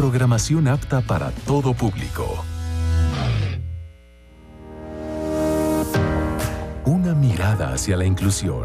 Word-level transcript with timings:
programación 0.00 0.66
apta 0.66 1.02
para 1.02 1.30
todo 1.46 1.74
público. 1.74 2.42
Una 6.86 7.14
mirada 7.14 7.74
hacia 7.74 7.98
la 7.98 8.06
inclusión. 8.06 8.64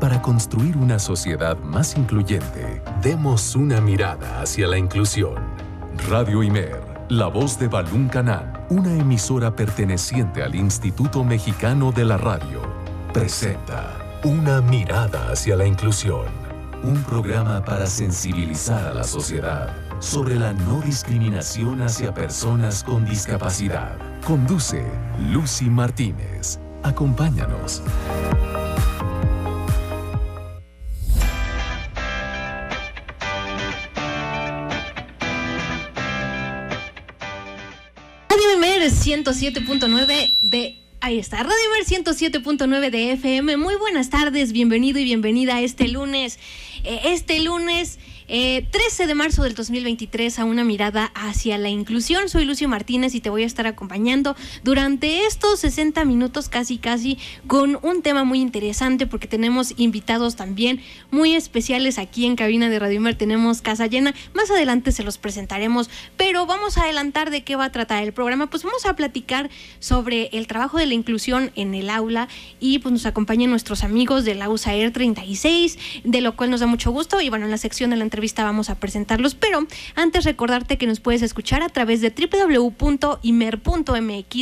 Para 0.00 0.22
construir 0.22 0.78
una 0.78 0.98
sociedad 0.98 1.58
más 1.58 1.98
incluyente, 1.98 2.80
demos 3.02 3.54
una 3.54 3.82
mirada 3.82 4.40
hacia 4.40 4.66
la 4.66 4.78
inclusión. 4.78 5.34
Radio 6.08 6.42
Imer, 6.42 6.80
la 7.10 7.26
voz 7.26 7.58
de 7.58 7.68
Balún 7.68 8.08
Canán, 8.08 8.64
una 8.70 8.94
emisora 8.94 9.54
perteneciente 9.54 10.42
al 10.42 10.54
Instituto 10.54 11.22
Mexicano 11.22 11.92
de 11.92 12.06
la 12.06 12.16
Radio, 12.16 12.62
presenta 13.12 13.92
Una 14.24 14.62
mirada 14.62 15.32
hacia 15.32 15.54
la 15.54 15.66
inclusión. 15.66 16.24
Un 16.82 17.02
programa 17.02 17.62
para 17.62 17.84
sensibilizar 17.84 18.86
a 18.86 18.94
la 18.94 19.04
sociedad 19.04 19.85
sobre 20.00 20.36
la 20.36 20.52
no 20.52 20.80
discriminación 20.80 21.82
hacia 21.82 22.12
personas 22.12 22.84
con 22.84 23.04
discapacidad. 23.04 23.96
Conduce 24.24 24.84
Lucy 25.30 25.66
Martínez. 25.66 26.58
Acompáñanos. 26.82 27.82
Radio 38.28 38.52
Imer 38.56 38.82
107.9 38.82 40.40
de 40.42 40.82
Ahí 41.00 41.18
está, 41.18 41.36
Radio 41.36 41.54
Imer 41.68 42.04
107.9 42.04 42.90
de 42.90 43.12
FM. 43.12 43.56
Muy 43.58 43.76
buenas 43.76 44.10
tardes, 44.10 44.52
bienvenido 44.52 44.98
y 44.98 45.04
bienvenida 45.04 45.60
este 45.60 45.86
lunes. 45.86 46.38
Eh, 46.84 47.00
este 47.04 47.38
lunes 47.40 47.98
eh, 48.28 48.66
13 48.72 49.06
de 49.06 49.14
marzo 49.14 49.44
del 49.44 49.54
2023 49.54 50.40
a 50.40 50.44
una 50.44 50.64
mirada 50.64 51.12
hacia 51.14 51.58
la 51.58 51.68
inclusión. 51.68 52.28
Soy 52.28 52.44
Lucio 52.44 52.68
Martínez 52.68 53.14
y 53.14 53.20
te 53.20 53.30
voy 53.30 53.44
a 53.44 53.46
estar 53.46 53.68
acompañando 53.68 54.34
durante 54.64 55.26
estos 55.26 55.60
60 55.60 56.04
minutos 56.04 56.48
casi 56.48 56.78
casi 56.78 57.18
con 57.46 57.78
un 57.82 58.02
tema 58.02 58.24
muy 58.24 58.40
interesante 58.40 59.06
porque 59.06 59.28
tenemos 59.28 59.74
invitados 59.76 60.34
también 60.34 60.80
muy 61.12 61.34
especiales 61.34 62.00
aquí 62.00 62.26
en 62.26 62.34
cabina 62.34 62.68
de 62.68 62.80
Radio 62.80 62.96
Imer. 62.96 63.14
Tenemos 63.14 63.62
casa 63.62 63.86
llena. 63.86 64.12
Más 64.34 64.50
adelante 64.50 64.90
se 64.90 65.04
los 65.04 65.18
presentaremos, 65.18 65.88
pero 66.16 66.46
vamos 66.46 66.78
a 66.78 66.82
adelantar 66.82 67.30
de 67.30 67.44
qué 67.44 67.54
va 67.54 67.66
a 67.66 67.72
tratar 67.72 68.02
el 68.02 68.12
programa. 68.12 68.50
Pues 68.50 68.64
vamos 68.64 68.86
a 68.86 68.96
platicar 68.96 69.50
sobre 69.78 70.30
el 70.32 70.48
trabajo 70.48 70.78
de 70.78 70.86
la 70.86 70.94
inclusión 70.94 71.52
en 71.54 71.74
el 71.74 71.90
aula 71.90 72.26
y 72.58 72.80
pues 72.80 72.90
nos 72.90 73.06
acompañan 73.06 73.50
nuestros 73.50 73.84
amigos 73.84 74.24
de 74.24 74.34
la 74.34 74.48
USAER 74.48 74.92
36, 74.92 75.78
de 76.02 76.20
lo 76.20 76.34
cual 76.34 76.50
nos 76.50 76.58
da 76.58 76.66
mucho 76.66 76.90
gusto 76.90 77.20
y 77.20 77.28
bueno, 77.28 77.44
en 77.44 77.52
la 77.52 77.58
sección 77.58 77.90
de 77.90 77.96
la 77.96 78.02
entrevista 78.02 78.15
vamos 78.36 78.70
a 78.70 78.74
presentarlos, 78.76 79.34
pero 79.34 79.66
antes 79.94 80.24
recordarte 80.24 80.78
que 80.78 80.86
nos 80.86 81.00
puedes 81.00 81.22
escuchar 81.22 81.62
a 81.62 81.68
través 81.68 82.00
de 82.00 82.10
www.imer.mx 82.10 83.20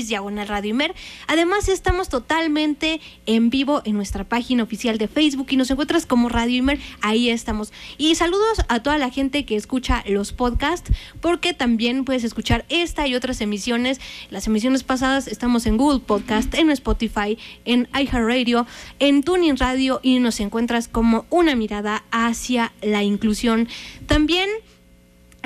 diagonal 0.08 0.48
radio 0.48 0.70
Imer. 0.70 0.94
Además 1.26 1.68
estamos 1.68 2.08
totalmente 2.08 3.00
en 3.26 3.50
vivo 3.50 3.82
en 3.84 3.96
nuestra 3.96 4.24
página 4.24 4.62
oficial 4.62 4.98
de 4.98 5.08
Facebook 5.08 5.48
y 5.50 5.56
nos 5.56 5.70
encuentras 5.70 6.06
como 6.06 6.28
Radio 6.28 6.56
Imer, 6.58 6.78
ahí 7.00 7.30
estamos. 7.30 7.72
Y 7.98 8.14
saludos 8.14 8.62
a 8.68 8.80
toda 8.82 8.98
la 8.98 9.10
gente 9.10 9.44
que 9.44 9.56
escucha 9.56 10.04
los 10.06 10.32
podcasts, 10.32 10.90
porque 11.20 11.52
también 11.52 12.04
puedes 12.04 12.24
escuchar 12.24 12.64
esta 12.68 13.06
y 13.06 13.14
otras 13.14 13.40
emisiones. 13.40 14.00
Las 14.30 14.46
emisiones 14.46 14.82
pasadas 14.82 15.26
estamos 15.26 15.66
en 15.66 15.76
Google 15.76 16.00
Podcast, 16.00 16.54
en 16.54 16.70
Spotify, 16.70 17.38
en 17.64 17.88
iHeartRadio, 17.94 18.66
en 18.98 19.22
Tuning 19.22 19.56
Radio 19.56 20.00
y 20.02 20.18
nos 20.18 20.40
encuentras 20.40 20.88
como 20.88 21.26
una 21.30 21.54
mirada 21.54 22.04
hacia 22.10 22.72
la 22.82 23.02
inclusión. 23.02 23.63
También 24.06 24.48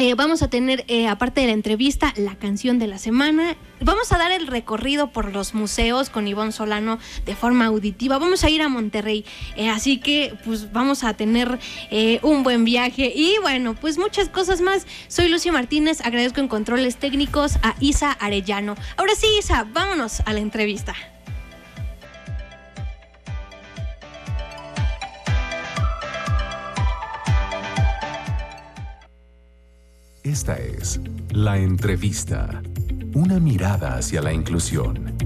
eh, 0.00 0.14
vamos 0.14 0.42
a 0.42 0.48
tener, 0.48 0.84
eh, 0.86 1.08
aparte 1.08 1.40
de 1.40 1.48
la 1.48 1.54
entrevista, 1.54 2.14
la 2.16 2.36
canción 2.36 2.78
de 2.78 2.86
la 2.86 2.98
semana. 2.98 3.56
Vamos 3.80 4.12
a 4.12 4.18
dar 4.18 4.30
el 4.30 4.46
recorrido 4.46 5.10
por 5.10 5.32
los 5.32 5.54
museos 5.54 6.08
con 6.08 6.28
Ivonne 6.28 6.52
Solano 6.52 7.00
de 7.26 7.34
forma 7.34 7.66
auditiva. 7.66 8.16
Vamos 8.18 8.44
a 8.44 8.50
ir 8.50 8.62
a 8.62 8.68
Monterrey. 8.68 9.24
Eh, 9.56 9.68
así 9.68 9.98
que, 9.98 10.36
pues, 10.44 10.72
vamos 10.72 11.02
a 11.02 11.14
tener 11.14 11.58
un 12.22 12.44
buen 12.44 12.64
viaje. 12.64 13.12
Y 13.12 13.38
bueno, 13.42 13.74
pues 13.74 13.98
muchas 13.98 14.28
cosas 14.28 14.60
más. 14.60 14.86
Soy 15.08 15.28
Lucio 15.28 15.52
Martínez. 15.52 16.00
Agradezco 16.00 16.38
en 16.38 16.46
controles 16.46 16.96
técnicos 16.96 17.56
a 17.62 17.74
Isa 17.80 18.12
Arellano. 18.12 18.76
Ahora 18.96 19.16
sí, 19.16 19.26
Isa, 19.40 19.64
vámonos 19.64 20.20
a 20.26 20.32
la 20.32 20.38
entrevista. 20.38 20.94
Esta 30.28 30.58
es 30.58 31.00
La 31.30 31.56
Entrevista, 31.56 32.62
una 33.14 33.40
mirada 33.40 33.96
hacia 33.96 34.20
la 34.20 34.30
inclusión. 34.30 35.16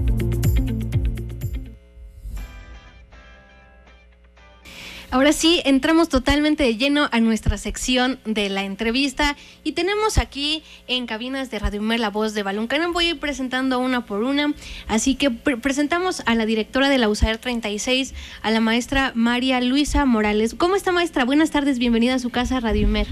Ahora 5.13 5.31
sí, 5.31 5.61
entramos 5.63 6.09
totalmente 6.09 6.63
de 6.63 6.75
lleno 6.75 7.07
a 7.11 7.19
nuestra 7.19 7.59
sección 7.59 8.17
de 8.25 8.49
la 8.49 8.63
entrevista 8.63 9.37
y 9.63 9.73
tenemos 9.73 10.17
aquí 10.17 10.63
en 10.87 11.05
cabinas 11.05 11.51
de 11.51 11.59
Radio 11.59 11.83
Mer 11.83 11.99
la 11.99 12.09
voz 12.09 12.33
de 12.33 12.41
Balón 12.41 12.65
Canán. 12.65 12.93
Voy 12.93 13.05
a 13.05 13.09
ir 13.09 13.19
presentando 13.19 13.77
una 13.77 14.07
por 14.07 14.23
una, 14.23 14.55
así 14.87 15.13
que 15.13 15.29
pre 15.29 15.57
presentamos 15.57 16.23
a 16.25 16.33
la 16.33 16.47
directora 16.47 16.89
de 16.89 16.97
la 16.97 17.09
USAER 17.09 17.37
36, 17.37 18.15
a 18.41 18.49
la 18.49 18.59
maestra 18.59 19.11
María 19.13 19.61
Luisa 19.61 20.03
Morales. 20.05 20.55
¿Cómo 20.57 20.75
está 20.75 20.91
maestra? 20.91 21.25
Buenas 21.25 21.51
tardes, 21.51 21.77
bienvenida 21.77 22.15
a 22.15 22.19
su 22.19 22.31
casa 22.31 22.59
Radio 22.59 22.87
Mer. 22.87 23.05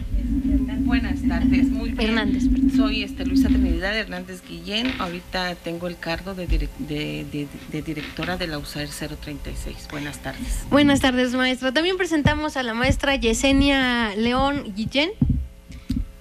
Buenas 0.79 1.21
tardes, 1.25 1.69
muy 1.69 1.91
bien. 1.91 2.09
Hernández. 2.09 2.43
Soy 2.75 3.03
este, 3.03 3.25
Luisa 3.25 3.47
Trinidad 3.47 3.95
Hernández 3.95 4.41
Guillén, 4.45 4.91
ahorita 4.99 5.55
tengo 5.55 5.87
el 5.87 5.97
cargo 5.97 6.33
de, 6.33 6.47
direc 6.47 6.69
de, 6.79 7.25
de, 7.31 7.47
de 7.71 7.81
directora 7.81 8.37
de 8.37 8.47
la 8.47 8.57
USAER 8.57 8.89
036. 8.89 9.87
Buenas 9.89 10.17
tardes. 10.17 10.65
Buenas 10.69 10.99
tardes 10.99 11.33
maestra. 11.33 11.71
También 11.71 11.90
presentamos 11.97 12.57
a 12.57 12.63
la 12.63 12.73
maestra 12.73 13.15
Yesenia 13.15 14.15
León 14.15 14.73
Guillén. 14.75 15.11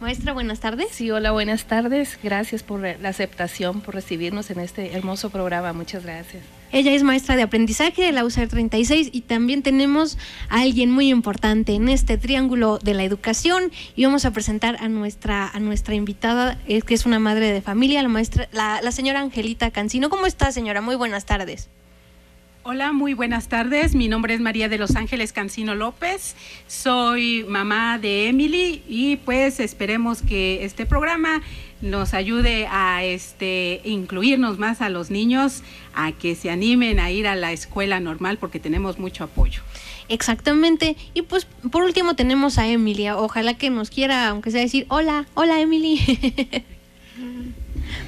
Maestra, 0.01 0.33
buenas 0.33 0.61
tardes. 0.61 0.89
Sí, 0.91 1.11
hola, 1.11 1.31
buenas 1.31 1.65
tardes. 1.67 2.19
Gracias 2.23 2.63
por 2.63 2.81
la 2.81 3.09
aceptación, 3.09 3.81
por 3.81 3.95
recibirnos 3.95 4.51
en 4.51 4.61
este 4.61 4.95
hermoso 4.95 5.31
programa. 5.31 5.73
Muchas 5.73 6.05
gracias. 6.05 6.43
Ella 6.73 6.93
es 6.93 7.03
maestra 7.03 7.37
de 7.37 7.43
aprendizaje 7.43 8.03
de 8.03 8.13
la 8.13 8.25
USAR 8.25 8.49
36 8.49 9.11
y 9.13 9.23
también 9.23 9.63
tenemos 9.63 10.17
a 10.49 10.61
alguien 10.63 10.91
muy 10.91 11.11
importante 11.11 11.75
en 11.75 11.89
este 11.89 12.17
triángulo 12.17 12.79
de 12.79 12.95
la 12.95 13.05
educación 13.05 13.73
y 13.95 14.05
vamos 14.05 14.25
a 14.25 14.31
presentar 14.31 14.77
a 14.81 14.89
nuestra 14.89 15.49
a 15.49 15.61
nuestra 15.61 15.95
invitada 15.95 16.59
eh, 16.67 16.81
que 16.83 16.95
es 16.95 17.07
una 17.07 17.19
madre 17.19 17.53
de 17.53 17.61
familia, 17.61 18.03
la 18.03 18.09
maestra 18.09 18.49
la, 18.53 18.81
la 18.83 18.93
señora 18.93 19.21
Angelita 19.21 19.71
Cancino. 19.71 20.09
¿Cómo 20.09 20.27
está, 20.27 20.53
señora? 20.53 20.81
Muy 20.81 20.97
buenas 20.97 21.27
tardes. 21.27 21.69
Hola, 22.63 22.93
muy 22.93 23.15
buenas 23.15 23.49
tardes. 23.49 23.95
Mi 23.95 24.07
nombre 24.07 24.35
es 24.35 24.41
María 24.41 24.69
de 24.69 24.77
Los 24.77 24.95
Ángeles 24.95 25.33
Cancino 25.33 25.75
López. 25.75 26.37
Soy 26.67 27.43
mamá 27.49 27.99
de 27.99 28.29
Emily 28.29 28.83
y 28.87 29.17
pues 29.17 29.61
esperemos 29.61 30.21
que 30.21 30.63
este 30.63 30.85
programa 30.85 31.41
nos 31.81 32.13
ayude 32.13 32.67
a 32.71 33.03
este 33.03 33.81
incluirnos 33.85 34.59
más 34.59 34.83
a 34.83 34.91
los 34.91 35.11
niños, 35.11 35.63
a 35.95 36.13
que 36.13 36.35
se 36.35 36.51
animen 36.51 37.01
a 37.01 37.11
ir 37.11 37.27
a 37.27 37.35
la 37.35 37.53
escuela 37.53 37.99
normal 37.99 38.37
porque 38.37 38.61
tenemos 38.61 38.99
mucho 38.99 39.25
apoyo. 39.25 39.63
Exactamente. 40.11 40.97
Y 41.15 41.23
pues 41.23 41.47
por 41.71 41.83
último 41.83 42.15
tenemos 42.15 42.59
a 42.59 42.69
Emilia. 42.69 43.17
Ojalá 43.17 43.55
que 43.55 43.71
nos 43.71 43.89
quiera, 43.89 44.29
aunque 44.29 44.51
sea 44.51 44.61
decir, 44.61 44.85
hola, 44.91 45.25
hola 45.33 45.63
Emily. 45.63 45.99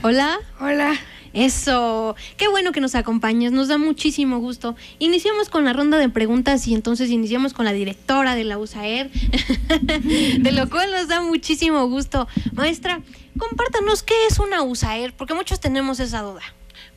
hola. 0.03 0.39
Hola. 0.61 0.95
Eso, 1.33 2.15
qué 2.37 2.49
bueno 2.49 2.73
que 2.73 2.81
nos 2.81 2.95
acompañas, 2.95 3.53
nos 3.53 3.69
da 3.69 3.79
muchísimo 3.79 4.39
gusto. 4.39 4.77
Iniciamos 4.99 5.49
con 5.49 5.65
la 5.65 5.73
ronda 5.73 5.99
de 5.99 6.09
preguntas 6.09 6.67
y 6.69 6.75
entonces 6.75 7.11
iniciamos 7.11 7.55
con 7.55 7.65
la 7.65 7.73
directora 7.73 8.35
de 8.35 8.45
la 8.45 8.59
USAER, 8.59 9.11
de 10.39 10.53
lo 10.53 10.69
cual 10.69 10.91
nos 10.91 11.09
da 11.09 11.23
muchísimo 11.23 11.87
gusto. 11.89 12.29
Maestra, 12.53 13.01
compártanos 13.39 14.03
qué 14.03 14.15
es 14.29 14.39
una 14.39 14.63
USAER, 14.63 15.15
porque 15.15 15.35
muchos 15.35 15.61
tenemos 15.61 16.01
esa 16.01 16.21
duda. 16.21 16.43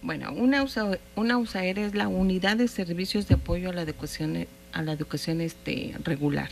Bueno, 0.01 0.31
una, 0.33 0.63
USA, 0.63 0.99
una 1.15 1.37
USAER 1.37 1.79
es 1.79 1.95
la 1.95 2.07
unidad 2.07 2.57
de 2.57 2.67
servicios 2.67 3.27
de 3.27 3.35
apoyo 3.35 3.69
a 3.69 3.73
la 3.73 3.81
educación, 3.81 4.47
a 4.71 4.81
la 4.81 4.91
educación 4.91 5.41
este, 5.41 5.95
regular. 6.03 6.49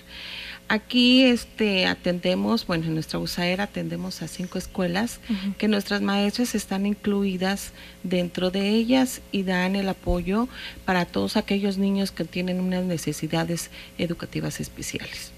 Aquí 0.69 1.23
este, 1.23 1.85
atendemos, 1.85 2.65
bueno, 2.65 2.85
en 2.85 2.93
nuestra 2.93 3.19
USAER 3.19 3.61
atendemos 3.61 4.21
a 4.21 4.27
cinco 4.27 4.57
escuelas 4.57 5.19
uh 5.29 5.33
-huh. 5.33 5.55
que 5.57 5.67
nuestras 5.67 6.01
maestras 6.01 6.55
están 6.55 6.85
incluidas 6.85 7.73
dentro 8.03 8.49
de 8.49 8.69
ellas 8.69 9.21
y 9.31 9.43
dan 9.43 9.75
el 9.75 9.89
apoyo 9.89 10.47
para 10.85 11.05
todos 11.05 11.37
aquellos 11.37 11.77
niños 11.77 12.11
que 12.11 12.23
tienen 12.23 12.59
unas 12.59 12.85
necesidades 12.85 13.69
educativas 13.97 14.59
especiales. 14.59 15.31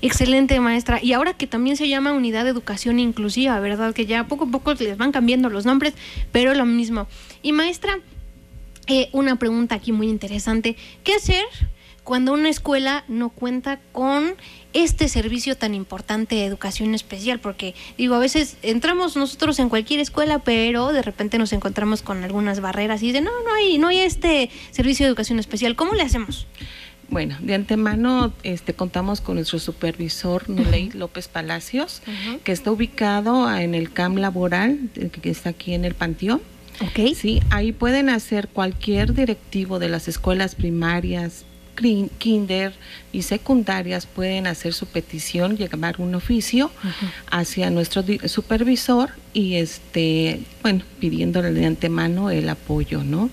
Excelente, 0.00 0.58
maestra. 0.58 0.98
Y 1.00 1.12
ahora 1.12 1.34
que 1.34 1.46
también 1.46 1.76
se 1.76 1.88
llama 1.88 2.12
Unidad 2.12 2.42
de 2.42 2.50
Educación 2.50 2.98
Inclusiva, 2.98 3.60
¿verdad? 3.60 3.94
Que 3.94 4.04
ya 4.06 4.26
poco 4.26 4.44
a 4.46 4.48
poco 4.48 4.74
les 4.74 4.96
van 4.96 5.12
cambiando 5.12 5.48
los 5.48 5.64
nombres, 5.64 5.94
pero 6.32 6.54
lo 6.54 6.66
mismo. 6.66 7.06
Y 7.40 7.52
maestra, 7.52 8.00
eh, 8.88 9.08
una 9.12 9.36
pregunta 9.36 9.76
aquí 9.76 9.92
muy 9.92 10.08
interesante. 10.08 10.76
¿Qué 11.04 11.14
hacer 11.14 11.44
cuando 12.04 12.32
una 12.32 12.48
escuela 12.48 13.04
no 13.08 13.30
cuenta 13.30 13.80
con 13.92 14.34
este 14.72 15.08
servicio 15.08 15.56
tan 15.56 15.74
importante 15.74 16.34
de 16.34 16.44
educación 16.44 16.94
especial, 16.94 17.38
porque 17.38 17.74
digo, 17.96 18.14
a 18.14 18.18
veces 18.18 18.56
entramos 18.62 19.16
nosotros 19.16 19.58
en 19.58 19.68
cualquier 19.68 20.00
escuela, 20.00 20.40
pero 20.40 20.92
de 20.92 21.02
repente 21.02 21.38
nos 21.38 21.52
encontramos 21.52 22.02
con 22.02 22.24
algunas 22.24 22.60
barreras 22.60 23.02
y 23.02 23.12
de 23.12 23.20
no, 23.20 23.30
no 23.30 23.54
hay, 23.54 23.78
no 23.78 23.88
hay 23.88 24.00
este 24.00 24.50
servicio 24.70 25.06
de 25.06 25.10
educación 25.10 25.38
especial. 25.38 25.76
¿Cómo 25.76 25.94
le 25.94 26.02
hacemos? 26.02 26.46
Bueno, 27.08 27.36
de 27.40 27.54
antemano 27.54 28.32
este, 28.42 28.72
contamos 28.72 29.20
con 29.20 29.34
nuestro 29.34 29.58
supervisor, 29.58 30.48
Nuley 30.48 30.90
López 30.92 31.28
Palacios, 31.28 32.00
que 32.42 32.52
está 32.52 32.72
ubicado 32.72 33.54
en 33.54 33.74
el 33.74 33.92
CAM 33.92 34.16
laboral, 34.16 34.88
que 35.20 35.30
está 35.30 35.50
aquí 35.50 35.74
en 35.74 35.84
el 35.84 35.94
Panteón. 35.94 36.40
Ok. 36.80 37.14
Sí, 37.14 37.42
ahí 37.50 37.72
pueden 37.72 38.08
hacer 38.08 38.48
cualquier 38.48 39.12
directivo 39.12 39.78
de 39.78 39.90
las 39.90 40.08
escuelas 40.08 40.54
primarias, 40.54 41.44
kinder 41.74 42.74
y 43.12 43.22
secundarias 43.22 44.06
pueden 44.06 44.46
hacer 44.46 44.74
su 44.74 44.86
petición, 44.86 45.56
llevar 45.56 46.00
un 46.00 46.14
oficio 46.14 46.70
hacia 47.30 47.70
nuestro 47.70 48.04
supervisor 48.26 49.10
y 49.32 49.54
este, 49.54 50.40
bueno, 50.62 50.84
pidiéndole 51.00 51.52
de 51.52 51.66
antemano 51.66 52.30
el 52.30 52.48
apoyo, 52.48 53.02
¿no? 53.02 53.30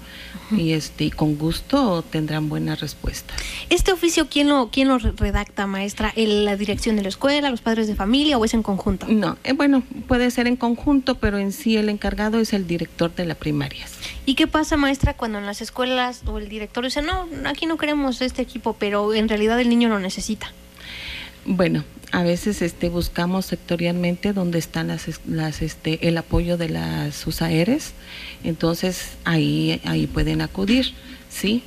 Y 0.55 0.73
este, 0.73 1.05
y 1.05 1.11
con 1.11 1.37
gusto 1.37 2.01
tendrán 2.01 2.49
buena 2.49 2.75
respuesta. 2.75 3.33
¿Este 3.69 3.91
oficio 3.91 4.27
quién 4.29 4.47
lo, 4.49 4.69
quién 4.71 4.87
lo 4.87 4.97
redacta, 4.97 5.67
maestra? 5.67 6.11
¿El- 6.15 6.45
¿La 6.45 6.55
dirección 6.55 6.95
de 6.95 7.03
la 7.03 7.09
escuela, 7.09 7.49
los 7.49 7.61
padres 7.61 7.87
de 7.87 7.95
familia 7.95 8.37
o 8.37 8.45
es 8.45 8.53
en 8.53 8.63
conjunto? 8.63 9.05
No, 9.07 9.37
eh, 9.43 9.53
bueno, 9.53 9.83
puede 10.07 10.31
ser 10.31 10.47
en 10.47 10.55
conjunto, 10.55 11.15
pero 11.15 11.37
en 11.37 11.51
sí 11.51 11.77
el 11.77 11.89
encargado 11.89 12.39
es 12.39 12.53
el 12.53 12.65
director 12.67 13.13
de 13.13 13.25
la 13.25 13.35
primaria. 13.35 13.85
¿Y 14.25 14.35
qué 14.35 14.47
pasa, 14.47 14.77
maestra, 14.77 15.13
cuando 15.15 15.37
en 15.37 15.45
las 15.45 15.61
escuelas 15.61 16.21
o 16.25 16.37
el 16.39 16.49
director 16.49 16.83
dice, 16.83 17.01
no, 17.01 17.27
aquí 17.45 17.65
no 17.65 17.77
queremos 17.77 18.21
este 18.21 18.41
equipo, 18.41 18.75
pero 18.79 19.13
en 19.13 19.29
realidad 19.29 19.59
el 19.59 19.69
niño 19.69 19.89
lo 19.89 19.99
necesita? 19.99 20.51
Bueno, 21.45 21.83
a 22.11 22.23
veces 22.23 22.61
este 22.61 22.89
buscamos 22.89 23.45
sectorialmente 23.45 24.33
donde 24.33 24.59
están 24.59 24.87
las, 24.89 25.07
las 25.25 25.61
este 25.61 26.07
el 26.07 26.17
apoyo 26.17 26.57
de 26.57 26.69
las 26.69 27.25
USAERES, 27.25 27.93
entonces 28.43 29.11
ahí 29.25 29.81
ahí 29.85 30.07
pueden 30.07 30.41
acudir, 30.41 30.93
¿sí? 31.29 31.63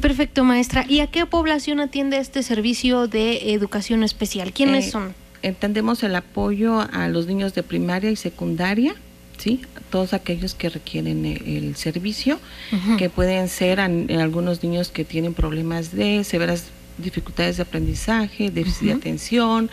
Perfecto, 0.00 0.44
maestra. 0.44 0.84
¿Y 0.88 1.00
a 1.00 1.06
qué 1.06 1.26
población 1.26 1.80
atiende 1.80 2.18
este 2.18 2.42
servicio 2.42 3.08
de 3.08 3.52
educación 3.52 4.02
especial? 4.02 4.52
¿Quiénes 4.52 4.86
Eh, 4.88 4.90
son? 4.90 5.14
Entendemos 5.42 6.02
el 6.04 6.14
apoyo 6.14 6.80
a 6.92 7.08
los 7.08 7.26
niños 7.26 7.54
de 7.54 7.62
primaria 7.64 8.10
y 8.10 8.16
secundaria, 8.16 8.94
¿sí? 9.38 9.60
Todos 9.90 10.12
aquellos 10.12 10.54
que 10.54 10.68
requieren 10.68 11.24
e- 11.26 11.42
el, 11.58 11.74
servicio, 11.76 12.38
que 12.98 13.10
pueden 13.10 13.48
ser 13.48 13.80
an- 13.80 14.08
algunos 14.10 14.62
niños 14.62 14.90
que 14.90 15.04
tienen 15.04 15.34
problemas 15.34 15.90
de 15.92 16.22
severas 16.24 16.66
dificultades 16.98 17.56
de 17.56 17.62
aprendizaje, 17.64 18.50
déficit 18.50 18.82
de 18.88 18.92
atención, 18.92 19.70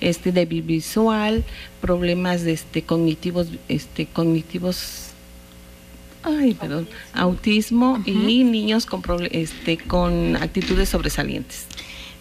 este 0.00 0.32
débil 0.32 0.62
visual, 0.62 1.44
problemas 1.82 2.42
de 2.42 2.52
este 2.52 2.82
cognitivos 2.82 3.48
este 3.68 4.06
cognitivos 4.06 5.09
ay, 6.22 6.54
perdón, 6.54 6.88
autismo 7.12 8.02
y 8.04 8.44
niños 8.44 8.86
con 8.86 9.02
este 9.30 9.78
con 9.78 10.36
actitudes 10.36 10.88
sobresalientes. 10.88 11.66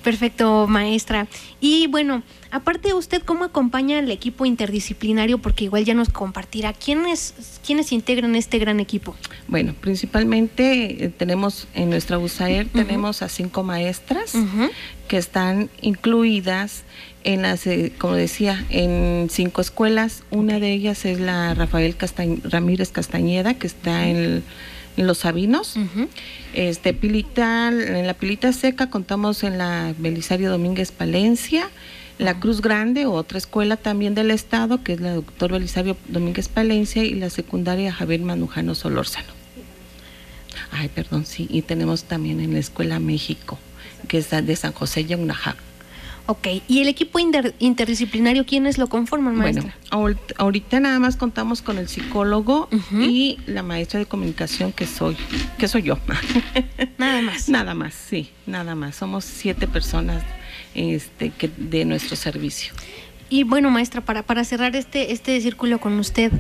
Perfecto, 0.04 0.66
maestra. 0.68 1.28
Y 1.60 1.88
bueno, 1.88 2.24
aparte 2.52 2.94
usted, 2.94 3.22
¿cómo 3.24 3.44
acompaña 3.44 4.00
al 4.00 4.10
equipo 4.12 4.46
interdisciplinario? 4.46 5.40
Porque 5.40 5.66
igual 5.66 5.84
ya 5.86 5.94
nos 5.94 6.10
compartirá. 6.10 6.74
¿Quiénes, 6.74 7.34
quiénes 7.66 7.92
integran 7.92 8.36
este 8.36 8.60
gran 8.60 8.80
equipo? 8.80 9.16
Bueno, 9.48 9.76
principalmente 9.80 11.06
eh, 11.06 11.10
tenemos 11.10 11.68
en 11.74 11.90
nuestra 11.90 12.18
USAER 12.18 12.68
tenemos 12.68 13.22
a 13.22 13.30
cinco 13.30 13.64
maestras 13.64 14.34
que 15.08 15.18
están 15.18 15.70
incluidas 15.82 16.84
en 17.24 17.42
las, 17.42 17.68
eh, 17.68 17.92
como 17.98 18.14
decía, 18.16 18.66
en 18.70 19.28
cinco 19.30 19.60
escuelas. 19.62 20.24
Una 20.32 20.60
de 20.60 20.72
ellas 20.72 21.04
es 21.06 21.20
la 21.20 21.54
Rafael 21.54 21.98
Castañ- 21.98 22.42
Ramírez 22.44 22.92
Castañeda, 22.92 23.54
que 23.56 23.68
está 23.68 24.08
en, 24.08 24.18
en 24.18 24.44
Los 25.08 25.20
Sabinos. 25.20 25.76
Este 26.54 26.94
Pilita, 26.94 27.70
en 27.70 28.08
la 28.08 28.14
Pilita 28.14 28.54
Seca 28.54 28.90
contamos 28.90 29.44
en 29.44 29.58
la 29.58 29.94
Belisario 29.98 30.50
Domínguez 30.50 30.92
Palencia, 30.92 31.70
la 32.18 32.40
Cruz 32.40 32.62
Grande, 32.62 33.06
otra 33.06 33.38
escuela 33.38 33.78
también 33.78 34.14
del 34.16 34.32
estado, 34.32 34.84
que 34.84 34.94
es 34.94 35.00
la 35.00 35.14
Doctor 35.14 35.54
Belisario 35.54 35.96
Domínguez 36.08 36.50
Palencia, 36.50 37.04
y 37.04 37.14
la 37.14 37.30
secundaria 37.30 37.94
Javier 37.94 38.22
Manujano 38.22 38.76
Solórzano. 38.76 39.34
Ay, 40.72 40.90
perdón, 40.90 41.26
sí, 41.26 41.48
y 41.50 41.62
tenemos 41.62 42.04
también 42.04 42.42
en 42.42 42.54
la 42.54 42.60
Escuela 42.60 43.00
México, 43.00 43.58
que 44.08 44.18
es 44.18 44.30
de 44.30 44.56
San 44.56 44.74
José 44.74 45.06
Yaunajá. 45.06 45.56
Ok. 46.30 46.48
¿Y 46.68 46.82
el 46.82 46.88
equipo 46.90 47.18
inter- 47.18 47.56
interdisciplinario 47.58 48.46
quiénes 48.46 48.78
lo 48.78 48.86
conforman, 48.86 49.36
maestra? 49.36 49.74
Bueno, 49.90 50.16
ahor- 50.20 50.34
ahorita 50.38 50.80
nada 50.80 51.00
más 51.00 51.16
contamos 51.18 51.64
con 51.64 51.80
el 51.80 51.88
psicólogo 51.90 52.70
y 52.92 53.40
la 53.48 53.64
maestra 53.64 54.00
de 54.00 54.06
comunicación 54.06 54.72
que 54.72 54.86
soy, 54.86 55.18
que 55.58 55.68
soy 55.68 55.82
yo. 55.82 55.98
Nada 57.00 57.24
más. 57.24 57.50
Nada 57.50 57.74
más, 57.74 57.96
sí, 57.96 58.30
nada 58.46 58.76
más. 58.76 58.96
Somos 58.96 59.26
siete 59.26 59.66
personas 59.68 60.22
este, 60.76 61.32
que, 61.32 61.50
de 61.58 61.84
nuestro 61.86 62.16
servicio. 62.16 62.74
Y 63.32 63.44
bueno, 63.44 63.72
maestra, 63.72 64.02
para, 64.02 64.22
para 64.22 64.44
cerrar 64.44 64.76
este, 64.76 65.12
este 65.14 65.40
círculo 65.42 65.80
con 65.80 65.98
usted, 66.00 66.32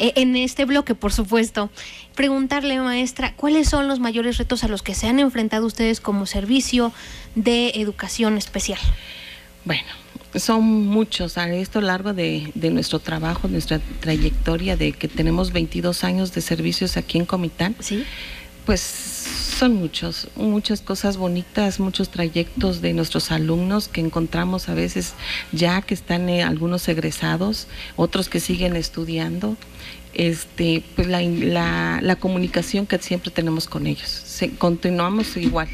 eh, 0.00 0.12
en 0.16 0.34
este 0.36 0.64
bloque, 0.64 0.94
por 0.96 1.12
supuesto, 1.12 1.70
preguntarle, 2.16 2.80
maestra, 2.80 3.32
¿cuáles 3.34 3.68
son 3.68 3.86
los 3.88 4.00
mayores 4.00 4.38
retos 4.38 4.64
a 4.64 4.68
los 4.68 4.82
que 4.82 4.94
se 4.94 5.06
han 5.08 5.18
enfrentado 5.20 5.66
ustedes 5.66 6.00
como 6.00 6.24
servicio 6.26 6.92
de 7.36 7.70
educación 7.76 8.38
especial? 8.38 8.78
Bueno, 9.66 9.82
son 10.36 10.62
muchos 10.86 11.36
a 11.36 11.52
esto 11.52 11.80
largo 11.82 12.14
de, 12.14 12.50
de 12.54 12.70
nuestro 12.70 12.98
trabajo, 13.00 13.48
nuestra 13.48 13.80
trayectoria 14.00 14.76
de 14.78 14.92
que 14.92 15.08
tenemos 15.08 15.52
22 15.52 16.04
años 16.04 16.32
de 16.32 16.40
servicios 16.40 16.96
aquí 16.96 17.18
en 17.18 17.26
Comitán. 17.26 17.76
¿Sí? 17.80 18.04
Pues 18.64 18.80
son 18.80 19.74
muchos, 19.74 20.28
muchas 20.36 20.80
cosas 20.80 21.16
bonitas, 21.16 21.78
muchos 21.80 22.08
trayectos 22.10 22.80
de 22.80 22.92
nuestros 22.94 23.30
alumnos 23.30 23.86
que 23.88 24.00
encontramos 24.00 24.68
a 24.68 24.74
veces 24.74 25.14
ya 25.52 25.82
que 25.82 25.94
están 25.94 26.28
eh, 26.28 26.42
algunos 26.42 26.88
egresados, 26.88 27.66
otros 27.96 28.28
que 28.28 28.40
siguen 28.40 28.74
estudiando. 28.76 29.56
Este, 30.14 30.82
pues 30.94 31.08
la, 31.08 31.20
la, 31.22 32.00
la 32.02 32.16
comunicación 32.16 32.86
que 32.86 32.98
siempre 32.98 33.30
tenemos 33.30 33.66
con 33.66 33.86
ellos. 33.86 34.08
Se- 34.08 34.50
continuamos 34.50 35.36
igual. 35.36 35.68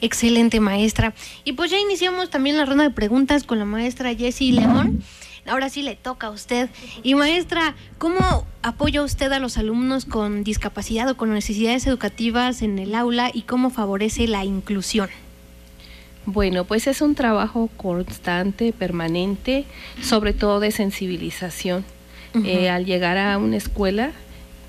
Excelente, 0.00 0.60
maestra. 0.60 1.14
Y 1.44 1.52
pues 1.52 1.70
ya 1.70 1.78
iniciamos 1.78 2.30
también 2.30 2.56
la 2.56 2.64
ronda 2.64 2.84
de 2.84 2.90
preguntas 2.90 3.44
con 3.44 3.58
la 3.58 3.64
maestra 3.64 4.14
Jessie 4.14 4.52
León. 4.52 5.02
Ahora 5.46 5.70
sí 5.70 5.82
le 5.82 5.96
toca 5.96 6.28
a 6.28 6.30
usted. 6.30 6.68
Y 7.02 7.14
maestra, 7.14 7.74
¿cómo 7.96 8.46
apoya 8.62 9.02
usted 9.02 9.32
a 9.32 9.38
los 9.38 9.56
alumnos 9.56 10.04
con 10.04 10.44
discapacidad 10.44 11.08
o 11.08 11.16
con 11.16 11.32
necesidades 11.32 11.86
educativas 11.86 12.62
en 12.62 12.78
el 12.78 12.94
aula 12.94 13.30
y 13.32 13.42
cómo 13.42 13.70
favorece 13.70 14.28
la 14.28 14.44
inclusión? 14.44 15.08
Bueno, 16.26 16.64
pues 16.64 16.86
es 16.86 17.00
un 17.00 17.14
trabajo 17.14 17.70
constante, 17.78 18.74
permanente, 18.74 19.64
sobre 20.02 20.34
todo 20.34 20.60
de 20.60 20.70
sensibilización. 20.70 21.84
Eh, 22.44 22.68
al 22.68 22.84
llegar 22.84 23.16
a 23.16 23.38
una 23.38 23.56
escuela, 23.56 24.12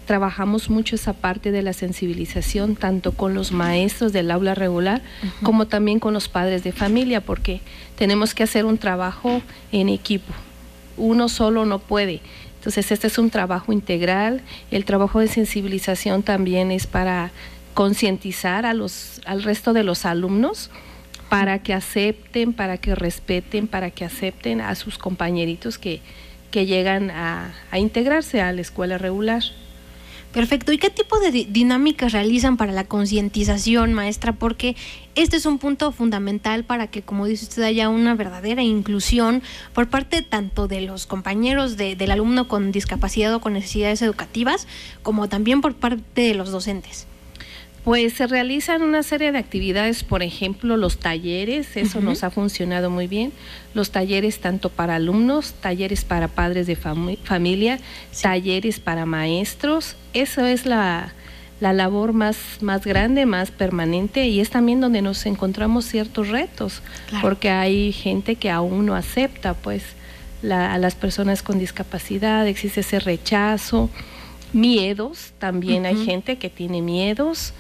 trabajamos 0.10 0.72
mucho 0.72 0.96
esa 0.96 1.14
parte 1.14 1.52
de 1.52 1.62
la 1.62 1.72
sensibilización, 1.72 2.76
tanto 2.76 3.12
con 3.12 3.36
los 3.36 3.52
maestros 3.52 4.12
del 4.12 4.32
aula 4.32 4.56
regular 4.56 5.04
como 5.44 5.68
también 5.68 6.00
con 6.00 6.16
los 6.16 6.28
padres 6.28 6.64
de 6.64 6.72
familia, 6.72 7.22
porque 7.22 7.62
tenemos 7.96 8.34
que 8.34 8.42
hacer 8.42 8.66
un 8.66 8.80
trabajo 8.80 9.44
en 9.72 9.88
equipo. 9.88 10.34
Uno 10.98 11.30
solo 11.30 11.64
no 11.68 11.78
puede. 11.78 12.22
Entonces, 12.56 12.92
este 12.92 13.06
es 13.06 13.20
un 13.20 13.30
trabajo 13.30 13.72
integral. 13.72 14.42
El 14.72 14.84
trabajo 14.84 15.20
de 15.20 15.28
sensibilización 15.28 16.24
también 16.24 16.72
es 16.72 16.88
para 16.88 17.30
concientizar 17.76 18.66
a 18.66 18.74
los, 18.74 19.22
al 19.28 19.44
resto 19.44 19.74
de 19.74 19.84
los 19.84 20.06
alumnos 20.06 20.72
para 21.30 21.60
que 21.60 21.76
acepten, 21.76 22.54
para 22.54 22.80
que 22.80 22.96
respeten, 22.96 23.68
para 23.68 23.92
que 23.92 24.06
acepten 24.06 24.60
a 24.60 24.74
sus 24.74 24.98
compañeritos 24.98 25.78
que, 25.78 26.02
que 26.50 26.66
llegan 26.66 27.12
a, 27.12 27.54
a 27.70 27.78
integrarse 27.78 28.42
a 28.42 28.52
la 28.52 28.62
escuela 28.62 28.98
regular. 28.98 29.44
Perfecto. 30.34 30.72
¿Y 30.72 30.78
qué 30.78 30.92
tipo 30.92 31.20
de 31.20 31.32
di- 31.32 31.46
dinámicas 31.50 32.12
realizan 32.12 32.56
para 32.56 32.72
la 32.72 32.84
concientización, 32.84 33.94
maestra? 33.94 34.32
Porque 34.34 34.76
este 35.16 35.38
es 35.38 35.48
un 35.48 35.58
punto 35.58 35.92
fundamental 35.92 36.64
para 36.64 36.86
que, 36.86 37.02
como 37.02 37.26
dice 37.26 37.46
usted, 37.46 37.64
haya 37.64 37.90
una 37.90 38.14
verdadera 38.14 38.62
inclusión 38.62 39.42
por 39.74 39.90
parte 39.90 40.22
tanto 40.22 40.68
de 40.68 40.82
los 40.82 41.08
compañeros 41.08 41.78
de- 41.78 41.96
del 41.96 42.12
alumno 42.12 42.48
con 42.48 42.72
discapacidad 42.72 43.34
o 43.34 43.42
con 43.42 43.54
necesidades 43.54 44.04
educativas, 44.04 44.68
como 45.02 45.28
también 45.30 45.62
por 45.62 45.74
parte 45.74 46.22
de 46.22 46.36
los 46.36 46.52
docentes. 46.52 47.08
Pues 47.90 48.14
se 48.14 48.28
realizan 48.28 48.84
una 48.84 49.02
serie 49.02 49.32
de 49.32 49.40
actividades, 49.40 50.04
por 50.04 50.22
ejemplo, 50.22 50.78
los 50.78 51.00
talleres, 51.00 51.76
eso 51.76 52.02
nos 52.02 52.24
ha 52.24 52.30
funcionado 52.30 52.92
muy 52.92 53.08
bien. 53.08 53.32
Los 53.74 53.90
talleres 53.90 54.38
tanto 54.42 54.70
para 54.70 54.94
alumnos, 54.98 55.54
talleres 55.60 56.06
para 56.06 56.28
padres 56.28 56.68
de 56.68 56.78
fami- 56.78 57.18
familia, 57.24 57.80
talleres 58.22 58.80
para 58.80 59.08
maestros. 59.08 59.96
Eso 60.14 60.46
es 60.46 60.68
la, 60.68 61.14
la 61.62 61.74
labor 61.74 62.14
más, 62.14 62.38
más 62.62 62.86
grande, 62.86 63.26
más 63.26 63.50
permanente 63.50 64.28
y 64.28 64.40
es 64.40 64.52
también 64.52 64.82
donde 64.82 65.02
nos 65.02 65.26
encontramos 65.26 65.86
ciertos 65.86 66.28
retos, 66.28 66.84
porque 67.24 67.50
hay 67.50 67.92
gente 67.92 68.36
que 68.36 68.52
aún 68.52 68.86
no 68.86 68.94
acepta 68.94 69.56
pues 69.56 69.82
a 70.44 70.78
las 70.78 70.94
personas 70.94 71.42
con 71.42 71.58
discapacidad, 71.58 72.46
existe 72.48 72.82
ese 72.82 73.00
rechazo, 73.00 73.90
miedos, 74.54 75.32
también 75.40 75.88
hay 75.88 76.06
gente 76.06 76.38
que 76.38 76.52
tiene 76.52 76.84
miedos, 76.84 77.54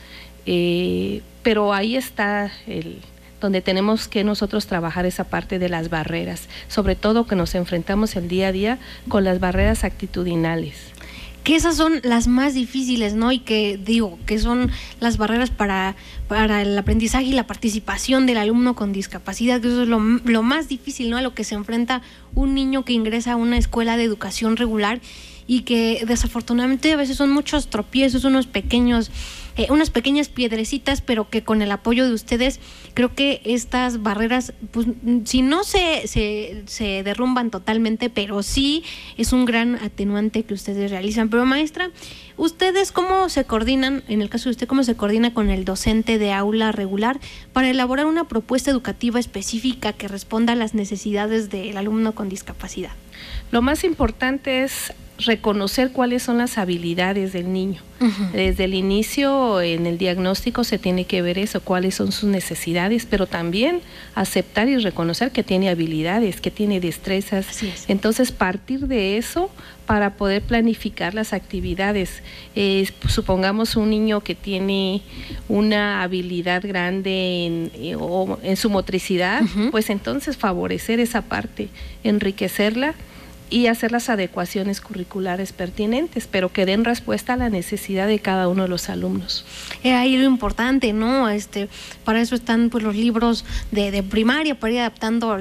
eh, 0.52 1.22
pero 1.44 1.74
ahí 1.76 1.96
está 1.96 2.52
el, 2.66 3.02
donde 3.40 3.62
tenemos 3.62 4.08
que 4.08 4.24
nosotros 4.24 4.66
trabajar 4.66 5.06
esa 5.06 5.26
parte 5.26 5.60
de 5.60 5.70
las 5.70 5.92
barreras, 5.92 6.50
sobre 6.68 6.96
todo 6.96 7.28
que 7.28 7.36
nos 7.36 7.54
enfrentamos 7.54 8.16
el 8.16 8.28
día 8.28 8.48
a 8.48 8.52
día 8.52 8.80
con 9.10 9.24
las 9.24 9.40
barreras 9.40 9.84
actitudinales. 9.84 10.76
Que 11.44 11.56
esas 11.56 11.78
son 11.78 12.00
las 12.02 12.28
más 12.28 12.56
difíciles, 12.56 13.14
¿no? 13.14 13.32
Y 13.32 13.40
que 13.40 13.78
digo, 13.78 14.18
que 14.26 14.40
son 14.40 14.72
las 15.00 15.18
barreras 15.18 15.52
para, 15.52 15.96
para 16.28 16.64
el 16.64 16.76
aprendizaje 16.76 17.26
y 17.26 17.34
la 17.34 17.46
participación 17.46 18.26
del 18.26 18.38
alumno 18.38 18.76
con 18.76 18.92
discapacidad, 18.92 19.62
que 19.62 19.68
eso 19.68 19.84
es 19.84 19.88
lo, 19.88 20.00
lo 20.00 20.42
más 20.42 20.68
difícil, 20.68 21.12
¿no? 21.12 21.18
A 21.18 21.22
lo 21.22 21.36
que 21.36 21.44
se 21.44 21.54
enfrenta 21.54 22.02
un 22.34 22.56
niño 22.56 22.86
que 22.86 22.94
ingresa 22.94 23.34
a 23.34 23.36
una 23.36 23.60
escuela 23.60 23.98
de 23.98 24.04
educación 24.04 24.58
regular 24.58 25.00
y 25.50 25.62
que 25.62 26.04
desafortunadamente 26.06 26.94
a 26.94 26.96
veces 26.96 27.18
son 27.18 27.32
muchos 27.32 27.72
tropiezos, 27.72 28.24
unos 28.24 28.46
pequeños 28.46 29.10
eh, 29.58 29.68
unas 29.70 29.90
pequeñas 29.90 30.30
piedrecitas, 30.30 31.02
pero 31.02 31.30
que 31.30 31.44
con 31.44 31.62
el 31.62 31.72
apoyo 31.72 32.08
de 32.08 32.14
ustedes, 32.14 32.60
creo 32.94 33.14
que 33.14 33.42
estas 33.46 34.02
barreras, 34.02 34.54
pues 34.72 34.88
si 35.26 35.42
no 35.42 35.64
se, 35.64 36.08
se, 36.08 36.64
se 36.66 37.04
derrumban 37.04 37.50
totalmente, 37.50 38.10
pero 38.10 38.44
sí 38.44 38.84
es 39.18 39.34
un 39.34 39.46
gran 39.46 39.76
atenuante 39.76 40.44
que 40.44 40.54
ustedes 40.54 40.92
realizan. 40.92 41.30
Pero 41.30 41.46
maestra, 41.46 41.92
¿ustedes 42.38 42.92
cómo 42.92 43.30
se 43.30 43.44
coordinan, 43.46 44.04
en 44.08 44.22
el 44.22 44.30
caso 44.30 44.46
de 44.46 44.52
usted, 44.52 44.68
cómo 44.68 44.84
se 44.84 44.96
coordina 44.96 45.34
con 45.34 45.50
el 45.50 45.66
docente 45.66 46.18
de 46.18 46.32
aula 46.32 46.72
regular 46.72 47.20
para 47.54 47.70
elaborar 47.70 48.06
una 48.06 48.26
propuesta 48.28 48.72
educativa 48.72 49.20
específica 49.20 49.94
que 49.94 50.08
responda 50.08 50.54
a 50.54 50.56
las 50.56 50.74
necesidades 50.74 51.50
del 51.50 51.78
alumno 51.78 52.14
con 52.14 52.30
discapacidad? 52.30 52.92
Lo 53.52 53.62
más 53.62 53.84
importante 53.84 54.64
es 54.64 54.94
reconocer 55.26 55.92
cuáles 55.92 56.24
son 56.24 56.38
las 56.38 56.58
habilidades 56.58 57.34
del 57.34 57.52
niño. 57.52 57.82
Desde 58.32 58.64
el 58.64 58.76
inicio, 58.76 59.60
en 59.60 59.86
el 59.86 59.98
diagnóstico 59.98 60.64
se 60.64 60.78
tiene 60.80 61.04
que 61.04 61.22
ver 61.22 61.38
eso, 61.38 61.60
cuáles 61.60 61.96
son 61.96 62.14
sus 62.14 62.30
necesidades, 62.30 63.06
pero 63.06 63.28
también 63.28 63.82
aceptar 64.16 64.70
y 64.70 64.78
reconocer 64.78 65.32
que 65.32 65.44
tiene 65.44 65.70
habilidades, 65.70 66.40
que 66.40 66.50
tiene 66.50 66.80
destrezas. 66.80 67.62
Entonces, 67.90 68.32
partir 68.32 68.88
de 68.88 69.18
eso 69.18 69.52
para 69.86 70.12
poder 70.14 70.44
planificar 70.44 71.14
las 71.14 71.34
actividades. 71.34 72.22
supongamos 73.08 73.76
un 73.76 73.90
niño 73.90 74.22
que 74.22 74.36
tiene 74.36 75.02
una 75.50 76.02
habilidad 76.02 76.62
grande 76.66 77.46
en, 77.46 77.72
eh, 77.74 77.98
en 78.44 78.56
su 78.56 78.70
motricidad, 78.70 79.42
pues 79.72 79.90
entonces 79.90 80.38
favorecer 80.38 81.02
esa 81.02 81.22
parte, 81.22 81.68
enriquecerla 82.04 82.96
y 83.50 83.68
hacer 83.68 83.92
las 83.92 84.10
adecuaciones 84.10 84.82
curriculares 84.82 85.54
pertinentes, 85.54 86.28
pero 86.28 86.52
que 86.52 86.66
den 86.66 86.86
respuesta 86.86 87.34
a 87.34 87.38
la 87.38 87.50
necesidad 87.50 88.08
de 88.08 88.20
cada 88.20 88.48
uno 88.48 88.64
de 88.64 88.70
los 88.70 88.90
alumnos. 88.90 89.46
Es 89.84 89.94
ahí 89.94 90.18
lo 90.18 90.24
importante, 90.24 90.94
¿no? 90.94 91.30
Este, 91.30 91.70
para 92.04 92.22
eso 92.22 92.36
están 92.36 92.70
pues 92.70 92.84
los 92.84 92.96
libros 92.96 93.46
de, 93.72 93.92
de 93.92 94.04
primaria, 94.04 94.60
para 94.60 94.74
ir 94.74 94.80
adaptando 94.80 95.38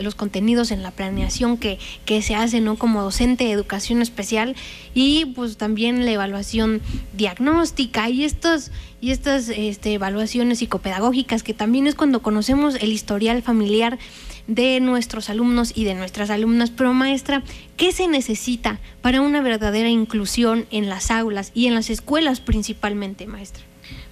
los 0.00 0.14
contenidos 0.14 0.70
en 0.70 0.82
la 0.82 0.90
planeación 0.90 1.56
que, 1.56 1.78
que 2.04 2.22
se 2.22 2.34
hace, 2.34 2.60
¿no? 2.60 2.76
Como 2.76 3.02
docente 3.02 3.44
de 3.44 3.52
educación 3.52 4.02
especial 4.02 4.56
y 4.94 5.26
pues 5.26 5.56
también 5.56 6.04
la 6.04 6.12
evaluación 6.12 6.80
diagnóstica 7.12 8.08
y 8.08 8.24
estos 8.24 8.70
y 9.00 9.12
estas 9.12 9.48
este, 9.48 9.94
evaluaciones 9.94 10.58
psicopedagógicas 10.58 11.42
que 11.42 11.54
también 11.54 11.86
es 11.86 11.94
cuando 11.94 12.20
conocemos 12.20 12.74
el 12.76 12.92
historial 12.92 13.42
familiar 13.42 13.98
de 14.50 14.80
nuestros 14.80 15.30
alumnos 15.30 15.72
y 15.74 15.84
de 15.84 15.94
nuestras 15.94 16.28
alumnas. 16.30 16.70
Pero 16.70 16.92
maestra, 16.92 17.42
¿qué 17.76 17.92
se 17.92 18.08
necesita 18.08 18.80
para 19.00 19.20
una 19.20 19.40
verdadera 19.40 19.88
inclusión 19.88 20.66
en 20.70 20.88
las 20.88 21.10
aulas 21.10 21.52
y 21.54 21.66
en 21.66 21.74
las 21.74 21.88
escuelas 21.88 22.40
principalmente, 22.40 23.26
maestra? 23.26 23.62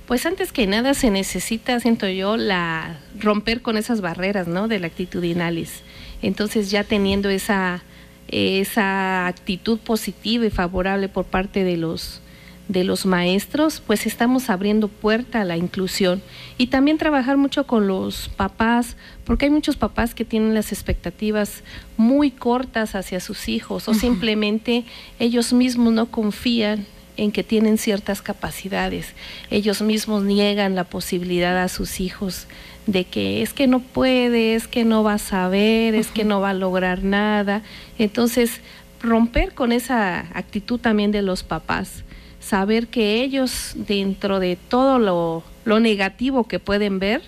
Pues 0.07 0.25
antes 0.25 0.52
que 0.52 0.66
nada 0.66 0.95
se 0.95 1.11
necesita, 1.11 1.78
siento 1.80 2.09
yo, 2.09 2.37
la 2.37 2.99
romper 3.18 3.61
con 3.61 3.76
esas 3.76 4.00
barreras, 4.00 4.47
¿no? 4.49 4.68
Del 4.68 4.85
actitudinales. 4.85 5.83
Entonces 6.23 6.71
ya 6.71 6.85
teniendo 6.85 7.28
esa 7.28 7.83
esa 8.28 9.26
actitud 9.26 9.78
positiva 9.78 10.45
y 10.45 10.50
favorable 10.50 11.09
por 11.09 11.25
parte 11.25 11.64
de 11.64 11.76
los 11.76 12.21
de 12.69 12.85
los 12.85 13.07
maestros, 13.07 13.83
pues 13.85 14.07
estamos 14.07 14.51
abriendo 14.51 14.89
puerta 14.89 15.41
a 15.41 15.45
la 15.45 15.57
inclusión 15.57 16.23
y 16.59 16.67
también 16.67 16.99
trabajar 16.99 17.39
mucho 17.39 17.67
con 17.67 17.89
los 17.89 18.29
papás, 18.37 18.97
porque 19.25 19.47
hay 19.47 19.51
muchos 19.51 19.77
papás 19.77 20.15
que 20.15 20.27
tienen 20.27 20.55
las 20.55 20.71
expectativas 20.71 21.63
muy 21.97 22.31
cortas 22.31 22.95
hacia 22.95 23.21
sus 23.21 23.49
hijos 23.49 23.89
o 23.89 23.95
simplemente 23.95 24.85
ellos 25.19 25.53
mismos 25.53 25.95
no 25.95 26.07
confían 26.07 26.87
en 27.17 27.33
que 27.33 27.43
tienen 27.43 27.79
ciertas 27.79 28.23
capacidades, 28.23 29.15
ellos 29.51 29.83
mismos 29.83 30.23
niegan 30.23 30.75
la 30.75 30.85
posibilidad 30.85 31.61
a 31.61 31.69
sus 31.69 32.01
hijos 32.01 32.47
de 32.87 33.05
que 33.05 33.43
es 33.43 33.53
que 33.53 33.67
no 33.67 33.81
puede, 33.81 34.55
es 34.55 34.69
que 34.69 34.85
no 34.85 35.03
va 35.03 35.15
a 35.15 35.19
saber, 35.19 35.95
es 35.95 36.09
que 36.09 36.25
no 36.25 36.41
va 36.41 36.51
a 36.51 36.55
lograr 36.55 37.03
nada. 37.03 37.63
Entonces, 37.99 38.63
romper 39.03 39.53
con 39.53 39.73
esa 39.73 40.21
actitud 40.33 40.81
también 40.81 41.13
de 41.13 41.21
los 41.21 41.43
papás 41.43 42.05
saber 42.49 42.87
que 42.87 43.23
ellos, 43.23 43.73
dentro 43.75 44.40
de 44.40 44.57
todo 44.57 44.99
lo, 44.99 45.43
negativo 45.81 46.45
que 46.45 46.59
pueden 46.59 46.99
ver, 46.99 47.21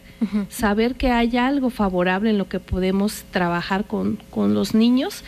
saber 0.48 0.94
que 0.94 1.10
hay 1.10 1.36
algo 1.36 1.68
favorable 1.68 2.30
en 2.30 2.38
lo 2.38 2.48
que 2.48 2.58
podemos 2.58 3.24
trabajar 3.30 3.84
con, 3.84 4.18
los 4.34 4.74
niños 4.74 5.24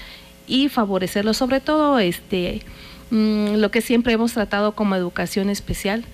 y 0.47 0.71
favorecerlos, 0.71 1.37
sobre 1.37 1.61
todo 1.61 1.99
este, 1.99 2.63
mm, 3.11 3.57
lo 3.57 3.71
que 3.71 3.83
siempre 3.83 4.15
hemos 4.15 4.33
tratado 4.33 4.73
como 4.73 4.97
educación 4.97 5.51
especial, 5.51 6.05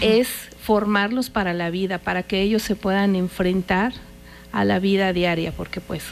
es 0.00 0.28
formarlos 0.62 1.28
para 1.30 1.52
la 1.52 1.68
vida, 1.68 1.98
para 1.98 2.22
que 2.22 2.40
ellos 2.40 2.62
se 2.62 2.76
puedan 2.76 3.16
enfrentar 3.16 3.92
a 4.52 4.64
la 4.64 4.78
vida 4.78 5.12
diaria, 5.12 5.52
porque 5.52 5.80
pues 5.80 6.04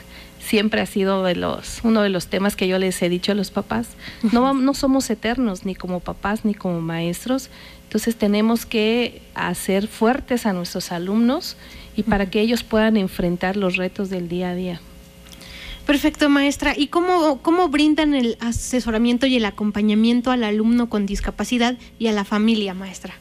siempre 0.49 0.81
ha 0.81 0.87
sido 0.87 1.23
de 1.25 1.37
los, 1.37 1.81
uno 1.85 2.00
de 2.00 2.09
los 2.09 2.28
temas 2.28 2.57
que 2.57 2.67
yo 2.67 2.78
les 2.78 3.00
he 3.02 3.09
dicho 3.11 3.33
a 3.33 3.35
los 3.35 3.50
papás. 3.50 3.88
No, 4.33 4.55
no 4.55 4.73
somos 4.73 5.11
eternos, 5.11 5.67
ni 5.67 5.75
como 5.75 6.00
papás, 6.00 6.45
ni 6.45 6.55
como 6.55 6.81
maestros. 6.81 7.50
Entonces 7.85 8.17
tenemos 8.17 8.64
que 8.64 9.21
hacer 9.35 9.88
fuertes 9.88 10.47
a 10.47 10.55
nuestros 10.55 10.90
alumnos 10.90 11.57
y 11.97 12.02
para 12.02 12.31
que 12.31 12.40
ellos 12.40 12.62
puedan 12.62 12.97
enfrentar 12.97 13.57
los 13.57 13.76
retos 13.76 14.09
del 14.09 14.28
día 14.28 14.50
a 14.50 14.55
día. 14.55 14.81
Perfecto, 15.85 16.28
maestra. 16.28 16.75
¿Y 16.76 16.88
cómo, 16.88 17.40
cómo 17.43 17.69
brindan 17.69 18.14
el 18.14 18.37
asesoramiento 18.40 19.26
y 19.26 19.37
el 19.37 19.45
acompañamiento 19.45 20.31
al 20.31 20.45
alumno 20.45 20.88
con 20.88 21.07
discapacidad 21.07 21.76
y 21.99 22.09
a 22.09 22.12
la 22.12 22.25
familia, 22.25 22.75
maestra? 22.75 23.14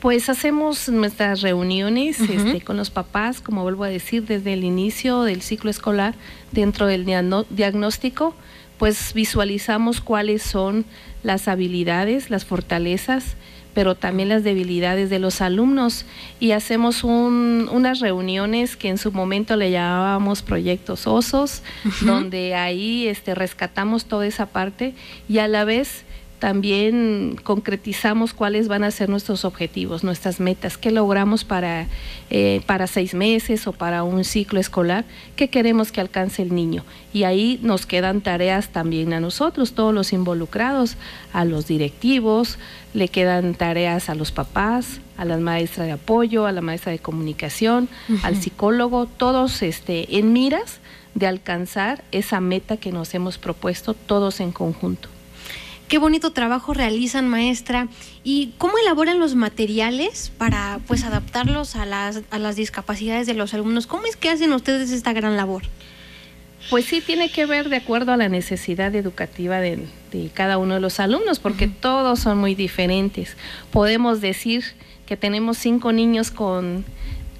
Pues 0.00 0.28
hacemos 0.28 0.90
nuestras 0.90 1.40
reuniones 1.40 2.20
este, 2.20 2.60
con 2.60 2.76
los 2.76 2.90
papás, 2.90 3.40
como 3.40 3.62
vuelvo 3.62 3.84
a 3.84 3.88
decir, 3.88 4.26
desde 4.26 4.52
el 4.52 4.62
inicio 4.62 5.22
del 5.22 5.40
ciclo 5.40 5.70
escolar, 5.70 6.14
dentro 6.56 6.86
del 6.86 7.06
diagnóstico, 7.50 8.34
pues 8.78 9.12
visualizamos 9.14 10.00
cuáles 10.00 10.42
son 10.42 10.84
las 11.22 11.48
habilidades, 11.48 12.30
las 12.30 12.44
fortalezas, 12.44 13.36
pero 13.74 13.94
también 13.94 14.30
las 14.30 14.42
debilidades 14.42 15.10
de 15.10 15.18
los 15.18 15.42
alumnos. 15.42 16.06
Y 16.40 16.52
hacemos 16.52 17.04
unas 17.04 18.00
reuniones 18.00 18.74
que 18.74 18.88
en 18.88 18.96
su 18.96 19.12
momento 19.12 19.54
le 19.56 19.70
llamábamos 19.70 20.40
proyectos 20.40 21.06
osos, 21.06 21.62
donde 22.00 22.54
ahí 22.54 23.06
este, 23.06 23.34
rescatamos 23.34 24.06
toda 24.06 24.26
esa 24.26 24.46
parte 24.46 24.94
y 25.28 25.38
a 25.38 25.48
la 25.48 25.64
vez 25.64 26.05
también 26.38 27.36
concretizamos 27.42 28.34
cuáles 28.34 28.68
van 28.68 28.84
a 28.84 28.90
ser 28.90 29.08
nuestros 29.08 29.44
objetivos, 29.44 30.04
nuestras 30.04 30.38
metas, 30.38 30.76
qué 30.76 30.90
logramos 30.90 31.44
para, 31.44 31.86
eh, 32.30 32.60
para 32.66 32.86
seis 32.86 33.14
meses 33.14 33.66
o 33.66 33.72
para 33.72 34.02
un 34.02 34.22
ciclo 34.24 34.60
escolar, 34.60 35.04
qué 35.34 35.48
queremos 35.48 35.92
que 35.92 36.00
alcance 36.00 36.42
el 36.42 36.54
niño. 36.54 36.84
Y 37.12 37.24
ahí 37.24 37.58
nos 37.62 37.86
quedan 37.86 38.20
tareas 38.20 38.68
también 38.68 39.14
a 39.14 39.20
nosotros, 39.20 39.72
todos 39.72 39.94
los 39.94 40.12
involucrados, 40.12 40.96
a 41.32 41.44
los 41.44 41.66
directivos, 41.66 42.58
le 42.92 43.08
quedan 43.08 43.54
tareas 43.54 44.10
a 44.10 44.14
los 44.14 44.30
papás, 44.30 45.00
a 45.16 45.24
la 45.24 45.38
maestra 45.38 45.84
de 45.84 45.92
apoyo, 45.92 46.46
a 46.46 46.52
la 46.52 46.60
maestra 46.60 46.92
de 46.92 46.98
comunicación, 46.98 47.88
al 48.22 48.36
psicólogo, 48.36 49.06
todos 49.06 49.62
este, 49.62 50.18
en 50.18 50.32
miras 50.32 50.80
de 51.14 51.26
alcanzar 51.26 52.04
esa 52.12 52.40
meta 52.40 52.76
que 52.76 52.92
nos 52.92 53.14
hemos 53.14 53.38
propuesto 53.38 53.94
todos 53.94 54.40
en 54.40 54.52
conjunto. 54.52 55.15
Qué 55.88 55.98
bonito 55.98 56.32
trabajo 56.32 56.74
realizan, 56.74 57.28
maestra. 57.28 57.88
¿Y 58.24 58.52
cómo 58.58 58.76
elaboran 58.78 59.20
los 59.20 59.36
materiales 59.36 60.32
para 60.36 60.80
pues 60.88 61.04
adaptarlos 61.04 61.76
a 61.76 61.86
las, 61.86 62.22
a 62.30 62.38
las 62.40 62.56
discapacidades 62.56 63.28
de 63.28 63.34
los 63.34 63.54
alumnos? 63.54 63.86
¿Cómo 63.86 64.06
es 64.06 64.16
que 64.16 64.28
hacen 64.28 64.52
ustedes 64.52 64.90
esta 64.90 65.12
gran 65.12 65.36
labor? 65.36 65.62
Pues 66.70 66.86
sí, 66.86 67.00
tiene 67.00 67.30
que 67.30 67.46
ver 67.46 67.68
de 67.68 67.76
acuerdo 67.76 68.12
a 68.12 68.16
la 68.16 68.28
necesidad 68.28 68.92
educativa 68.96 69.60
de, 69.60 69.86
cada 70.34 70.58
uno 70.58 70.74
de 70.74 70.80
los 70.80 70.98
alumnos, 70.98 71.38
porque 71.38 71.68
todos 71.68 72.18
son 72.18 72.38
muy 72.38 72.56
diferentes. 72.56 73.36
Podemos 73.70 74.20
decir 74.20 74.64
que 75.06 75.16
tenemos 75.16 75.58
cinco 75.58 75.92
niños 75.92 76.32
con, 76.32 76.84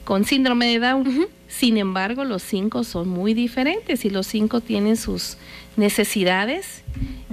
con 0.05 0.25
síndrome 0.25 0.67
de 0.67 0.79
Down. 0.79 1.27
Sin 1.49 1.77
embargo, 1.77 2.25
los 2.25 2.43
cinco 2.43 2.85
son 2.85 3.09
muy 3.09 3.35
diferentes 3.35 4.05
y 4.05 4.11
los 4.11 4.29
cinco 4.29 4.61
tienen 4.61 4.97
sus 4.97 5.39
necesidades 5.77 6.83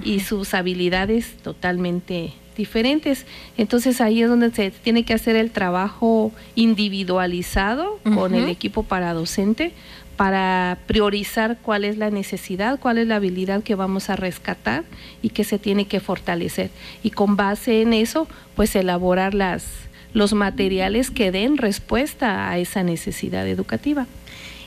y 0.02 0.20
sus 0.20 0.54
habilidades 0.54 1.36
totalmente 1.42 2.32
diferentes. 2.56 3.26
Entonces 3.56 4.00
ahí 4.00 4.22
es 4.22 4.28
donde 4.28 4.50
se 4.52 4.70
tiene 4.70 5.04
que 5.04 5.14
hacer 5.14 5.36
el 5.36 5.50
trabajo 5.50 6.32
individualizado 6.54 7.98
con 8.04 8.34
el 8.34 8.48
equipo 8.48 8.82
para 8.82 9.12
docente 9.12 9.72
para 10.16 10.78
priorizar 10.86 11.58
cuál 11.60 11.84
es 11.84 11.98
la 11.98 12.10
necesidad, 12.10 12.78
cuál 12.78 12.98
es 12.98 13.06
la 13.06 13.16
habilidad 13.16 13.62
que 13.62 13.74
vamos 13.74 14.10
a 14.10 14.16
rescatar 14.16 14.84
y 15.22 15.30
que 15.30 15.44
se 15.44 15.58
tiene 15.58 15.86
que 15.86 16.00
fortalecer. 16.00 16.70
Y 17.02 17.10
con 17.10 17.36
base 17.36 17.82
en 17.82 17.92
eso, 17.92 18.28
pues 18.54 18.76
elaborar 18.76 19.34
las, 19.34 19.64
los 20.12 20.32
materiales 20.32 21.10
que 21.10 21.32
den 21.32 21.56
respuesta 21.56 22.48
a 22.48 22.58
esa 22.58 22.82
necesidad 22.82 23.48
educativa. 23.48 24.06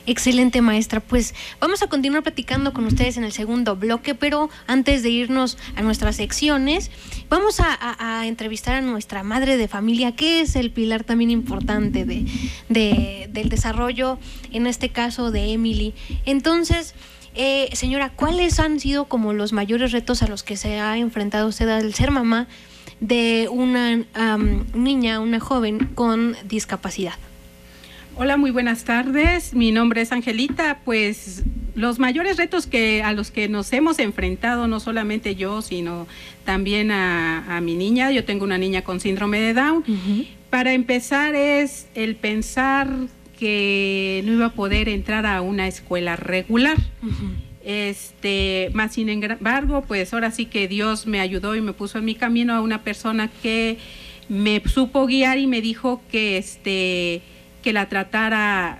Excelente 0.09 0.61
maestra, 0.61 1.01
pues 1.01 1.35
vamos 1.59 1.83
a 1.83 1.87
continuar 1.87 2.23
platicando 2.23 2.71
con 2.71 2.85
ustedes 2.85 3.17
en 3.17 3.25
el 3.25 3.33
segundo 3.33 3.75
bloque, 3.75 4.15
pero 4.15 4.49
antes 4.65 5.03
de 5.03 5.09
irnos 5.09 5.57
a 5.75 5.81
nuestras 5.81 6.15
secciones, 6.15 6.91
vamos 7.29 7.59
a, 7.59 8.25
entrevistar 8.25 8.75
a 8.75 8.81
nuestra 8.81 9.23
madre 9.23 9.57
de 9.57 9.67
familia, 9.67 10.15
que 10.15 10.39
es 10.39 10.55
el 10.55 10.71
pilar 10.71 11.03
también 11.03 11.29
importante 11.29 12.05
de, 12.05 13.27
del 13.29 13.49
desarrollo, 13.49 14.17
en 14.53 14.65
este 14.65 14.87
caso 14.87 15.29
de 15.29 15.51
Emily. 15.51 15.93
Entonces, 16.25 16.95
eh, 17.35 17.69
señora, 17.73 18.09
¿cuáles 18.09 18.61
han 18.61 18.79
sido 18.79 19.09
como 19.09 19.33
los 19.33 19.51
mayores 19.51 19.91
retos 19.91 20.23
a 20.23 20.27
los 20.27 20.41
que 20.41 20.55
se 20.55 20.79
ha 20.79 20.97
enfrentado 20.97 21.49
usted 21.49 21.67
al 21.67 21.93
ser 21.93 22.11
mamá 22.11 22.47
de 23.01 23.49
una 23.51 24.05
niña, 24.73 25.19
una 25.19 25.41
joven 25.41 25.89
con 25.95 26.37
discapacidad? 26.47 27.15
Hola, 28.19 28.35
muy 28.35 28.49
buenas 28.49 28.83
tardes. 28.83 29.53
Mi 29.53 29.71
nombre 29.71 30.01
es 30.01 30.11
Angelita. 30.11 30.79
Pues 30.83 31.43
los 31.75 31.99
mayores 31.99 32.37
retos 32.37 32.65
que 32.65 33.03
a 33.03 33.13
los 33.13 33.29
que 33.29 33.47
nos 33.47 33.71
hemos 33.73 33.99
enfrentado, 33.99 34.67
no 34.67 34.79
solamente 34.79 35.35
yo, 35.35 35.61
sino 35.61 36.07
también 36.43 36.89
a, 36.89 37.59
mi 37.61 37.75
niña. 37.75 38.09
Yo 38.09 38.25
tengo 38.25 38.43
una 38.43 38.57
niña 38.57 38.81
con 38.81 38.99
síndrome 38.99 39.39
de 39.39 39.53
Down. 39.53 39.83
Para 40.49 40.73
empezar 40.73 41.35
es 41.35 41.89
el 41.93 42.15
pensar 42.15 42.89
que 43.37 44.23
no 44.25 44.31
iba 44.33 44.47
a 44.47 44.53
poder 44.53 44.89
entrar 44.89 45.27
a 45.27 45.41
una 45.41 45.67
escuela 45.67 46.15
regular. 46.15 46.77
Este, 47.63 48.71
más 48.73 48.95
sin 48.95 49.09
embargo, 49.09 49.83
pues 49.87 50.11
ahora 50.11 50.31
sí 50.31 50.47
que 50.47 50.67
Dios 50.67 51.05
me 51.05 51.19
ayudó 51.19 51.55
y 51.55 51.61
me 51.61 51.73
puso 51.73 51.99
en 51.99 52.05
mi 52.05 52.15
camino 52.15 52.55
a 52.55 52.61
una 52.61 52.81
persona 52.81 53.29
que 53.43 53.77
me 54.27 54.59
supo 54.65 55.05
guiar 55.05 55.37
y 55.37 55.45
me 55.45 55.61
dijo 55.61 56.01
que 56.09 56.39
este 56.39 57.21
que 57.67 57.73
la 57.73 57.89
tratara 57.89 58.79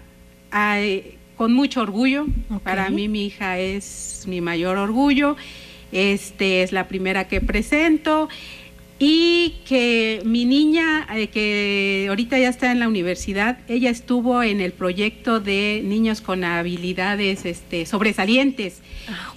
con 1.36 1.51
mucho 1.51 1.82
orgullo. 1.82 2.25
Para 2.63 2.89
mí 2.89 3.10
mi 3.10 3.25
hija 3.25 3.60
es 3.60 4.24
mi 4.27 4.39
mayor 4.39 4.77
orgullo. 4.77 5.36
Este 5.91 6.63
es 6.63 6.72
la 6.72 6.88
primera 6.88 7.27
que 7.27 7.41
presento 7.41 8.29
y 8.98 9.56
que 9.67 10.22
mi 10.24 10.46
niña, 10.46 11.06
eh, 11.13 11.27
que 11.27 12.06
ahorita 12.08 12.39
ya 12.39 12.48
está 12.48 12.72
en 12.72 12.79
la 12.79 12.88
universidad, 12.88 13.58
ella 13.67 13.89
estuvo 13.89 14.41
en 14.41 14.62
el 14.62 14.72
proyecto 14.72 15.41
de 15.41 15.82
niños 15.84 16.22
con 16.22 16.46
habilidades 16.46 17.46
este, 17.46 17.86
sobresalientes. 17.86 18.79
Ah, 19.10 19.34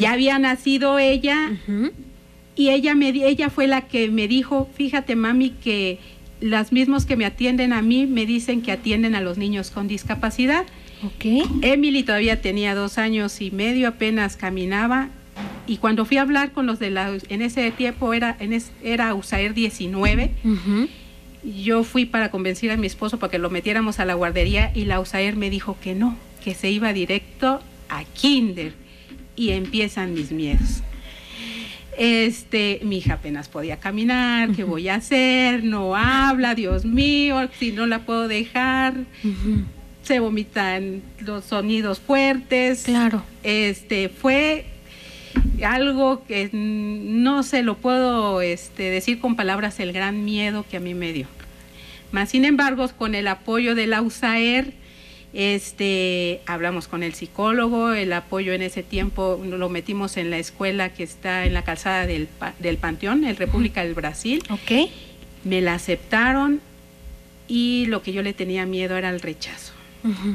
Ya 0.00 0.12
había 0.12 0.38
nacido 0.38 1.00
ella 1.00 1.50
y 2.54 2.68
ella, 2.68 2.94
me, 2.94 3.08
ella 3.08 3.50
fue 3.50 3.66
la 3.66 3.80
que 3.88 4.12
me 4.12 4.28
dijo, 4.28 4.68
fíjate 4.76 5.16
mami, 5.16 5.50
que 5.50 5.98
las 6.42 6.72
mismos 6.72 7.06
que 7.06 7.16
me 7.16 7.24
atienden 7.24 7.72
a 7.72 7.82
mí 7.82 8.06
me 8.06 8.26
dicen 8.26 8.62
que 8.62 8.72
atienden 8.72 9.14
a 9.14 9.20
los 9.20 9.38
niños 9.38 9.70
con 9.70 9.88
discapacidad. 9.88 10.64
Okay. 11.14 11.42
Emily 11.62 12.02
todavía 12.02 12.40
tenía 12.40 12.74
dos 12.74 12.98
años 12.98 13.40
y 13.40 13.50
medio, 13.50 13.88
apenas 13.88 14.36
caminaba. 14.36 15.08
Y 15.66 15.78
cuando 15.78 16.04
fui 16.04 16.18
a 16.18 16.22
hablar 16.22 16.52
con 16.52 16.66
los 16.66 16.78
de 16.78 16.90
la, 16.90 17.16
en 17.28 17.42
ese 17.42 17.70
tiempo 17.70 18.12
era, 18.12 18.36
en 18.38 18.60
era 18.82 19.14
USAER 19.14 19.54
19, 19.54 20.32
yo 21.44 21.84
fui 21.84 22.04
para 22.04 22.30
convencer 22.30 22.70
a 22.70 22.76
mi 22.76 22.86
esposo 22.86 23.18
para 23.18 23.30
que 23.30 23.38
lo 23.38 23.48
metiéramos 23.48 23.98
a 24.00 24.04
la 24.04 24.14
guardería 24.14 24.72
y 24.74 24.84
la 24.84 25.00
USAER 25.00 25.36
me 25.36 25.48
dijo 25.48 25.76
que 25.80 25.94
no, 25.94 26.16
que 26.44 26.54
se 26.54 26.70
iba 26.70 26.92
directo 26.92 27.60
a 27.88 28.04
Kinder. 28.04 28.74
Y 29.34 29.50
empiezan 29.50 30.12
mis 30.12 30.30
miedos 30.30 30.82
este, 31.98 32.80
mi 32.82 32.98
hija 32.98 33.14
apenas 33.14 33.48
podía 33.48 33.78
caminar, 33.78 34.52
¿qué 34.52 34.64
voy 34.64 34.88
a 34.88 34.96
hacer? 34.96 35.64
No 35.64 35.94
habla, 35.94 36.54
Dios 36.54 36.84
mío, 36.84 37.48
si 37.58 37.72
no 37.72 37.86
la 37.86 38.00
puedo 38.06 38.28
dejar. 38.28 38.94
Se 40.02 40.18
vomitan 40.18 41.02
los 41.20 41.44
sonidos 41.44 42.00
fuertes. 42.00 42.84
Claro. 42.84 43.22
Este, 43.42 44.08
fue 44.08 44.66
algo 45.64 46.24
que 46.26 46.50
no 46.52 47.42
se 47.42 47.62
lo 47.62 47.76
puedo 47.76 48.40
este, 48.40 48.84
decir 48.84 49.20
con 49.20 49.36
palabras 49.36 49.78
el 49.80 49.92
gran 49.92 50.24
miedo 50.24 50.64
que 50.68 50.78
a 50.78 50.80
mí 50.80 50.94
me 50.94 51.12
dio. 51.12 51.26
Más 52.10 52.30
sin 52.30 52.44
embargo, 52.44 52.88
con 52.98 53.14
el 53.14 53.28
apoyo 53.28 53.74
de 53.74 53.86
la 53.86 54.02
USAER, 54.02 54.72
este, 55.32 56.42
hablamos 56.46 56.88
con 56.88 57.02
el 57.02 57.14
psicólogo, 57.14 57.92
el 57.92 58.12
apoyo 58.12 58.52
en 58.52 58.62
ese 58.62 58.82
tiempo 58.82 59.40
lo 59.42 59.68
metimos 59.68 60.16
en 60.16 60.30
la 60.30 60.38
escuela 60.38 60.90
que 60.90 61.02
está 61.02 61.46
en 61.46 61.54
la 61.54 61.62
calzada 61.62 62.06
del, 62.06 62.28
del 62.58 62.76
Panteón, 62.76 63.24
en 63.24 63.36
República 63.36 63.82
del 63.82 63.94
Brasil. 63.94 64.42
Ok. 64.50 64.90
Me 65.44 65.60
la 65.60 65.74
aceptaron 65.74 66.60
y 67.48 67.86
lo 67.86 68.02
que 68.02 68.12
yo 68.12 68.22
le 68.22 68.32
tenía 68.34 68.66
miedo 68.66 68.96
era 68.96 69.10
el 69.10 69.20
rechazo. 69.20 69.72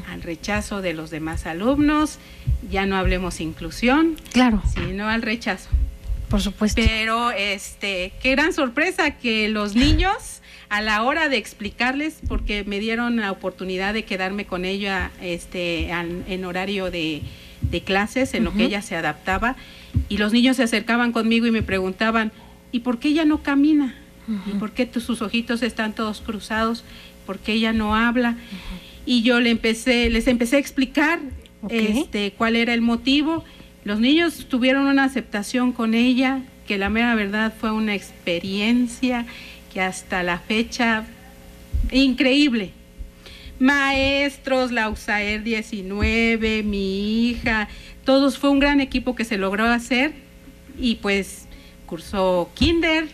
Al 0.10 0.22
rechazo 0.22 0.82
de 0.82 0.94
los 0.94 1.10
demás 1.10 1.46
alumnos, 1.46 2.20
ya 2.72 2.86
no 2.86 2.96
hablemos 2.96 3.42
inclusión, 3.42 4.16
claro. 4.32 4.62
sino 4.74 5.10
al 5.10 5.22
rechazo. 5.22 5.68
Por 6.30 6.42
supuesto. 6.42 6.82
Pero 6.86 7.32
este, 7.32 8.14
qué 8.22 8.32
gran 8.32 8.54
sorpresa 8.54 9.12
que 9.18 9.50
los 9.50 9.76
niños 9.76 10.37
a 10.70 10.82
la 10.82 11.04
hora 11.04 11.30
de 11.30 11.38
explicarles, 11.38 12.20
porque 12.28 12.64
me 12.66 12.80
dieron 12.80 13.18
la 13.18 13.32
oportunidad 13.32 13.94
de 13.94 14.04
quedarme 14.04 14.46
con 14.46 14.66
ella 14.66 15.12
este, 15.22 15.90
en, 15.90 16.46
horario 16.46 16.92
de, 16.92 17.24
clases, 17.86 18.34
en 18.34 18.44
lo 18.44 18.54
que 18.54 18.66
ella 18.66 18.82
se 18.82 18.96
adaptaba, 18.96 19.56
y 20.10 20.18
los 20.18 20.34
niños 20.34 20.58
se 20.58 20.64
acercaban 20.64 21.12
conmigo 21.12 21.46
y 21.46 21.52
me 21.52 21.64
preguntaban, 21.64 22.32
¿y 22.72 22.80
por 22.80 23.00
qué 23.00 23.10
ella 23.10 23.26
no 23.26 23.44
camina? 23.44 23.96
¿Y 24.46 24.58
por 24.58 24.72
qué 24.72 24.90
sus 25.00 25.22
ojitos 25.22 25.64
están 25.64 25.94
todos 25.94 26.20
cruzados? 26.20 26.84
¿Por 27.26 27.40
qué 27.40 27.54
ella 27.54 27.72
no 27.72 27.96
habla? 27.96 28.36
Y 29.06 29.22
yo 29.22 29.40
le 29.40 29.52
empecé, 29.52 30.10
les 30.10 30.28
empecé 30.28 30.58
a 30.58 30.60
explicar 30.60 31.20
este, 31.70 32.34
cuál 32.38 32.58
era 32.58 32.74
el 32.74 32.82
motivo. 32.82 33.46
Los 33.86 34.02
niños 34.02 34.48
tuvieron 34.50 34.86
una 34.88 35.06
aceptación 35.06 35.72
con 35.72 35.94
ella, 35.94 36.42
que 36.68 36.78
la 36.78 36.90
mera 36.90 37.16
verdad 37.16 37.54
fue 37.58 37.72
una 37.72 37.96
experiencia 37.96 39.26
hasta 39.80 40.24
la 40.24 40.40
fecha, 40.40 41.06
increíble. 41.92 42.72
Maestros, 43.60 44.72
la 44.72 44.90
USAER 44.90 45.44
19, 45.44 46.64
mi 46.64 47.30
hija, 47.30 47.68
todos 48.06 48.38
fue 48.38 48.52
un 48.52 48.60
gran 48.60 48.82
equipo 48.82 49.16
que 49.16 49.26
se 49.26 49.38
logró 49.38 49.66
hacer 49.66 50.14
y 50.78 50.96
pues 50.96 51.48
cursó 51.88 52.52
kinder, 52.54 53.08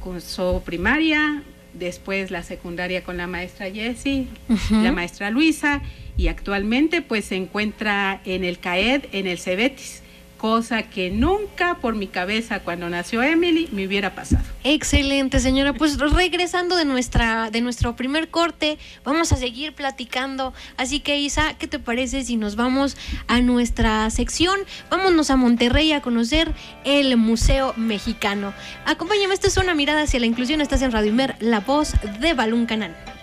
cursó 0.00 0.62
primaria, 0.64 1.42
después 1.72 2.30
la 2.30 2.44
secundaria 2.44 3.02
con 3.02 3.16
la 3.16 3.26
maestra 3.26 3.70
Jessie, 3.70 4.28
la 4.70 4.92
maestra 4.92 5.30
Luisa 5.30 5.82
y 6.16 6.28
actualmente 6.28 7.02
pues 7.02 7.24
se 7.24 7.34
encuentra 7.34 8.20
en 8.24 8.44
el 8.44 8.60
CAED, 8.60 9.06
en 9.10 9.26
el 9.26 9.38
Cebetis 9.38 10.03
cosa 10.44 10.82
que 10.82 11.08
nunca 11.08 11.78
por 11.80 11.94
mi 11.94 12.06
cabeza 12.06 12.60
cuando 12.60 12.90
nació 12.90 13.22
Emily 13.22 13.66
me 13.72 13.86
hubiera 13.86 14.14
pasado. 14.14 14.44
Excelente, 14.62 15.40
señora. 15.40 15.72
Pues 15.72 15.98
regresando 15.98 16.76
de 16.76 16.84
nuestra 16.84 17.50
de 17.50 17.62
nuestro 17.62 17.96
primer 17.96 18.28
corte, 18.28 18.76
vamos 19.04 19.32
a 19.32 19.36
seguir 19.36 19.74
platicando. 19.74 20.52
Así 20.76 21.00
que 21.00 21.16
Isa, 21.18 21.54
¿qué 21.54 21.66
te 21.66 21.78
parece 21.78 22.24
si 22.24 22.36
nos 22.36 22.56
vamos 22.56 22.94
a 23.26 23.40
nuestra 23.40 24.10
sección? 24.10 24.60
Vámonos 24.90 25.30
a 25.30 25.36
Monterrey 25.36 25.92
a 25.92 26.02
conocer 26.02 26.52
el 26.84 27.16
Museo 27.16 27.72
Mexicano. 27.78 28.52
Acompáñame, 28.84 29.32
esta 29.32 29.46
es 29.46 29.56
una 29.56 29.74
mirada 29.74 30.02
hacia 30.02 30.20
la 30.20 30.26
inclusión. 30.26 30.60
Estás 30.60 30.82
en 30.82 30.92
Radio 30.92 31.08
Imer, 31.08 31.36
la 31.40 31.60
voz 31.60 31.94
de 32.20 32.34
Balún 32.34 32.66
Canal. 32.66 33.13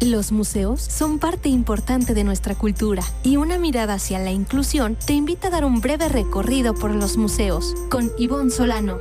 Los 0.00 0.30
museos 0.30 0.80
son 0.80 1.18
parte 1.18 1.48
importante 1.48 2.14
de 2.14 2.22
nuestra 2.22 2.54
cultura 2.54 3.02
y 3.24 3.36
una 3.36 3.58
mirada 3.58 3.94
hacia 3.94 4.20
la 4.20 4.30
inclusión 4.30 4.94
te 4.94 5.12
invita 5.12 5.48
a 5.48 5.50
dar 5.50 5.64
un 5.64 5.80
breve 5.80 6.08
recorrido 6.08 6.72
por 6.72 6.94
los 6.94 7.16
museos 7.16 7.74
con 7.90 8.12
Ivonne 8.16 8.52
Solano. 8.52 8.98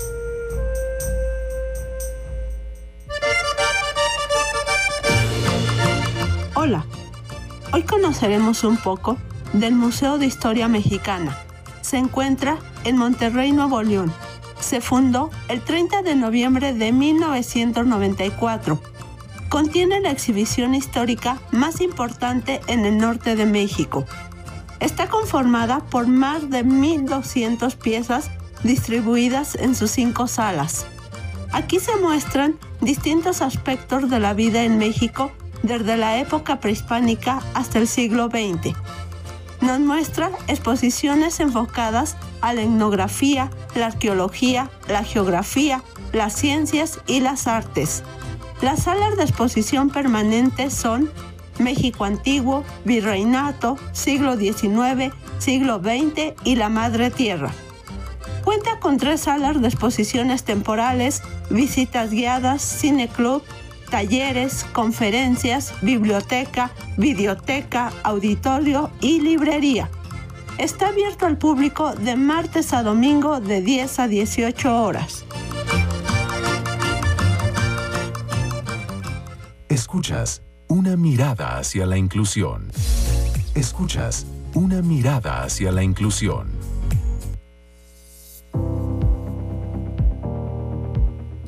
Hola, 6.56 6.84
hoy 7.74 7.84
conoceremos 7.84 8.64
un 8.64 8.78
poco 8.78 9.18
del 9.54 9.76
Museo 9.76 10.18
de 10.18 10.26
Historia 10.26 10.68
Mexicana. 10.68 11.38
Se 11.82 11.98
encuentra 11.98 12.58
en 12.86 12.98
Monterrey, 12.98 13.52
Nuevo 13.52 13.84
León. 13.84 14.12
Se 14.60 14.82
fundó 14.82 15.30
el 15.48 15.62
30 15.62 16.02
de 16.02 16.16
noviembre 16.16 16.74
de 16.74 16.92
1994 16.92 18.97
Contiene 19.50 20.02
la 20.02 20.12
exhibición 20.12 20.76
histórica 20.76 21.40
más 21.52 21.80
importante 21.80 22.60
en 22.68 22.86
el 22.86 22.98
norte 22.98 23.36
de 23.36 23.46
México. 23.46 24.06
Está 24.80 25.08
conformada 25.08 25.80
por 25.90 26.08
más 26.08 26.50
de 26.50 26.66
1.200 26.66 27.76
piezas 27.78 28.30
distribuidas 28.64 29.56
en 29.56 29.74
sus 29.74 29.92
cinco 29.92 30.28
salas. 30.28 30.86
Aquí 31.54 31.80
se 31.80 31.96
muestran 31.96 32.60
distintos 32.82 33.42
aspectos 33.42 34.10
de 34.10 34.20
la 34.20 34.34
vida 34.34 34.64
en 34.64 34.78
México 34.78 35.32
desde 35.64 35.96
la 35.96 36.18
época 36.18 36.60
prehispánica 36.60 37.42
hasta 37.54 37.80
el 37.80 37.88
siglo 37.88 38.28
XX. 38.28 38.76
Nos 39.62 39.80
muestra 39.80 40.30
exposiciones 40.48 41.40
enfocadas 41.40 42.18
a 42.42 42.54
la 42.54 42.62
etnografía, 42.62 43.50
la 43.76 43.88
arqueología, 43.88 44.70
la 44.88 45.04
geografía, 45.04 45.84
las 46.12 46.34
ciencias 46.34 47.00
y 47.08 47.22
las 47.22 47.48
artes. 47.48 48.04
Las 48.62 48.84
salas 48.84 49.16
de 49.18 49.24
exposición 49.24 49.92
permanentes 49.92 50.74
son 50.74 51.12
México 51.60 52.06
Antiguo, 52.06 52.64
Virreinato, 52.86 53.78
siglo 53.92 54.36
XIX, 54.36 55.14
siglo 55.38 55.80
XX 55.80 56.34
y 56.44 56.56
la 56.56 56.68
Madre 56.68 57.12
Tierra. 57.12 57.52
Cuenta 58.44 58.80
con 58.80 58.98
tres 58.98 59.22
salas 59.22 59.62
de 59.62 59.68
exposiciones 59.68 60.44
temporales, 60.44 61.22
visitas 61.52 62.10
guiadas, 62.10 62.64
cine 62.64 63.08
club, 63.08 63.44
talleres, 63.92 64.66
conferencias, 64.74 65.74
biblioteca, 65.82 66.72
videoteca, 66.98 67.92
auditorio 68.04 68.90
y 69.02 69.22
librería. 69.22 69.90
Está 70.58 70.88
abierto 70.88 71.28
al 71.28 71.38
público 71.38 71.94
de 71.94 72.16
martes 72.16 72.74
a 72.74 72.82
domingo 72.82 73.40
de 73.40 73.62
10 73.62 74.00
a 74.00 74.08
18 74.08 74.84
horas. 74.84 75.26
Escuchas 79.88 80.42
una 80.68 80.98
mirada 80.98 81.58
hacia 81.58 81.86
la 81.86 81.98
inclusión. 81.98 82.70
Escuchas 83.56 84.28
una 84.54 84.82
mirada 84.82 85.44
hacia 85.44 85.72
la 85.72 85.82
inclusión. 85.82 86.52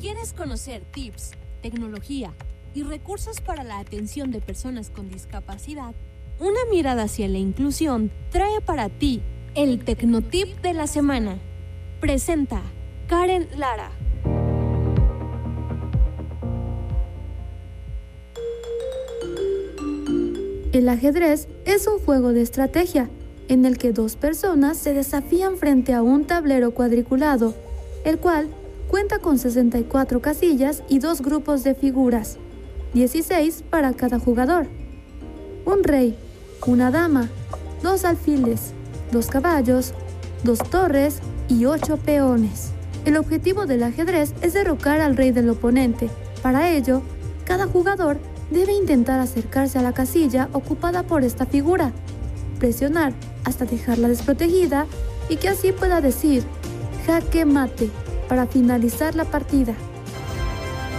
¿Quieres 0.00 0.32
conocer 0.32 0.84
tips, 0.90 1.32
tecnología 1.60 2.32
y 2.72 2.82
recursos 2.82 3.42
para 3.42 3.62
la 3.62 3.78
atención 3.78 4.30
de 4.30 4.40
personas 4.40 4.88
con 4.88 5.10
discapacidad? 5.10 5.94
Una 6.38 6.60
mirada 6.70 7.02
hacia 7.02 7.28
la 7.28 7.36
inclusión 7.36 8.10
trae 8.30 8.62
para 8.62 8.88
ti 8.88 9.20
el 9.54 9.84
Tecnotip 9.84 10.62
de 10.62 10.72
la 10.72 10.86
semana. 10.86 11.36
Presenta 12.00 12.62
Karen 13.06 13.50
Lara. 13.58 13.92
El 20.80 20.88
ajedrez 20.88 21.46
es 21.66 21.86
un 21.86 21.98
juego 21.98 22.32
de 22.32 22.40
estrategia 22.40 23.10
en 23.48 23.66
el 23.66 23.76
que 23.76 23.92
dos 23.92 24.16
personas 24.16 24.78
se 24.78 24.94
desafían 24.94 25.58
frente 25.58 25.92
a 25.92 26.02
un 26.02 26.24
tablero 26.24 26.70
cuadriculado, 26.70 27.52
el 28.02 28.16
cual 28.16 28.48
cuenta 28.88 29.18
con 29.18 29.36
64 29.36 30.22
casillas 30.22 30.82
y 30.88 30.98
dos 30.98 31.20
grupos 31.20 31.64
de 31.64 31.74
figuras, 31.74 32.38
16 32.94 33.62
para 33.68 33.92
cada 33.92 34.18
jugador. 34.18 34.68
Un 35.66 35.84
rey, 35.84 36.16
una 36.66 36.90
dama, 36.90 37.28
dos 37.82 38.06
alfiles, 38.06 38.72
dos 39.12 39.26
caballos, 39.26 39.92
dos 40.44 40.60
torres 40.70 41.20
y 41.46 41.66
ocho 41.66 41.98
peones. 41.98 42.70
El 43.04 43.18
objetivo 43.18 43.66
del 43.66 43.82
ajedrez 43.82 44.32
es 44.40 44.54
derrocar 44.54 45.02
al 45.02 45.14
rey 45.14 45.30
del 45.30 45.50
oponente. 45.50 46.08
Para 46.40 46.70
ello, 46.70 47.02
cada 47.44 47.66
jugador 47.66 48.16
debe 48.50 48.72
intentar 48.72 49.20
acercarse 49.20 49.78
a 49.78 49.82
la 49.82 49.92
casilla 49.92 50.48
ocupada 50.52 51.04
por 51.04 51.24
esta 51.24 51.46
figura, 51.46 51.92
presionar 52.58 53.12
hasta 53.44 53.64
dejarla 53.64 54.08
desprotegida 54.08 54.86
y 55.28 55.36
que 55.36 55.48
así 55.48 55.72
pueda 55.72 56.00
decir 56.00 56.42
jaque 57.06 57.44
mate 57.44 57.90
para 58.28 58.46
finalizar 58.46 59.14
la 59.14 59.24
partida. 59.24 59.74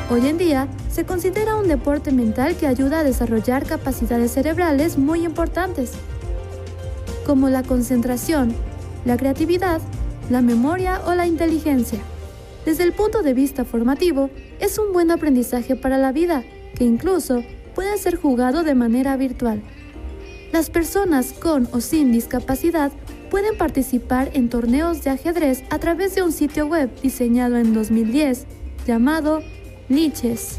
Hoy 0.09 0.27
en 0.27 0.37
día 0.37 0.67
se 0.91 1.05
considera 1.05 1.55
un 1.55 1.67
deporte 1.67 2.11
mental 2.11 2.55
que 2.55 2.67
ayuda 2.67 2.99
a 2.99 3.03
desarrollar 3.03 3.65
capacidades 3.65 4.31
cerebrales 4.31 4.97
muy 4.97 5.23
importantes, 5.23 5.91
como 7.25 7.49
la 7.49 7.63
concentración, 7.63 8.53
la 9.05 9.15
creatividad, 9.15 9.79
la 10.29 10.41
memoria 10.41 11.01
o 11.05 11.15
la 11.15 11.27
inteligencia. 11.27 11.99
Desde 12.65 12.83
el 12.83 12.93
punto 12.93 13.23
de 13.23 13.33
vista 13.33 13.63
formativo, 13.63 14.29
es 14.59 14.77
un 14.77 14.91
buen 14.91 15.11
aprendizaje 15.11 15.75
para 15.75 15.97
la 15.97 16.11
vida 16.11 16.43
que 16.75 16.83
incluso 16.83 17.43
puede 17.75 17.97
ser 17.97 18.15
jugado 18.15 18.63
de 18.63 18.75
manera 18.75 19.15
virtual. 19.17 19.61
Las 20.51 20.69
personas 20.69 21.33
con 21.33 21.67
o 21.71 21.79
sin 21.79 22.11
discapacidad 22.11 22.91
pueden 23.29 23.57
participar 23.57 24.29
en 24.33 24.49
torneos 24.49 25.03
de 25.03 25.11
ajedrez 25.11 25.63
a 25.69 25.79
través 25.79 26.13
de 26.15 26.23
un 26.23 26.33
sitio 26.33 26.67
web 26.67 26.89
diseñado 27.01 27.57
en 27.57 27.73
2010 27.73 28.45
llamado 28.85 29.41
Liches, 29.87 30.57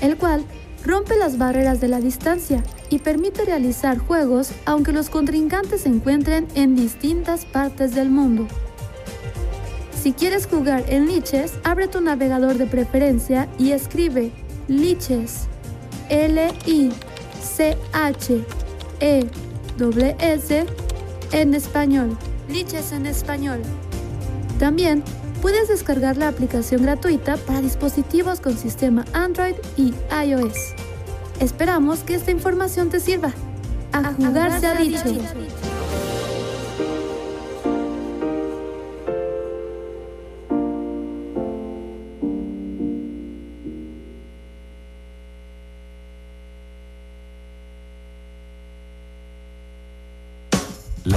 el 0.00 0.16
cual 0.16 0.44
rompe 0.84 1.16
las 1.16 1.36
barreras 1.36 1.80
de 1.80 1.88
la 1.88 2.00
distancia 2.00 2.62
y 2.88 3.00
permite 3.00 3.44
realizar 3.44 3.98
juegos 3.98 4.52
aunque 4.64 4.92
los 4.92 5.10
contrincantes 5.10 5.82
se 5.82 5.90
encuentren 5.90 6.46
en 6.54 6.74
distintas 6.74 7.44
partes 7.44 7.94
del 7.94 8.08
mundo. 8.08 8.46
Si 10.00 10.12
quieres 10.12 10.46
jugar 10.46 10.84
en 10.88 11.06
Liches, 11.06 11.54
abre 11.64 11.88
tu 11.88 12.00
navegador 12.00 12.56
de 12.56 12.66
preferencia 12.66 13.48
y 13.58 13.72
escribe 13.72 14.30
Liches 14.68 15.46
L-I-C-H-E-S 16.08 16.96
en 21.32 21.54
español. 21.54 22.16
Liches 22.48 22.92
en 22.92 23.06
español. 23.06 23.62
También 24.58 25.02
puedes 25.42 25.68
descargar 25.68 26.16
la 26.16 26.28
aplicación 26.28 26.82
gratuita 26.82 27.36
para 27.36 27.60
dispositivos 27.60 28.40
con 28.40 28.56
sistema 28.56 29.04
Android 29.12 29.54
y 29.76 29.94
iOS. 30.24 30.74
Esperamos 31.40 32.00
que 32.00 32.14
esta 32.14 32.30
información 32.30 32.88
te 32.88 33.00
sirva. 33.00 33.32
A, 33.92 34.12
jugar, 34.12 34.60
se 34.60 34.66
ha 34.66 34.74
dicho. 34.74 35.04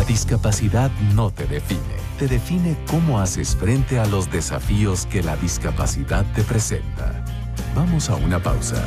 Discapacidad 0.10 0.90
no 1.14 1.30
te 1.30 1.46
define, 1.46 1.96
te 2.18 2.28
define 2.28 2.76
cómo 2.90 3.20
haces 3.20 3.56
frente 3.56 4.00
a 4.00 4.08
los 4.08 4.32
desafíos 4.32 5.06
que 5.06 5.22
la 5.22 5.38
discapacidad 5.38 6.26
te 6.34 6.42
presenta. 6.42 7.24
Vamos 7.76 8.10
a 8.10 8.16
una 8.16 8.42
pausa. 8.42 8.84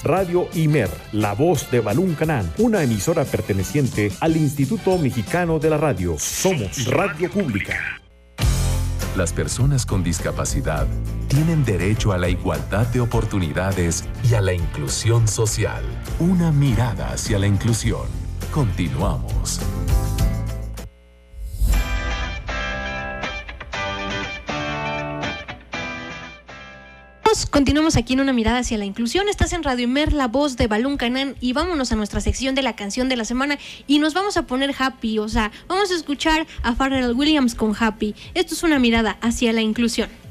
Radio 0.04 0.48
Imer, 0.56 0.90
la 1.12 1.34
voz 1.34 1.70
de 1.70 1.82
Balún 1.82 2.16
Canán, 2.16 2.52
una 2.58 2.82
emisora 2.82 3.26
perteneciente 3.26 4.12
al 4.20 4.36
Instituto 4.38 4.98
Mexicano 4.98 5.60
de 5.60 5.70
la 5.70 5.78
Radio. 5.78 6.16
Somos 6.18 6.88
Radio 6.88 7.30
Pública. 7.30 8.02
Las 9.18 9.34
personas 9.34 9.84
con 9.88 10.04
discapacidad 10.04 10.86
tienen 11.28 11.66
derecho 11.66 12.12
a 12.12 12.20
la 12.20 12.30
igualdad 12.30 12.86
de 12.86 13.00
oportunidades 13.00 14.08
y 14.30 14.36
a 14.36 14.42
la 14.42 14.54
inclusión 14.54 15.28
social. 15.28 15.84
Una 16.20 16.52
mirada 16.52 17.14
hacia 17.14 17.40
la 17.40 17.48
inclusión. 17.48 18.06
Continuamos. 18.52 19.60
Continuamos 27.50 27.96
aquí 27.96 28.14
en 28.14 28.20
una 28.20 28.34
mirada 28.34 28.60
hacia 28.60 28.78
la 28.78 28.86
inclusión. 28.86 29.30
Estás 29.30 29.54
en 29.54 29.64
Radio 29.64 29.86
Imer, 29.86 30.12
la 30.12 30.28
voz 30.28 30.58
de 30.58 30.68
Balún 30.68 30.98
Canán 30.98 31.36
y 31.40 31.54
vámonos 31.54 31.92
a 31.92 31.96
nuestra 31.96 32.20
sección 32.20 32.56
de 32.56 32.62
la 32.62 32.76
canción 32.76 33.08
de 33.10 33.16
la 33.16 33.26
semana 33.26 33.58
y 33.88 34.00
nos 34.00 34.14
vamos 34.14 34.36
a 34.38 34.44
poner 34.44 34.76
happy, 34.78 35.20
o 35.20 35.30
sea, 35.30 35.52
vamos 35.68 35.92
a 35.92 35.96
escuchar 35.96 36.46
a 36.62 36.76
Pharrell 36.76 37.14
Williams 37.14 37.56
con 37.56 37.74
Happy. 37.80 38.16
Esto 38.34 38.54
es 38.54 38.64
una 38.64 38.80
mirada 38.80 39.18
hacia 39.22 39.54
la 39.54 39.62
inclusión. 39.62 40.27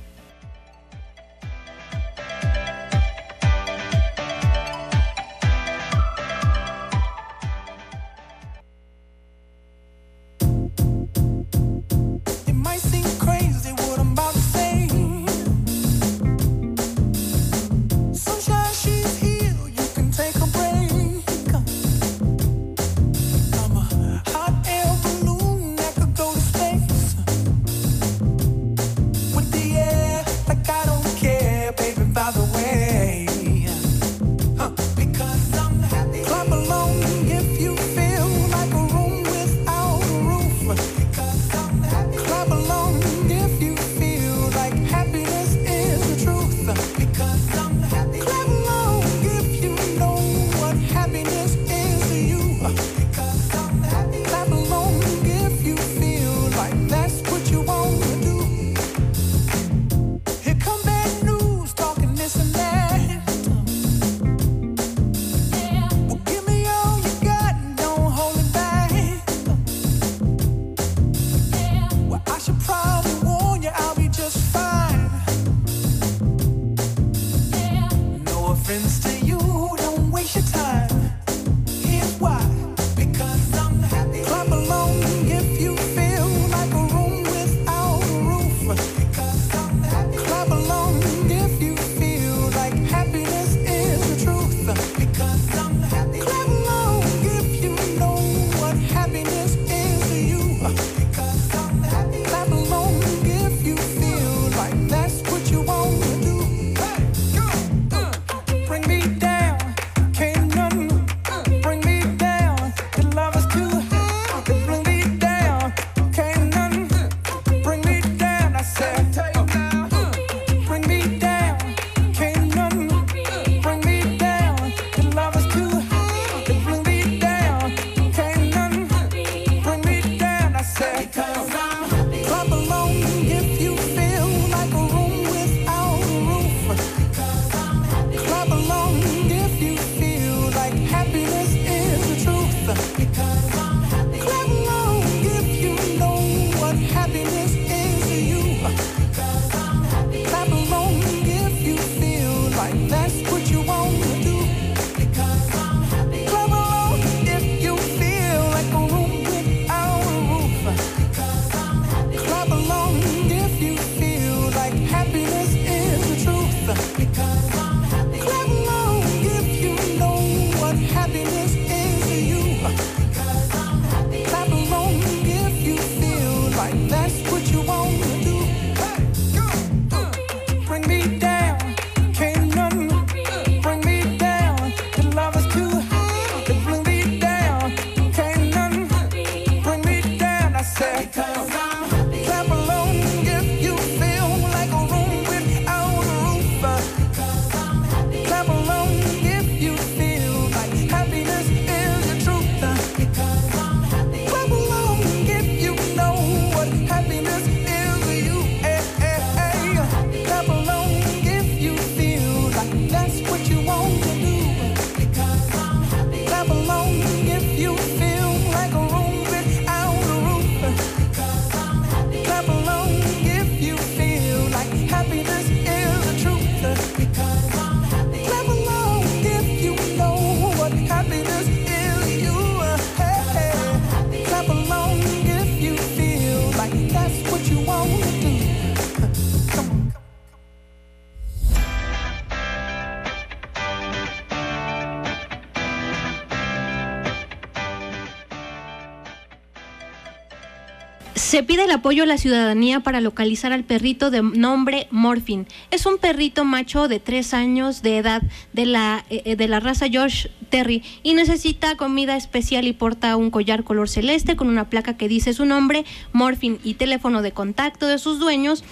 Se 251.37 251.43
pide 251.43 251.65
el 251.65 251.71
apoyo 251.71 252.05
a 252.05 252.07
la 252.07 252.17
ciudadanía 252.17 252.81
para 252.81 253.03
localizar 253.03 253.53
al 253.53 253.63
perrito 253.63 254.11
de 254.11 254.23
nombre 254.23 254.89
Morphin. 254.91 255.47
Es 255.71 255.85
un 255.85 255.99
perrito 255.99 256.47
macho 256.47 256.89
de 256.89 256.99
tres 256.99 257.35
años 257.35 257.83
de 257.83 257.99
edad 257.99 258.23
de 258.55 258.65
la, 258.65 259.05
eh, 259.11 259.37
de 259.37 259.47
la 259.47 259.61
raza 259.61 259.87
George 259.91 260.31
Terry 260.49 260.83
y 261.03 261.13
necesita 261.13 261.77
comida 261.77 262.17
especial 262.17 262.67
y 262.67 262.73
porta 262.73 263.15
un 263.17 263.31
collar 263.31 263.65
color 263.65 263.91
celeste 263.91 264.35
con 264.35 264.49
una 264.49 264.71
placa 264.71 264.97
que 264.97 265.09
dice 265.09 265.35
su 265.35 265.45
nombre, 265.45 265.85
Morphin 266.15 266.59
y 266.65 266.73
teléfono 266.73 267.21
de 267.21 267.33
contacto 267.33 267.87
de 267.87 267.99
sus 267.99 268.19
dueños 268.19 268.65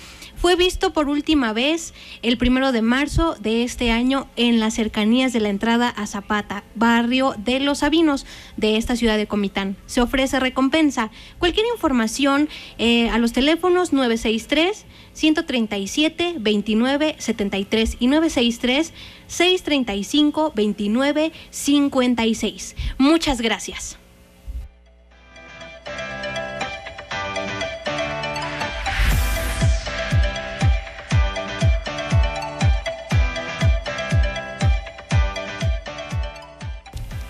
fue 0.45 0.57
visto 0.57 0.93
por 0.93 1.09
última 1.09 1.55
vez 1.55 1.95
el 2.21 2.37
primero 2.37 2.71
de 2.71 2.83
marzo 2.83 3.35
de 3.41 3.63
este 3.65 3.91
año 3.91 4.29
en 4.37 4.61
las 4.61 4.75
cercanías 4.75 5.33
de 5.33 5.41
la 5.41 5.49
entrada 5.49 5.89
a 5.89 6.07
Zapata, 6.07 6.65
barrio 6.75 7.35
de 7.39 7.61
Los 7.61 7.79
Sabinos 7.79 8.27
de 8.59 8.77
esta 8.77 8.95
ciudad 8.95 9.17
de 9.17 9.27
Comitán. 9.27 9.79
Se 9.87 10.03
ofrece 10.03 10.39
recompensa. 10.41 11.11
Cualquier 11.39 11.65
información 11.73 12.51
eh, 12.77 13.09
a 13.09 13.17
los 13.17 13.33
teléfonos 13.33 13.95
963 13.95 14.85
137 15.15 16.35
29 16.39 17.17
73 17.17 17.97
y 17.99 18.07
963 18.09 18.93
635 19.27 20.53
29 20.55 21.33
56. 21.49 22.77
Muchas 22.99 23.41
gracias. 23.41 24.04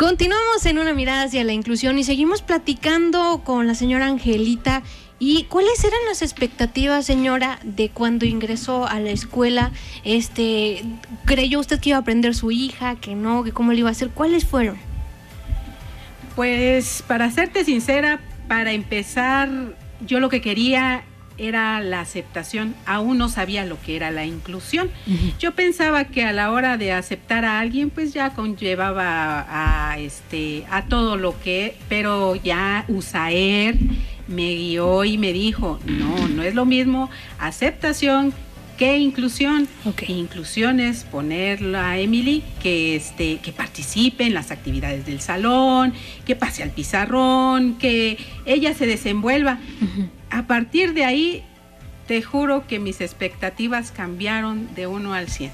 Continuamos 0.04 0.66
en 0.66 0.78
una 0.78 0.92
mirada 0.92 1.22
hacia 1.22 1.44
la 1.44 1.54
inclusión 1.54 1.98
y 1.98 2.04
seguimos 2.04 2.42
platicando 2.42 3.40
con 3.42 3.66
la 3.66 3.74
señora 3.74 4.04
Angelita. 4.04 4.82
¿Y 5.18 5.44
cuáles 5.44 5.82
eran 5.82 5.98
las 6.06 6.20
expectativas, 6.20 7.06
señora, 7.06 7.58
de 7.62 7.88
cuando 7.88 8.26
ingresó 8.26 8.86
a 8.86 9.00
la 9.00 9.08
escuela? 9.08 9.72
Este, 10.04 10.84
¿Creyó 11.24 11.58
usted 11.58 11.80
que 11.80 11.88
iba 11.88 11.96
a 11.96 12.02
aprender 12.02 12.34
su 12.34 12.50
hija, 12.50 12.96
que 12.96 13.14
no, 13.14 13.44
que 13.44 13.52
cómo 13.52 13.72
le 13.72 13.78
iba 13.78 13.88
a 13.88 13.92
hacer? 13.92 14.10
¿Cuáles 14.10 14.44
fueron? 14.44 14.76
Pues 16.36 17.02
para 17.08 17.30
serte 17.30 17.64
sincera, 17.64 18.20
para 18.46 18.72
empezar, 18.72 19.48
yo 20.06 20.20
lo 20.20 20.28
que 20.28 20.42
quería 20.42 21.02
era 21.36 21.80
la 21.80 22.00
aceptación, 22.00 22.74
aún 22.86 23.18
no 23.18 23.28
sabía 23.28 23.64
lo 23.64 23.80
que 23.80 23.96
era 23.96 24.10
la 24.10 24.24
inclusión. 24.24 24.90
Yo 25.38 25.54
pensaba 25.54 26.04
que 26.04 26.24
a 26.24 26.32
la 26.32 26.50
hora 26.52 26.76
de 26.76 26.92
aceptar 26.92 27.44
a 27.44 27.60
alguien, 27.60 27.90
pues 27.90 28.12
ya 28.12 28.30
conllevaba 28.30 29.46
a, 29.48 29.98
este 29.98 30.64
a 30.70 30.86
todo 30.86 31.16
lo 31.16 31.38
que, 31.40 31.76
pero 31.88 32.36
ya 32.36 32.84
USAER 32.88 33.76
me 34.28 34.54
guió 34.54 35.04
y 35.04 35.18
me 35.18 35.32
dijo, 35.32 35.78
no, 35.86 36.28
no 36.28 36.42
es 36.42 36.54
lo 36.54 36.64
mismo 36.64 37.10
aceptación 37.38 38.32
que 38.76 38.98
inclusión. 38.98 39.68
Inclusión 40.08 40.80
es 40.80 41.04
ponerla 41.04 41.90
a 41.90 41.98
Emily 41.98 42.42
que 42.62 42.96
este 42.96 43.38
que 43.38 43.52
participe 43.52 44.24
en 44.24 44.34
las 44.34 44.50
actividades 44.50 45.06
del 45.06 45.20
salón, 45.20 45.92
que 46.24 46.34
pase 46.36 46.62
al 46.62 46.70
pizarrón, 46.70 47.74
que 47.78 48.18
ella 48.46 48.74
se 48.74 48.86
desenvuelva 48.86 49.58
a 50.34 50.42
partir 50.42 50.94
de 50.94 51.04
ahí, 51.04 51.44
te 52.08 52.20
juro 52.20 52.66
que 52.66 52.80
mis 52.80 53.00
expectativas 53.00 53.92
cambiaron 53.92 54.74
de 54.74 54.88
1 54.88 55.14
al 55.14 55.28
100. 55.28 55.52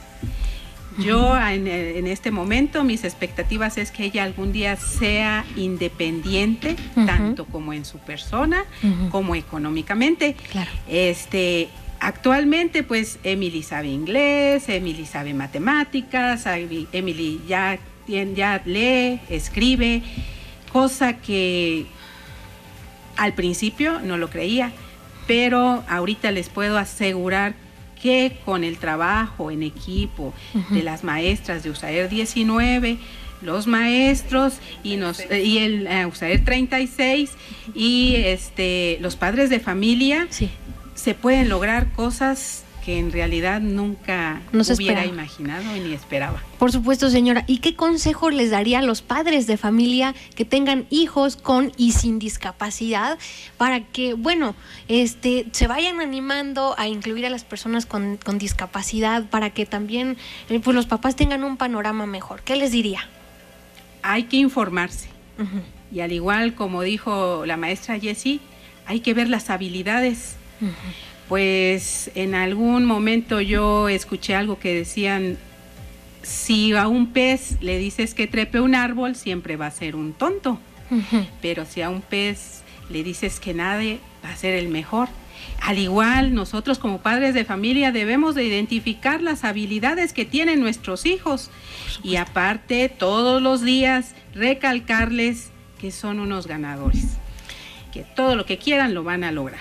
Yo 0.98 1.38
en, 1.38 2.06
este 2.06 2.30
momento 2.30 2.82
mis 2.82 3.04
expectativas 3.04 3.76
es 3.78 3.90
que 3.90 4.04
ella 4.04 4.24
algún 4.24 4.52
día 4.52 4.76
sea 4.76 5.44
independiente, 5.56 6.76
tanto 6.94 7.44
como 7.44 7.74
en 7.74 7.84
su 7.84 7.98
persona, 7.98 8.64
como 9.10 9.34
económicamente. 9.34 10.34
Este, 10.88 11.68
actualmente 12.00 12.82
pues 12.82 13.18
Emily 13.22 13.62
sabe 13.62 13.88
inglés, 13.88 14.68
Emily 14.68 15.04
sabe 15.04 15.34
matemáticas, 15.34 16.46
Emily 16.46 17.40
ya, 17.46 17.78
ya 18.08 18.62
lee, 18.64 19.20
escribe, 19.28 20.02
cosa 20.72 21.18
que 21.18 21.86
al 23.20 23.34
principio 23.34 24.00
no 24.00 24.16
lo 24.16 24.30
creía, 24.30 24.72
pero 25.26 25.84
ahorita 25.88 26.30
les 26.30 26.48
puedo 26.48 26.78
asegurar 26.78 27.54
que 28.02 28.38
con 28.46 28.64
el 28.64 28.78
trabajo 28.78 29.50
en 29.50 29.62
equipo 29.62 30.32
de 30.70 30.82
las 30.82 31.04
maestras 31.04 31.62
de 31.62 31.68
USAER 31.68 32.08
19, 32.08 32.96
los 33.42 33.66
maestros 33.66 34.54
y, 34.82 34.96
nos, 34.96 35.20
y 35.30 35.58
el 35.58 35.86
uh, 35.86 36.08
USAER 36.08 36.42
36 36.42 37.32
y 37.74 38.14
este, 38.16 38.96
los 39.02 39.16
padres 39.16 39.50
de 39.50 39.60
familia, 39.60 40.26
se 40.94 41.14
pueden 41.14 41.50
lograr 41.50 41.92
cosas 41.92 42.64
que 42.90 42.98
en 42.98 43.12
realidad 43.12 43.60
nunca 43.60 44.42
no 44.50 44.62
hubiera 44.62 45.06
imaginado 45.06 45.62
ni 45.74 45.92
esperaba. 45.92 46.42
Por 46.58 46.72
supuesto, 46.72 47.08
señora. 47.08 47.44
¿Y 47.46 47.58
qué 47.58 47.76
consejo 47.76 48.30
les 48.30 48.50
daría 48.50 48.80
a 48.80 48.82
los 48.82 49.00
padres 49.00 49.46
de 49.46 49.56
familia 49.56 50.12
que 50.34 50.44
tengan 50.44 50.86
hijos 50.90 51.36
con 51.36 51.70
y 51.76 51.92
sin 51.92 52.18
discapacidad 52.18 53.16
para 53.56 53.84
que, 53.84 54.14
bueno, 54.14 54.56
este, 54.88 55.46
se 55.52 55.68
vayan 55.68 56.00
animando 56.00 56.74
a 56.78 56.88
incluir 56.88 57.26
a 57.26 57.30
las 57.30 57.44
personas 57.44 57.86
con, 57.86 58.18
discapacidad 58.38 59.24
para 59.30 59.50
que 59.50 59.66
también 59.66 60.16
eh, 60.48 60.58
pues, 60.58 60.74
los 60.74 60.86
papás 60.86 61.14
tengan 61.14 61.44
un 61.44 61.56
panorama 61.56 62.06
mejor? 62.06 62.42
¿Qué 62.42 62.56
les 62.56 62.72
diría? 62.72 63.08
Hay 64.02 64.24
que 64.24 64.36
informarse. 64.38 65.10
Y 65.92 66.00
al 66.00 66.10
igual 66.10 66.54
como 66.56 66.82
dijo 66.82 67.46
la 67.46 67.56
maestra 67.56 68.00
Jessie, 68.00 68.40
hay 68.84 68.98
que 68.98 69.14
ver 69.14 69.28
las 69.28 69.48
habilidades 69.48 70.34
pues 71.30 72.10
en 72.16 72.34
algún 72.34 72.84
momento 72.84 73.40
yo 73.40 73.88
escuché 73.88 74.34
algo 74.34 74.58
que 74.58 74.74
decían, 74.74 75.38
si 76.22 76.72
a 76.72 76.88
un 76.88 77.12
pez 77.12 77.56
le 77.60 77.78
dices 77.78 78.14
que 78.14 78.26
trepe 78.26 78.58
un 78.58 78.74
árbol, 78.74 79.14
siempre 79.14 79.56
va 79.56 79.66
a 79.66 79.70
ser 79.70 79.94
un 79.94 80.12
tonto, 80.12 80.58
pero 81.40 81.66
si 81.66 81.82
a 81.82 81.88
un 81.88 82.02
pez 82.02 82.62
le 82.90 83.04
dices 83.04 83.38
que 83.38 83.54
nade, 83.54 84.00
va 84.24 84.30
a 84.30 84.36
ser 84.36 84.54
el 84.54 84.66
mejor. 84.70 85.08
Al 85.62 85.78
igual, 85.78 86.34
nosotros 86.34 86.80
como 86.80 87.00
padres 87.00 87.32
de 87.32 87.44
familia 87.44 87.92
debemos 87.92 88.34
de 88.34 88.42
identificar 88.42 89.22
las 89.22 89.44
habilidades 89.44 90.12
que 90.12 90.24
tienen 90.24 90.58
nuestros 90.58 91.06
hijos 91.06 91.48
y 92.02 92.16
aparte 92.16 92.88
todos 92.88 93.40
los 93.40 93.62
días 93.62 94.16
recalcarles 94.34 95.52
que 95.80 95.92
son 95.92 96.18
unos 96.18 96.48
ganadores, 96.48 97.04
que 97.92 98.02
todo 98.16 98.34
lo 98.34 98.46
que 98.46 98.58
quieran 98.58 98.94
lo 98.94 99.04
van 99.04 99.22
a 99.22 99.30
lograr. 99.30 99.60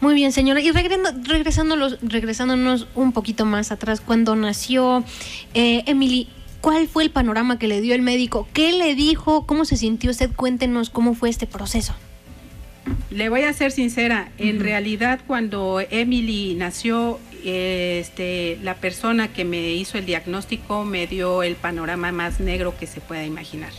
Muy 0.00 0.14
bien, 0.14 0.32
señora. 0.32 0.60
Y 0.60 0.70
regresándonos, 0.70 1.98
regresándonos 2.02 2.86
un 2.94 3.12
poquito 3.12 3.44
más 3.46 3.72
atrás, 3.72 4.00
cuando 4.00 4.36
nació 4.36 5.04
eh, 5.54 5.82
Emily, 5.86 6.28
¿cuál 6.60 6.88
fue 6.88 7.04
el 7.04 7.10
panorama 7.10 7.58
que 7.58 7.68
le 7.68 7.80
dio 7.80 7.94
el 7.94 8.02
médico? 8.02 8.48
¿Qué 8.52 8.72
le 8.72 8.94
dijo? 8.94 9.46
¿Cómo 9.46 9.64
se 9.64 9.76
sintió 9.76 10.10
usted? 10.10 10.30
Cuéntenos 10.34 10.90
cómo 10.90 11.14
fue 11.14 11.30
este 11.30 11.46
proceso. 11.46 11.94
Le 13.10 13.28
voy 13.28 13.42
a 13.42 13.52
ser 13.52 13.70
sincera, 13.70 14.30
en 14.36 14.60
realidad 14.60 15.20
cuando 15.26 15.80
Emily 15.90 16.54
nació, 16.54 17.18
este, 17.44 18.58
la 18.62 18.74
persona 18.74 19.28
que 19.28 19.44
me 19.44 19.72
hizo 19.72 19.98
el 19.98 20.06
diagnóstico 20.06 20.84
me 20.84 21.06
dio 21.06 21.42
el 21.42 21.56
panorama 21.56 22.12
más 22.12 22.40
negro 22.40 22.74
que 22.78 22.86
se 22.86 23.00
pueda 23.00 23.24
imaginar. 23.24 23.72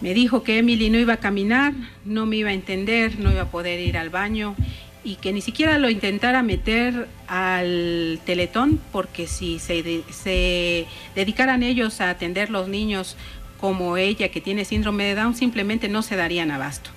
Me 0.00 0.14
dijo 0.14 0.42
que 0.42 0.58
Emily 0.58 0.90
no 0.90 0.98
iba 0.98 1.14
a 1.14 1.18
caminar, 1.18 1.74
no 2.04 2.26
me 2.26 2.36
iba 2.36 2.50
a 2.50 2.54
entender, 2.54 3.20
no 3.20 3.30
iba 3.30 3.42
a 3.42 3.50
poder 3.50 3.78
ir 3.78 3.96
al 3.96 4.10
baño 4.10 4.56
y 5.04 5.16
que 5.16 5.32
ni 5.32 5.40
siquiera 5.40 5.78
lo 5.78 5.90
intentara 5.90 6.42
meter 6.42 7.08
al 7.26 8.20
teletón, 8.24 8.80
porque 8.92 9.26
si 9.26 9.58
se, 9.58 10.02
se 10.10 10.86
dedicaran 11.14 11.62
ellos 11.62 12.00
a 12.00 12.10
atender 12.10 12.50
los 12.50 12.68
niños 12.68 13.16
como 13.60 13.96
ella 13.96 14.28
que 14.28 14.40
tiene 14.40 14.64
síndrome 14.64 15.04
de 15.04 15.14
Down, 15.14 15.34
simplemente 15.34 15.88
no 15.88 16.02
se 16.02 16.16
darían 16.16 16.50
abasto. 16.50 16.90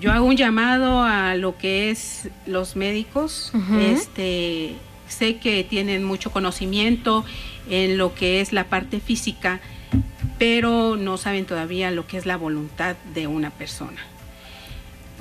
Yo 0.00 0.12
hago 0.12 0.26
un 0.26 0.36
llamado 0.36 1.02
a 1.02 1.34
lo 1.34 1.58
que 1.58 1.90
es 1.90 2.28
los 2.46 2.76
médicos, 2.76 3.52
este, 3.80 4.74
sé 5.06 5.36
que 5.36 5.64
tienen 5.64 6.02
mucho 6.02 6.30
conocimiento 6.30 7.24
en 7.68 7.98
lo 7.98 8.14
que 8.14 8.40
es 8.40 8.52
la 8.52 8.64
parte 8.64 9.00
física, 9.00 9.60
pero 10.38 10.96
no 10.96 11.18
saben 11.18 11.44
todavía 11.44 11.90
lo 11.90 12.06
que 12.06 12.16
es 12.16 12.26
la 12.26 12.36
voluntad 12.36 12.96
de 13.14 13.26
una 13.26 13.50
persona 13.50 14.00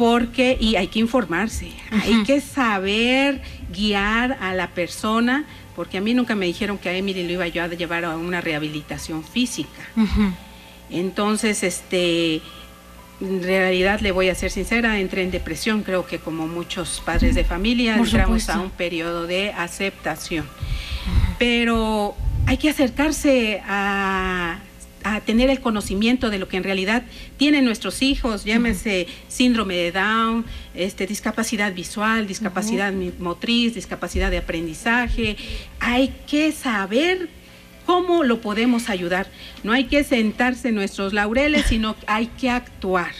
porque, 0.02 0.58
y 0.60 0.78
hay 0.78 0.88
que 0.88 0.98
informarse, 0.98 1.70
hay 1.92 2.24
que 2.24 2.42
saber 2.42 3.40
guiar 3.72 4.36
a 4.42 4.56
la 4.56 4.70
persona, 4.70 5.46
porque 5.76 6.00
a 6.00 6.02
mí 6.02 6.16
nunca 6.16 6.34
me 6.34 6.48
dijeron 6.48 6.80
que 6.80 6.90
a 6.90 6.96
Emily 6.96 7.24
lo 7.24 7.34
iba 7.34 7.48
yo 7.48 7.62
a 7.64 7.68
llevar 7.68 8.06
a 8.06 8.18
una 8.18 8.42
rehabilitación 8.42 9.24
física. 9.24 9.84
Entonces, 10.90 11.62
este, 11.62 12.42
en 13.22 13.44
realidad 13.44 14.00
le 14.00 14.12
voy 14.12 14.30
a 14.30 14.34
ser 14.34 14.50
sincera, 14.50 15.00
entré 15.00 15.22
en 15.22 15.30
depresión, 15.30 15.84
creo 15.84 16.08
que 16.08 16.18
como 16.18 16.48
muchos 16.48 17.04
padres 17.06 17.36
de 17.36 17.44
familia, 17.44 17.96
entramos 17.96 18.50
a 18.50 18.60
un 18.60 18.72
periodo 18.72 19.28
de 19.28 19.52
aceptación. 19.52 20.48
Pero 21.38 22.16
hay 22.48 22.58
que 22.58 22.72
acercarse 22.72 23.62
a 23.68 24.58
a 25.04 25.22
tener 25.22 25.50
el 25.50 25.60
conocimiento 25.60 26.30
de 26.30 26.40
lo 26.40 26.48
que 26.48 26.58
en 26.58 26.64
realidad 26.64 27.04
tienen 27.38 27.66
nuestros 27.66 28.02
hijos, 28.02 28.44
llámese 28.44 29.08
síndrome 29.28 29.76
de 29.76 29.92
Down, 29.92 30.46
este, 30.74 31.08
discapacidad 31.08 31.74
visual, 31.74 32.28
discapacidad 32.28 32.94
motriz, 33.20 33.74
discapacidad 33.76 34.32
de 34.32 34.38
aprendizaje. 34.38 35.38
Hay 35.80 36.14
que 36.28 36.52
saber 36.52 37.30
cómo 37.86 38.24
lo 38.24 38.42
podemos 38.42 38.90
ayudar. 38.90 39.28
No 39.64 39.74
hay 39.74 39.86
que 39.86 40.04
sentarse 40.04 40.70
en 40.70 40.76
nuestros 40.76 41.14
laureles, 41.14 41.66
sino 41.68 41.96
hay 42.08 42.28
que 42.28 42.50
actuar 42.50 43.12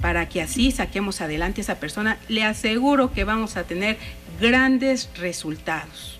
para 0.00 0.28
que 0.28 0.42
así 0.42 0.70
saquemos 0.70 1.20
adelante 1.20 1.60
a 1.60 1.62
esa 1.62 1.80
persona. 1.80 2.18
Le 2.28 2.44
aseguro 2.44 3.12
que 3.12 3.24
vamos 3.24 3.56
a 3.56 3.64
tener 3.64 3.96
grandes 4.40 5.08
resultados. 5.16 6.13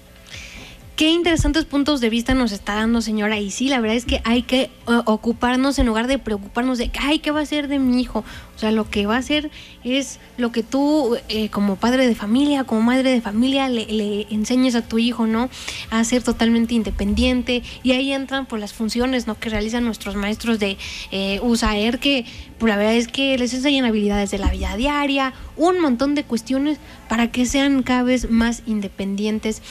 Qué 0.97 1.11
interesantes 1.11 1.65
puntos 1.65 2.01
de 2.01 2.09
vista 2.09 2.35
nos 2.35 2.53
está 2.53 2.77
dando, 2.77 3.03
señora. 3.03 3.41
Y 3.41 3.51
sí, 3.51 3.69
la 3.69 3.81
verdad 3.81 3.97
es 3.97 4.05
que 4.05 4.21
hay 4.23 4.43
que 4.43 4.71
uh, 4.87 5.01
ocuparnos 5.07 5.77
en 5.81 5.87
lugar 5.87 6.07
de 6.07 6.21
preocuparnos 6.21 6.79
de, 6.79 6.93
ay, 7.01 7.19
¿qué 7.19 7.33
va 7.33 7.41
a 7.41 7.47
ser 7.47 7.67
de 7.67 7.81
mi 7.81 8.01
hijo? 8.01 8.25
O 8.55 8.59
sea, 8.61 8.71
lo 8.71 8.89
que 8.89 9.05
va 9.05 9.17
a 9.17 9.19
hacer 9.19 9.51
es 9.83 10.21
lo 10.37 10.53
que 10.53 10.63
tú, 10.63 11.17
eh, 11.29 11.49
como 11.49 11.75
padre 11.75 12.07
de 12.07 12.15
familia, 12.15 12.63
como 12.63 12.81
madre 12.81 13.11
de 13.11 13.21
familia, 13.21 13.69
le, 13.69 13.87
le, 13.87 14.29
enseñes 14.31 14.77
a 14.77 14.83
tu 14.83 14.99
hijo, 14.99 15.27
¿no? 15.27 15.51
A 15.91 16.05
ser 16.05 16.23
totalmente 16.23 16.75
independiente. 16.75 17.65
Y 17.83 17.91
ahí 17.91 18.13
entran 18.13 18.47
por 18.47 18.61
las 18.61 18.73
funciones, 18.73 19.27
¿no? 19.27 19.37
Que 19.37 19.49
realizan 19.49 19.85
nuestros 19.85 20.15
maestros 20.15 20.61
de 20.61 20.79
eh, 21.11 21.41
USAER, 21.43 21.99
que 21.99 22.25
pues, 22.59 22.71
la 22.71 22.77
verdad 22.77 22.95
es 22.95 23.09
que 23.09 23.37
les 23.37 23.53
enseñan 23.53 23.85
habilidades 23.85 24.31
de 24.31 24.39
la 24.39 24.51
vida 24.51 24.77
diaria, 24.77 25.35
un 25.57 25.81
montón 25.81 26.15
de 26.15 26.23
cuestiones 26.23 26.79
para 27.09 27.31
que 27.31 27.47
sean 27.47 27.83
cada 27.83 28.03
vez 28.03 28.31
más 28.31 28.63
independientes. 28.67 29.63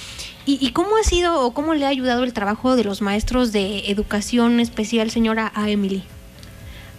¿Y, 0.45 0.57
¿Y, 0.65 0.71
cómo 0.71 0.97
ha 0.97 1.03
sido 1.03 1.41
o 1.41 1.53
cómo 1.53 1.73
le 1.73 1.85
ha 1.85 1.89
ayudado 1.89 2.23
el 2.23 2.33
trabajo 2.33 2.75
de 2.75 2.83
los 2.83 3.01
maestros 3.01 3.51
de 3.51 3.89
educación 3.91 4.59
especial, 4.59 5.09
señora, 5.09 5.51
a 5.55 5.69
Emily? 5.69 6.03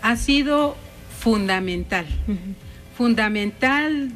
Ha 0.02 0.16
sido 0.16 0.76
fundamental, 1.20 2.06
uh 2.28 2.32
-huh. 2.32 2.54
fundamental 2.96 4.12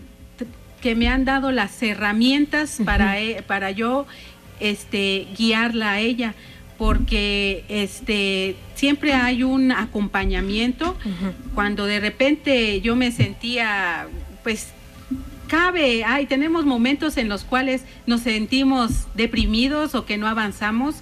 que 0.81 0.95
me 0.95 1.09
han 1.09 1.25
dado 1.25 1.51
las 1.53 1.83
herramientas 1.83 2.79
uh 2.79 2.83
-huh. 2.83 2.87
para, 2.87 3.17
para 3.47 3.71
yo 3.71 4.07
este, 4.61 5.27
guiarla 5.37 5.93
a 5.93 6.01
ella, 6.01 6.35
porque 6.77 7.65
este, 7.69 8.57
siempre 8.75 9.13
hay 9.13 9.43
un 9.43 9.73
acompañamiento. 9.73 10.97
Uh 11.05 11.09
-huh. 11.09 11.55
Cuando 11.55 11.87
de 11.87 12.01
repente 12.01 12.81
yo 12.81 12.95
me 12.95 13.11
sentía, 13.11 14.07
pues, 14.43 14.69
cabe, 15.49 16.05
hay, 16.05 16.27
tenemos 16.27 16.65
momentos 16.65 17.17
en 17.17 17.29
los 17.29 17.45
cuales 17.45 17.83
nos 18.07 18.21
sentimos 18.21 19.07
deprimidos 19.15 19.95
o 19.95 20.07
que 20.07 20.17
no 20.17 20.29
avanzamos, 20.29 20.97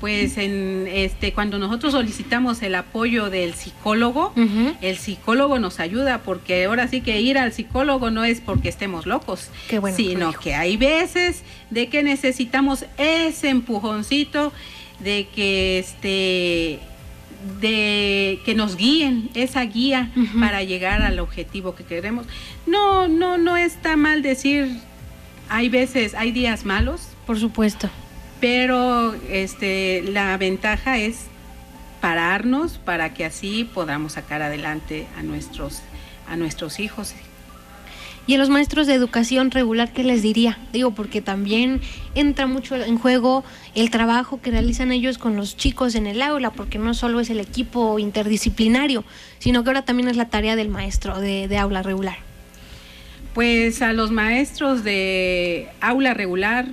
pues 0.00 0.36
en 0.36 0.88
este 0.88 1.32
cuando 1.32 1.60
nosotros 1.60 1.92
solicitamos 1.92 2.60
el 2.62 2.74
apoyo 2.74 3.30
del 3.30 3.54
psicólogo, 3.54 4.32
uh 4.34 4.40
-huh. 4.40 4.76
el 4.80 4.98
psicólogo 4.98 5.60
nos 5.60 5.78
ayuda 5.78 6.18
porque 6.18 6.64
ahora 6.64 6.88
sí 6.88 7.02
que 7.02 7.20
ir 7.20 7.38
al 7.38 7.52
psicólogo 7.52 8.10
no 8.10 8.24
es 8.24 8.40
porque 8.40 8.68
estemos 8.68 9.06
locos, 9.06 9.50
bueno 9.80 9.96
sino 9.96 10.32
que 10.32 10.56
hay 10.56 10.76
veces 10.76 11.44
de 11.70 11.88
que 11.88 12.02
necesitamos 12.02 12.84
ese 12.98 13.48
empujoncito 13.50 14.52
de 14.98 15.28
que 15.32 15.78
este 15.78 16.80
de 17.60 18.40
que 18.44 18.54
nos 18.54 18.76
guíen 18.76 19.30
esa 19.34 19.62
guía 19.62 20.10
uh 20.16 20.20
-huh. 20.20 20.40
para 20.40 20.62
llegar 20.62 21.02
al 21.02 21.18
objetivo 21.18 21.74
que 21.74 21.84
queremos. 21.84 22.26
No, 22.66 23.08
no, 23.08 23.38
no 23.38 23.56
está 23.56 23.96
mal 23.96 24.22
decir, 24.22 24.78
hay 25.48 25.68
veces, 25.68 26.14
hay 26.14 26.32
días 26.32 26.64
malos. 26.64 27.08
Por 27.26 27.38
supuesto. 27.38 27.88
Pero 28.40 29.14
este, 29.30 30.02
la 30.02 30.36
ventaja 30.36 30.98
es 30.98 31.26
pararnos 32.00 32.78
para 32.78 33.14
que 33.14 33.24
así 33.24 33.68
podamos 33.72 34.12
sacar 34.14 34.42
adelante 34.42 35.06
a 35.16 35.22
nuestros, 35.22 35.82
a 36.28 36.36
nuestros 36.36 36.80
hijos 36.80 37.14
y 38.26 38.34
a 38.34 38.38
los 38.38 38.50
maestros 38.50 38.86
de 38.86 38.94
educación 38.94 39.50
regular, 39.50 39.92
¿qué 39.92 40.04
les 40.04 40.22
diría? 40.22 40.58
Digo, 40.72 40.92
porque 40.92 41.20
también 41.20 41.80
entra 42.14 42.46
mucho 42.46 42.76
en 42.76 42.98
juego 42.98 43.42
el 43.74 43.90
trabajo 43.90 44.40
que 44.40 44.52
realizan 44.52 44.92
ellos 44.92 45.18
con 45.18 45.36
los 45.36 45.56
chicos 45.56 45.96
en 45.96 46.06
el 46.06 46.22
aula, 46.22 46.50
porque 46.50 46.78
no 46.78 46.94
solo 46.94 47.18
es 47.18 47.30
el 47.30 47.40
equipo 47.40 47.98
interdisciplinario, 47.98 49.04
sino 49.38 49.64
que 49.64 49.70
ahora 49.70 49.82
también 49.82 50.08
es 50.08 50.16
la 50.16 50.28
tarea 50.28 50.54
del 50.54 50.68
maestro 50.68 51.20
de, 51.20 51.48
de 51.48 51.58
aula 51.58 51.82
regular. 51.82 52.18
Pues 53.34 53.82
a 53.82 53.92
los 53.92 54.12
maestros 54.12 54.84
de 54.84 55.68
aula 55.80 56.14
regular, 56.14 56.66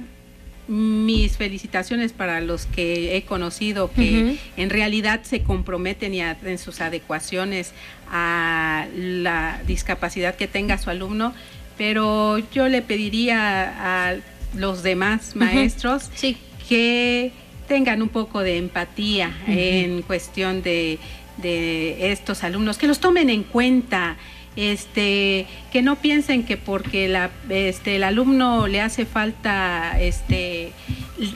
mis 0.70 1.36
felicitaciones 1.36 2.14
para 2.14 2.42
los 2.42 2.68
que 2.68 3.18
he 3.18 3.24
conocido 3.24 3.92
que 3.92 4.02
uh 4.02 4.28
-huh. 4.28 4.38
en 4.56 4.70
realidad 4.70 5.24
se 5.24 5.42
comprometen 5.42 6.14
y 6.14 6.22
en 6.22 6.58
sus 6.60 6.80
adecuaciones 6.80 7.74
a 8.12 8.86
la 8.96 9.62
discapacidad 9.66 10.36
que 10.36 10.48
tenga 10.48 10.78
su 10.78 10.92
alumno, 10.92 11.34
pero 11.76 12.38
yo 12.54 12.68
le 12.68 12.84
pediría 12.84 14.10
a 14.12 14.16
los 14.56 14.84
demás 14.84 15.36
maestros 15.36 16.04
uh 16.04 16.08
-huh. 16.08 16.16
sí. 16.16 16.38
que 16.68 17.32
tengan 17.68 18.02
un 18.04 18.10
poco 18.10 18.42
de 18.42 18.58
empatía 18.58 19.28
uh 19.28 19.50
-huh. 19.50 19.58
en 19.58 20.02
cuestión 20.04 20.62
de, 20.62 21.00
de 21.38 22.12
estos 22.12 22.44
alumnos, 22.44 22.78
que 22.78 22.88
los 22.88 23.00
tomen 23.00 23.30
en 23.32 23.42
cuenta 23.44 24.18
este 24.60 25.48
que 25.72 25.82
no 25.82 25.96
piensen 25.96 26.44
que 26.44 26.58
porque 26.58 27.08
la, 27.08 27.32
este, 27.50 27.96
el 27.96 28.04
alumno 28.04 28.68
le 28.68 28.82
hace 28.82 29.06
falta 29.06 29.98
este 30.00 30.74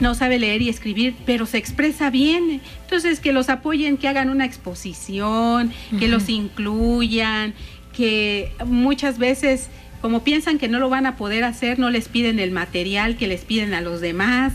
no 0.00 0.14
sabe 0.14 0.38
leer 0.38 0.60
y 0.60 0.68
escribir 0.68 1.14
pero 1.24 1.46
se 1.46 1.56
expresa 1.58 2.10
bien 2.10 2.60
entonces 2.82 3.20
que 3.20 3.32
los 3.32 3.48
apoyen 3.48 3.96
que 3.96 4.08
hagan 4.08 4.28
una 4.28 4.44
exposición 4.44 5.68
uh 5.68 5.94
-huh. 5.94 5.98
que 5.98 6.08
los 6.08 6.28
incluyan 6.28 7.54
que 7.96 8.52
muchas 8.66 9.18
veces 9.18 9.70
como 10.02 10.22
piensan 10.22 10.58
que 10.58 10.68
no 10.68 10.78
lo 10.78 10.90
van 10.90 11.06
a 11.06 11.16
poder 11.16 11.44
hacer 11.44 11.78
no 11.78 11.88
les 11.88 12.08
piden 12.08 12.38
el 12.38 12.50
material 12.50 13.16
que 13.16 13.26
les 13.26 13.42
piden 13.42 13.72
a 13.72 13.80
los 13.80 14.00
demás 14.02 14.52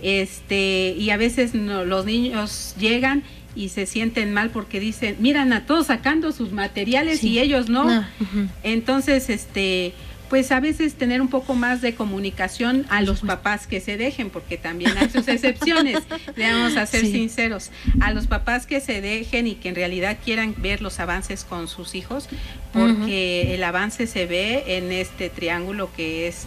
este 0.00 0.94
y 0.96 1.10
a 1.10 1.16
veces 1.16 1.54
no, 1.54 1.84
los 1.84 2.04
niños 2.04 2.74
llegan 2.78 3.24
y 3.56 3.70
se 3.70 3.86
sienten 3.86 4.32
mal 4.32 4.50
porque 4.50 4.78
dicen, 4.78 5.16
miran 5.18 5.52
a 5.52 5.66
todos 5.66 5.86
sacando 5.86 6.30
sus 6.32 6.52
materiales 6.52 7.20
sí. 7.20 7.30
y 7.30 7.38
ellos 7.40 7.68
no. 7.68 7.84
no. 7.84 8.00
Uh 8.00 8.24
-huh. 8.24 8.48
Entonces, 8.62 9.30
este, 9.30 9.94
pues 10.28 10.50
a 10.50 10.60
veces 10.60 10.94
tener 10.94 11.20
un 11.20 11.28
poco 11.28 11.54
más 11.54 11.80
de 11.80 11.94
comunicación 11.94 12.84
a 12.88 13.00
los 13.00 13.20
papás 13.20 13.66
que 13.66 13.80
se 13.80 13.96
dejen, 13.96 14.30
porque 14.30 14.56
también 14.56 14.96
hay 14.98 15.08
sus 15.08 15.28
excepciones, 15.28 16.00
le 16.34 16.52
vamos 16.52 16.76
a 16.76 16.86
ser 16.86 17.02
sí. 17.02 17.12
sinceros, 17.12 17.70
a 18.00 18.12
los 18.12 18.26
papás 18.26 18.66
que 18.66 18.80
se 18.80 19.00
dejen 19.00 19.46
y 19.46 19.54
que 19.54 19.68
en 19.68 19.74
realidad 19.74 20.18
quieran 20.24 20.54
ver 20.58 20.82
los 20.82 21.00
avances 21.00 21.44
con 21.44 21.68
sus 21.68 21.94
hijos, 21.94 22.28
porque 22.72 22.92
uh 22.92 23.50
-huh. 23.50 23.54
el 23.54 23.64
avance 23.64 24.06
se 24.06 24.26
ve 24.26 24.76
en 24.76 24.92
este 24.92 25.30
triángulo 25.30 25.90
que 25.96 26.28
es 26.28 26.46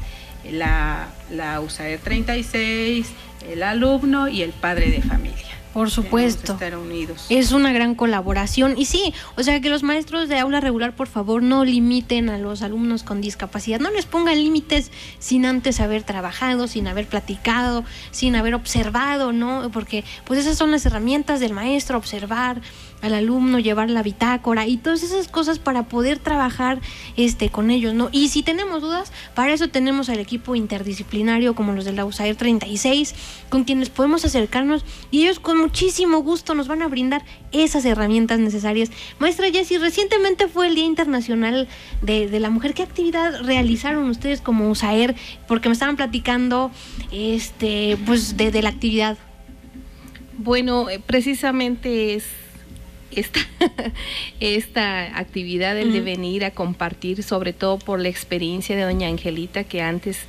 la, 0.52 1.10
la 1.32 1.60
USAER 1.62 2.00
36, 2.00 3.08
el 3.50 3.64
alumno 3.64 4.28
y 4.28 4.42
el 4.42 4.52
padre 4.52 4.92
de 4.92 5.02
familia. 5.02 5.59
Por 5.74 5.92
supuesto. 5.92 6.54
Estar 6.54 6.78
unidos. 6.78 7.28
Es 7.30 7.52
una 7.52 7.72
gran 7.72 7.94
colaboración. 7.94 8.76
Y 8.78 8.86
sí, 8.86 9.14
o 9.38 9.44
sea, 9.44 9.62
que 9.62 9.70
los 9.70 9.84
maestros 9.84 10.28
de 10.28 10.40
aula 10.40 10.60
regular, 10.60 10.96
por 10.96 11.08
favor, 11.08 11.44
no 11.44 11.64
limiten 11.64 12.30
a 12.30 12.38
los 12.38 12.62
alumnos 12.62 13.04
con 13.04 13.22
discapacidad. 13.22 13.80
No 13.80 13.92
les 13.92 14.06
pongan 14.06 14.36
límites 14.36 14.92
sin 15.20 15.46
antes 15.46 15.80
haber 15.80 16.04
trabajado, 16.04 16.68
sin 16.68 16.88
haber 16.88 17.08
platicado, 17.08 17.84
sin 18.12 18.36
haber 18.36 18.56
observado, 18.56 19.32
¿no? 19.32 19.70
Porque 19.72 20.04
pues 20.26 20.40
esas 20.40 20.58
son 20.58 20.72
las 20.72 20.86
herramientas 20.86 21.40
del 21.40 21.54
maestro, 21.54 21.98
observar 21.98 22.62
al 23.02 23.14
alumno, 23.14 23.60
llevar 23.60 23.90
la 23.90 24.04
bitácora 24.04 24.68
y 24.68 24.78
todas 24.78 25.04
esas 25.04 25.28
cosas 25.28 25.60
para 25.60 25.84
poder 25.84 26.20
trabajar 26.20 26.82
este 27.18 27.50
con 27.50 27.72
ellos, 27.72 27.94
¿no? 27.94 28.10
Y 28.12 28.30
si 28.30 28.44
tenemos 28.44 28.82
dudas, 28.82 29.12
para 29.36 29.54
eso 29.54 29.70
tenemos 29.70 30.10
al 30.10 30.20
equipo 30.20 30.56
interdisciplinario 30.56 31.56
como 31.56 31.74
los 31.74 31.86
de 31.86 31.94
la 31.94 32.06
USAIR 32.06 32.36
36, 32.36 33.16
con 33.50 33.64
quienes 33.64 33.90
podemos 33.90 34.26
acercarnos 34.26 34.84
y 35.12 35.24
ellos 35.24 35.40
con 35.40 35.59
muchísimo 35.60 36.20
gusto 36.20 36.56
nos 36.56 36.68
van 36.68 36.82
a 36.82 36.88
brindar 36.88 37.24
esas 37.52 37.86
herramientas 37.86 38.40
necesarias. 38.40 38.90
Maestra 39.20 39.52
Jessie, 39.52 39.78
recientemente 39.78 40.48
fue 40.48 40.68
el 40.68 40.76
Día 40.76 40.86
Internacional 40.86 41.68
de, 42.02 42.28
de 42.28 42.40
la 42.40 42.50
Mujer. 42.50 42.74
¿Qué 42.74 42.84
actividad 42.84 43.44
realizaron 43.44 44.10
ustedes 44.10 44.42
como 44.42 44.70
USAER? 44.70 45.16
Porque 45.48 45.70
me 45.70 45.74
estaban 45.74 45.96
platicando 45.96 46.72
este 47.12 47.98
pues 48.06 48.38
de, 48.38 48.52
de 48.52 48.62
la 48.62 48.70
actividad. 48.70 49.18
Bueno, 50.38 50.90
eh, 50.90 51.02
precisamente 51.06 52.16
es 52.16 52.26
esta, 53.12 53.40
esta 54.40 55.18
actividad, 55.18 55.78
el 55.78 55.90
uh 55.90 55.92
-huh. 55.92 55.94
de 55.96 56.02
venir 56.02 56.46
a 56.46 56.52
compartir, 56.52 57.24
sobre 57.24 57.54
todo 57.54 57.78
por 57.80 58.00
la 58.00 58.10
experiencia 58.10 58.76
de 58.76 58.84
doña 58.84 59.08
Angelita, 59.08 59.64
que 59.64 59.82
antes 59.82 60.20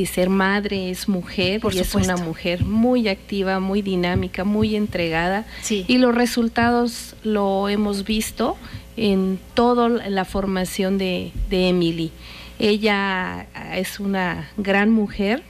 de 0.00 0.06
ser 0.06 0.28
madre 0.28 0.90
es 0.90 1.08
mujer 1.08 1.60
por 1.60 1.72
y 1.74 1.78
supuesto. 1.78 1.98
es 1.98 2.04
una 2.04 2.16
mujer 2.16 2.64
muy 2.64 3.08
activa, 3.08 3.60
muy 3.60 3.82
dinámica, 3.82 4.44
muy 4.44 4.76
entregada. 4.76 5.44
Sí. 5.62 5.84
Y 5.88 5.98
los 5.98 6.14
resultados 6.14 7.16
lo 7.22 7.68
hemos 7.68 8.04
visto 8.04 8.56
en 8.96 9.38
toda 9.54 9.88
la 9.88 10.24
formación 10.24 10.98
de, 10.98 11.32
de 11.50 11.68
Emily. 11.68 12.10
Ella 12.58 13.46
es 13.74 14.00
una 14.00 14.48
gran 14.56 14.90
mujer, 14.90 15.42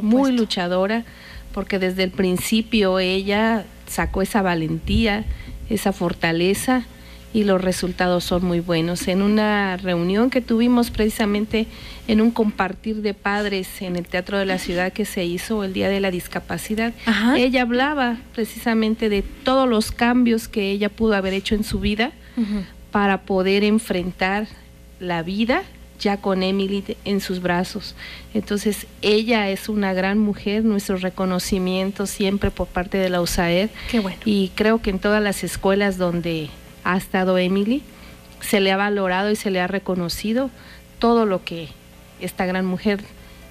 muy 0.00 0.32
luchadora, 0.32 1.04
porque 1.52 1.78
desde 1.78 2.04
el 2.04 2.10
principio 2.10 2.98
ella 3.00 3.64
sacó 3.86 4.22
esa 4.22 4.42
valentía, 4.42 5.24
esa 5.68 5.92
fortaleza 5.92 6.86
y 7.32 7.44
los 7.44 7.60
resultados 7.60 8.24
son 8.24 8.44
muy 8.44 8.60
buenos. 8.60 9.08
En 9.08 9.22
una 9.22 9.76
reunión 9.76 10.30
que 10.30 10.40
tuvimos 10.40 10.90
precisamente 10.90 11.66
en 12.08 12.20
un 12.20 12.30
compartir 12.30 12.96
de 12.96 13.14
padres 13.14 13.80
en 13.80 13.96
el 13.96 14.06
Teatro 14.06 14.38
de 14.38 14.46
la 14.46 14.58
Ciudad 14.58 14.92
que 14.92 15.04
se 15.04 15.24
hizo 15.24 15.64
el 15.64 15.72
Día 15.72 15.88
de 15.88 16.00
la 16.00 16.10
Discapacidad, 16.10 16.92
Ajá. 17.06 17.38
ella 17.38 17.62
hablaba 17.62 18.18
precisamente 18.34 19.08
de 19.08 19.22
todos 19.22 19.68
los 19.68 19.92
cambios 19.92 20.48
que 20.48 20.70
ella 20.70 20.88
pudo 20.88 21.14
haber 21.14 21.32
hecho 21.32 21.54
en 21.54 21.64
su 21.64 21.80
vida 21.80 22.12
uh 22.36 22.40
-huh. 22.40 22.64
para 22.90 23.22
poder 23.22 23.64
enfrentar 23.64 24.46
la 25.00 25.22
vida 25.22 25.62
ya 25.98 26.16
con 26.16 26.42
Emily 26.42 26.84
en 27.04 27.20
sus 27.20 27.40
brazos. 27.40 27.94
Entonces, 28.34 28.86
ella 29.02 29.48
es 29.50 29.68
una 29.68 29.92
gran 29.94 30.18
mujer, 30.18 30.64
nuestro 30.64 30.96
reconocimiento 30.96 32.06
siempre 32.06 32.50
por 32.50 32.66
parte 32.66 32.98
de 32.98 33.08
la 33.08 33.20
USAED. 33.20 33.70
Qué 33.88 34.00
bueno. 34.00 34.18
Y 34.24 34.50
creo 34.56 34.82
que 34.82 34.90
en 34.90 34.98
todas 34.98 35.22
las 35.22 35.44
escuelas 35.44 35.98
donde 35.98 36.50
ha 36.84 36.96
estado 36.96 37.38
Emily, 37.38 37.82
se 38.40 38.60
le 38.60 38.72
ha 38.72 38.76
valorado 38.76 39.30
y 39.30 39.36
se 39.36 39.50
le 39.50 39.60
ha 39.60 39.66
reconocido 39.66 40.50
todo 40.98 41.26
lo 41.26 41.44
que 41.44 41.68
esta 42.20 42.46
gran 42.46 42.66
mujer 42.66 43.02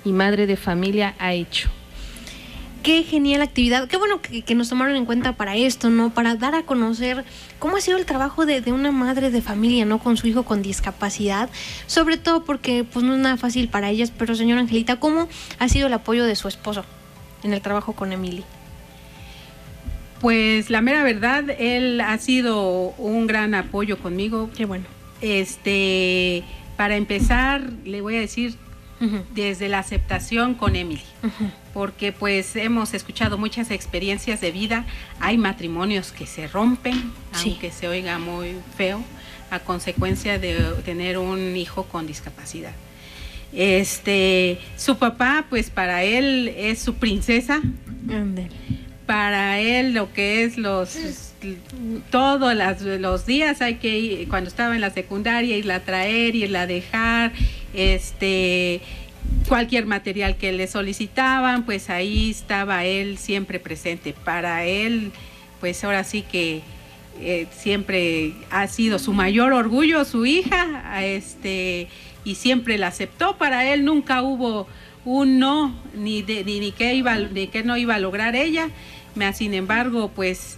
y 0.04 0.12
madre 0.12 0.48
de 0.48 0.58
familia 0.58 1.16
ha 1.20 1.34
hecho. 1.34 1.70
Qué 2.84 3.04
genial 3.04 3.44
actividad. 3.44 3.88
Qué 3.88 3.98
bueno 3.98 4.22
que, 4.22 4.56
nos 4.56 4.70
tomaron 4.70 4.96
en 4.96 5.06
cuenta 5.06 5.34
para 5.34 5.56
esto, 5.56 5.92
¿no? 5.92 6.10
Para 6.10 6.34
dar 6.34 6.56
a 6.56 6.64
conocer 6.64 7.24
cómo 7.60 7.78
ha 7.78 7.82
sido 7.82 7.98
el 7.98 8.08
trabajo 8.08 8.48
de, 8.48 8.60
una 8.72 8.92
madre 8.92 9.30
de 9.30 9.42
familia, 9.42 9.86
¿no? 9.86 10.00
Con 10.00 10.18
su 10.18 10.26
hijo 10.26 10.44
con 10.44 10.64
discapacidad. 10.64 11.50
Sobre 11.86 12.18
todo 12.18 12.44
porque, 12.44 12.84
pues, 12.84 13.06
no 13.06 13.14
es 13.14 13.20
nada 13.20 13.38
fácil 13.38 13.70
para 13.70 13.92
ellas. 13.92 14.12
Pero, 14.18 14.34
señora 14.34 14.62
Angelita, 14.62 15.00
¿cómo 15.00 15.28
ha 15.60 15.70
sido 15.70 15.88
el 15.88 15.94
apoyo 15.94 16.26
de 16.26 16.36
su 16.36 16.48
esposo 16.48 16.84
en 17.44 17.54
el 17.54 17.62
trabajo 17.62 17.94
con 17.94 18.14
Emily? 18.14 18.44
Pues, 20.22 20.70
la 20.70 20.82
mera 20.82 21.04
verdad, 21.04 21.50
él 21.58 22.00
ha 22.00 22.18
sido 22.20 22.94
un 22.98 23.28
gran 23.28 23.56
apoyo 23.56 23.98
conmigo. 23.98 24.50
Qué 24.56 24.66
bueno. 24.66 24.86
Este, 25.22 26.44
para 26.78 26.96
empezar, 26.96 27.62
le 27.84 28.02
voy 28.02 28.16
a 28.16 28.20
decir 28.20 28.56
desde 29.34 29.68
la 29.68 29.80
aceptación 29.80 30.54
con 30.54 30.76
Emily, 30.76 31.02
porque 31.74 32.12
pues 32.12 32.56
hemos 32.56 32.94
escuchado 32.94 33.38
muchas 33.40 33.72
experiencias 33.72 34.42
de 34.42 34.52
vida, 34.52 34.86
hay 35.20 35.40
matrimonios 35.40 36.12
que 36.12 36.28
se 36.28 36.48
rompen, 36.48 37.12
aunque 37.34 37.72
se 37.72 37.88
oiga 37.88 38.20
muy 38.20 38.56
feo, 38.78 39.04
a 39.50 39.60
consecuencia 39.60 40.38
de 40.38 40.56
tener 40.86 41.18
un 41.18 41.56
hijo 41.56 41.86
con 41.86 42.06
discapacidad. 42.06 42.74
Este, 43.54 44.60
su 44.78 44.98
papá, 44.98 45.46
pues 45.50 45.72
para 45.72 46.04
él 46.04 46.54
es 46.56 46.80
su 46.80 46.96
princesa. 46.96 47.60
Para 49.12 49.59
él 49.59 49.93
lo 49.93 50.14
que 50.14 50.45
es 50.45 50.57
los 50.57 50.97
todos 52.12 52.55
los 52.97 53.26
días 53.26 53.62
hay 53.62 53.76
que 53.76 53.99
ir, 53.99 54.30
cuando 54.30 54.47
estaba 54.47 54.74
en 54.74 54.80
la 54.80 54.89
secundaria, 54.89 55.57
irla 55.57 55.76
a 55.76 55.80
traer, 55.82 56.34
irla 56.34 56.62
a 56.62 56.66
dejar, 56.66 57.34
este 57.74 58.80
cualquier 59.49 59.86
material 59.86 60.38
que 60.38 60.53
le 60.53 60.66
solicitaban, 60.66 61.66
pues 61.66 61.89
ahí 61.89 62.30
estaba 62.30 62.86
él 62.86 63.18
siempre 63.18 63.59
presente. 63.59 64.14
Para 64.14 64.64
él, 64.64 65.12
pues 65.59 65.84
ahora 65.84 66.05
sí 66.05 66.22
que 66.22 66.62
eh, 67.20 67.47
siempre 67.51 68.32
ha 68.49 68.66
sido 68.68 68.97
su 68.97 69.12
mayor 69.12 69.51
orgullo 69.51 70.05
su 70.05 70.26
hija, 70.26 71.03
este, 71.03 71.89
y 72.24 72.36
siempre 72.36 72.78
la 72.78 72.88
aceptó. 72.88 73.36
Para 73.36 73.74
él 73.74 73.84
nunca 73.84 74.22
hubo 74.22 74.68
un 75.03 75.38
no, 75.38 75.76
ni, 75.95 76.22
de, 76.22 76.45
ni, 76.45 76.62
ni, 76.62 76.72
que 76.72 76.93
iba, 76.93 77.18
ni 77.18 77.47
que 77.47 77.64
no 77.64 77.76
iba 77.76 77.95
a 77.95 77.99
lograr 77.99 78.38
ella. 78.38 78.70
Sin 79.34 79.53
embargo, 79.53 80.12
pues 80.16 80.57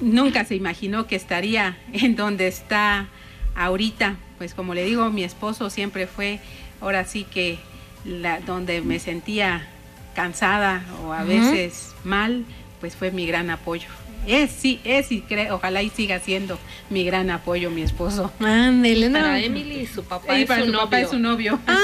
nunca 0.00 0.44
se 0.44 0.54
imaginó 0.54 1.06
que 1.06 1.16
estaría 1.16 1.78
en 1.92 2.16
donde 2.16 2.48
está 2.48 3.08
ahorita. 3.54 4.16
Pues 4.38 4.54
como 4.54 4.74
le 4.74 4.84
digo, 4.84 5.10
mi 5.10 5.24
esposo 5.24 5.70
siempre 5.70 6.06
fue, 6.06 6.40
ahora 6.80 7.04
sí 7.04 7.24
que 7.24 7.58
la, 8.04 8.40
donde 8.40 8.80
me 8.82 8.98
sentía 8.98 9.68
cansada 10.14 10.84
o 11.04 11.12
a 11.12 11.24
veces 11.24 11.94
mal, 12.04 12.44
pues 12.80 12.96
fue 12.96 13.10
mi 13.10 13.26
gran 13.26 13.50
apoyo. 13.50 13.88
Es, 14.26 14.50
sí, 14.50 14.80
es 14.84 15.10
y 15.10 15.20
creo, 15.20 15.56
ojalá 15.56 15.82
y 15.82 15.90
siga 15.90 16.20
siendo 16.20 16.58
mi 16.90 17.04
gran 17.04 17.30
apoyo 17.30 17.70
mi 17.70 17.82
esposo. 17.82 18.32
Ándele, 18.40 19.08
no. 19.08 19.18
Para 19.18 19.40
Emily 19.40 19.86
su 19.86 20.04
papá 20.04 20.38
y 20.38 20.44
para 20.44 20.64
su, 20.64 20.72
papá 20.72 21.00
es 21.00 21.10
su 21.10 21.18
novio. 21.18 21.58
Ama 21.66 21.80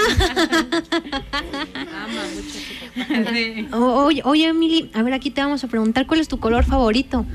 mucho 2.34 2.48
su 2.48 3.70
papá. 3.70 3.76
oye, 3.76 4.22
oye, 4.24 4.46
Emily, 4.46 4.90
a 4.94 5.02
ver, 5.02 5.14
aquí 5.14 5.30
te 5.30 5.40
vamos 5.40 5.64
a 5.64 5.68
preguntar 5.68 6.06
cuál 6.06 6.20
es 6.20 6.28
tu 6.28 6.38
color 6.38 6.64
favorito. 6.64 7.26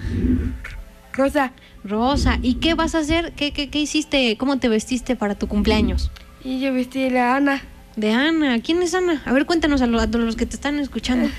Rosa. 1.14 1.51
Rosa. 1.84 2.39
¿Y 2.41 2.56
qué 2.56 2.74
vas 2.74 2.95
a 2.95 2.99
hacer? 2.99 3.34
¿Qué, 3.34 3.51
qué, 3.51 3.70
qué 3.70 3.80
hiciste? 3.80 4.38
¿Cómo 4.38 4.58
te 4.58 4.70
vestiste 4.70 5.16
para 5.16 5.36
tu 5.36 5.47
cumpleaños? 5.47 6.12
Y 6.43 6.62
yo 6.62 6.74
vestí 6.74 7.01
de 7.01 7.12
la 7.12 7.36
Ana. 7.36 7.62
De 7.95 8.12
Ana. 8.12 8.62
¿Quién 8.62 8.82
es 8.82 8.93
Ana? 8.93 9.22
A 9.26 9.34
ver, 9.34 9.45
cuéntanos 9.45 9.82
a 9.82 9.88
los, 9.88 10.10
los 10.10 10.36
que 10.36 10.45
te 10.45 10.56
están 10.56 10.80
escuchando. 10.80 11.30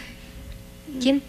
¿Quién? 1.00 1.22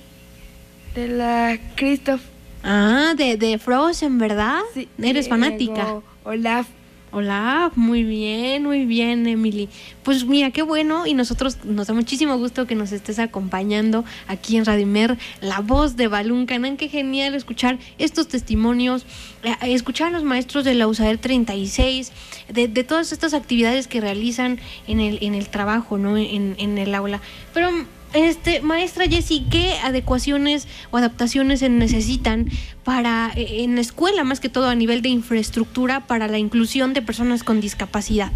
De 0.96 1.10
la 1.10 1.60
Christoph. 1.76 2.22
Ah, 2.64 3.14
de, 3.18 3.36
de 3.36 3.60
Frozen, 3.60 4.18
¿verdad? 4.18 4.62
Sí. 4.74 4.88
Eres 4.98 5.28
fanática. 5.28 6.02
Olaf. 6.24 6.68
Hola, 7.12 7.72
muy 7.76 8.04
bien, 8.04 8.64
muy 8.64 8.84
bien, 8.84 9.26
Emily. 9.26 9.70
Pues 10.04 10.26
mira, 10.26 10.52
qué 10.52 10.64
bueno 10.64 11.08
y 11.08 11.14
nosotros 11.14 11.64
nos 11.64 11.88
da 11.88 11.94
muchísimo 11.94 12.38
gusto 12.38 12.68
que 12.68 12.76
nos 12.76 12.92
estés 12.92 13.20
acompañando 13.20 14.04
aquí 14.28 14.58
en 14.58 14.66
Radio 14.66 14.86
Mer, 14.86 15.18
la 15.40 15.62
voz 15.62 15.96
de 15.96 16.10
Balún 16.10 16.46
Canán. 16.46 16.76
Qué 16.76 16.90
genial 16.90 17.34
escuchar 17.34 17.78
estos 18.00 18.28
testimonios, 18.28 19.06
eh, 19.44 19.56
escuchar 19.62 20.10
a 20.10 20.12
los 20.12 20.24
maestros 20.24 20.66
de 20.66 20.74
la 20.74 20.88
USAER 20.88 21.18
36, 21.18 22.12
de, 22.52 22.68
de, 22.68 22.84
todas 22.84 23.14
estas 23.14 23.34
actividades 23.34 23.88
que 23.88 24.02
realizan 24.02 24.60
en 24.86 25.00
el, 25.00 25.20
en 25.22 25.36
el 25.36 25.48
trabajo, 25.48 25.98
¿no? 25.98 26.18
En, 26.18 26.56
en 26.58 26.78
el 26.78 26.94
aula. 26.94 27.22
Pero 27.54 27.70
este, 28.14 28.62
maestra 28.62 29.08
Jessie, 29.08 29.46
¿qué 29.50 29.74
adecuaciones 29.84 30.68
o 30.92 30.98
adaptaciones 30.98 31.60
se 31.60 31.70
necesitan 31.70 32.50
para 32.84 33.32
eh, 33.36 33.64
en 33.64 33.76
la 33.76 33.82
escuela, 33.82 34.24
más 34.24 34.40
que 34.40 34.50
todo 34.50 34.70
a 34.70 34.76
nivel 34.76 35.02
de 35.02 35.10
infraestructura, 35.10 36.08
para 36.08 36.28
la 36.28 36.38
inclusión 36.38 36.94
de 36.94 37.02
personas 37.02 37.44
con 37.44 37.62
discapacidad? 37.62 38.32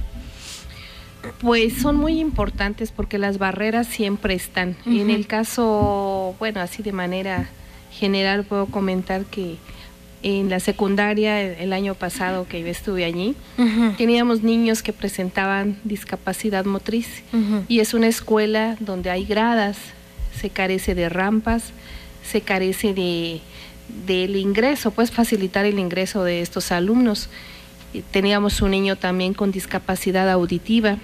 Pues 1.40 1.74
son 1.74 1.98
muy 1.98 2.20
importantes 2.20 2.92
porque 2.92 3.18
las 3.18 3.38
barreras 3.38 3.88
siempre 3.88 4.34
están. 4.34 4.78
En 4.86 5.10
el 5.10 5.28
caso, 5.28 6.36
bueno, 6.40 6.62
así 6.62 6.82
de 6.82 6.94
manera 6.94 7.50
general 7.92 8.46
puedo 8.46 8.68
comentar 8.68 9.26
que 9.26 9.58
en 10.22 10.50
la 10.50 10.60
secundaria 10.60 11.42
el 11.42 11.72
año 11.74 11.96
pasado 11.96 12.48
que 12.48 12.62
yo 12.62 12.68
estuve 12.68 13.06
allí, 13.06 13.36
teníamos 13.98 14.44
niños 14.44 14.84
que 14.84 14.94
presentaban 14.94 15.78
discapacidad 15.84 16.66
motriz. 16.66 17.24
Y 17.68 17.80
es 17.80 17.94
una 17.94 18.08
escuela 18.08 18.76
donde 18.80 19.10
hay 19.10 19.26
gradas, 19.26 19.78
se 20.40 20.50
carece 20.50 20.96
de 20.96 21.10
rampas, 21.10 21.72
se 22.24 22.42
carece 22.42 22.94
de 22.94 23.42
del 24.06 24.36
ingreso, 24.36 24.92
pues 24.92 25.12
facilitar 25.12 25.66
el 25.66 25.80
ingreso 25.80 26.24
de 26.24 26.42
estos 26.42 26.72
alumnos. 26.72 27.30
teníamos 28.12 28.62
un 28.62 28.72
niño 28.72 28.96
también 28.96 29.34
con 29.34 29.52
discapacidad 29.52 30.30
auditiva. 30.30 30.98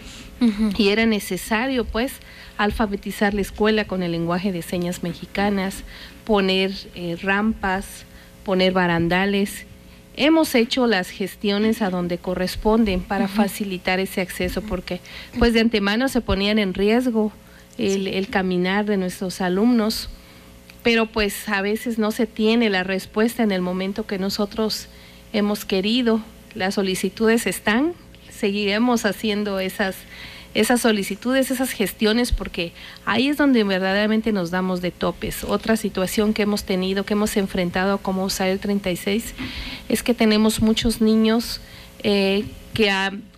Y 0.78 0.90
era 0.90 1.06
necesario 1.06 1.86
pues 1.86 2.12
alfabetizar 2.58 3.34
la 3.34 3.42
escuela 3.42 3.86
con 3.86 4.04
el 4.04 4.12
lenguaje 4.12 4.52
de 4.52 4.62
señas 4.62 5.02
mexicanas, 5.02 5.84
poner 6.26 6.74
eh, 6.94 7.18
rampas, 7.22 8.06
poner 8.46 8.72
barandales. 8.72 9.66
Hemos 10.16 10.56
hecho 10.56 10.88
las 10.88 11.10
gestiones 11.10 11.82
a 11.82 11.90
donde 11.90 12.18
corresponden 12.18 13.02
para 13.02 13.28
facilitar 13.28 14.00
ese 14.00 14.22
acceso 14.22 14.62
porque 14.62 15.02
pues 15.38 15.52
de 15.52 15.60
antemano 15.60 16.08
se 16.08 16.22
ponían 16.22 16.58
en 16.58 16.74
riesgo 16.74 17.34
el, 17.78 18.28
caminar 18.30 18.86
de 18.86 18.96
nuestros 18.96 19.42
alumnos, 19.42 20.10
pero 20.84 21.08
pues 21.08 21.50
a 21.50 21.62
veces 21.62 21.98
no 21.98 22.12
se 22.12 22.28
tiene 22.28 22.70
la 22.70 22.84
respuesta 22.84 23.44
en 23.44 23.52
el 23.52 23.62
momento 23.62 24.08
que 24.08 24.18
nosotros 24.18 24.88
hemos 25.34 25.66
querido. 25.66 26.22
Las 26.54 26.76
solicitudes 26.76 27.48
están, 27.48 27.94
seguiremos 28.30 29.06
haciendo 29.06 29.60
esas 29.60 29.98
esas 30.56 30.82
solicitudes, 30.82 31.52
esas 31.52 31.72
gestiones, 31.72 32.32
porque 32.32 32.72
ahí 33.06 33.28
es 33.28 33.38
donde 33.38 33.64
verdaderamente 33.64 34.32
nos 34.32 34.50
damos 34.50 34.82
de 34.82 34.90
topes. 34.90 35.44
Otra 35.44 35.76
situación 35.76 36.34
que 36.34 36.44
hemos 36.44 36.64
tenido, 36.64 37.04
que 37.04 37.14
hemos 37.14 37.36
enfrentado 37.38 38.00
como 38.00 38.24
usar 38.24 38.48
el 38.48 38.60
36, 38.60 39.36
es 39.90 40.02
que 40.02 40.14
tenemos 40.14 40.62
muchos 40.62 41.02
niños 41.02 41.60
eh, 42.04 42.46
que 42.74 42.90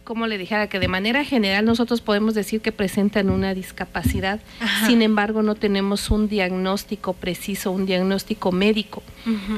como 0.07 0.25
le 0.25 0.37
dijera, 0.37 0.67
que 0.67 0.79
de 0.79 0.87
manera 0.87 1.25
general 1.25 1.65
nosotros 1.65 1.99
podemos 1.99 2.33
decir 2.33 2.61
que 2.61 2.71
presentan 2.71 3.29
una 3.29 3.53
discapacidad, 3.53 4.39
sin 4.85 5.01
embargo 5.01 5.43
no 5.43 5.55
tenemos 5.55 6.09
un 6.11 6.29
diagnóstico 6.29 7.11
preciso, 7.11 7.71
un 7.73 7.85
diagnóstico 7.85 8.53
médico, 8.53 9.03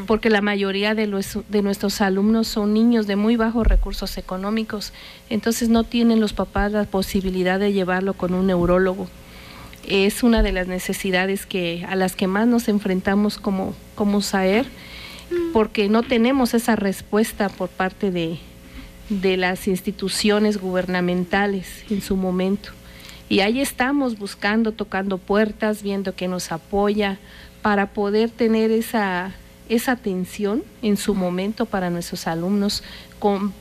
porque 0.07 0.31
la 0.31 0.41
mayoría 0.41 0.95
de, 0.95 1.05
los, 1.05 1.37
de 1.49 1.61
nuestros 1.61 2.01
alumnos 2.01 2.47
son 2.47 2.73
niños 2.73 3.05
de 3.05 3.15
muy 3.15 3.35
bajos 3.35 3.67
recursos 3.67 4.17
económicos, 4.17 4.91
entonces 5.29 5.69
no 5.69 5.83
tienen 5.83 6.19
los 6.19 6.33
papás 6.33 6.71
la 6.71 6.85
posibilidad 6.85 7.59
de 7.59 7.71
llevarlo 7.71 8.15
con 8.15 8.33
un 8.33 8.47
neurólogo. 8.47 9.07
Es 9.87 10.23
una 10.23 10.41
de 10.41 10.51
las 10.51 10.65
necesidades 10.65 11.45
que, 11.45 11.85
a 11.87 11.95
las 11.95 12.15
que 12.15 12.25
más 12.25 12.47
nos 12.47 12.69
enfrentamos 12.69 13.37
como, 13.37 13.75
como 13.93 14.19
SAER, 14.19 14.65
porque 15.53 15.89
no 15.89 16.01
tenemos 16.01 16.55
esa 16.55 16.75
respuesta 16.75 17.49
por 17.49 17.69
parte 17.69 18.09
de, 18.09 18.39
de 19.09 19.37
las 19.37 19.67
instituciones 19.67 20.57
gubernamentales 20.57 21.83
en 21.89 22.01
su 22.01 22.15
momento. 22.15 22.69
Y 23.27 23.41
ahí 23.41 23.61
estamos 23.61 24.17
buscando, 24.17 24.71
tocando 24.71 25.17
puertas, 25.17 25.83
viendo 25.83 26.15
que 26.15 26.27
nos 26.27 26.51
apoya 26.51 27.19
para 27.61 27.87
poder 27.87 28.29
tener 28.29 28.71
esa, 28.71 29.33
esa 29.69 29.93
atención 29.93 30.63
en 30.81 30.97
su 30.97 31.15
momento 31.15 31.65
para 31.65 31.89
nuestros 31.89 32.27
alumnos, 32.27 32.83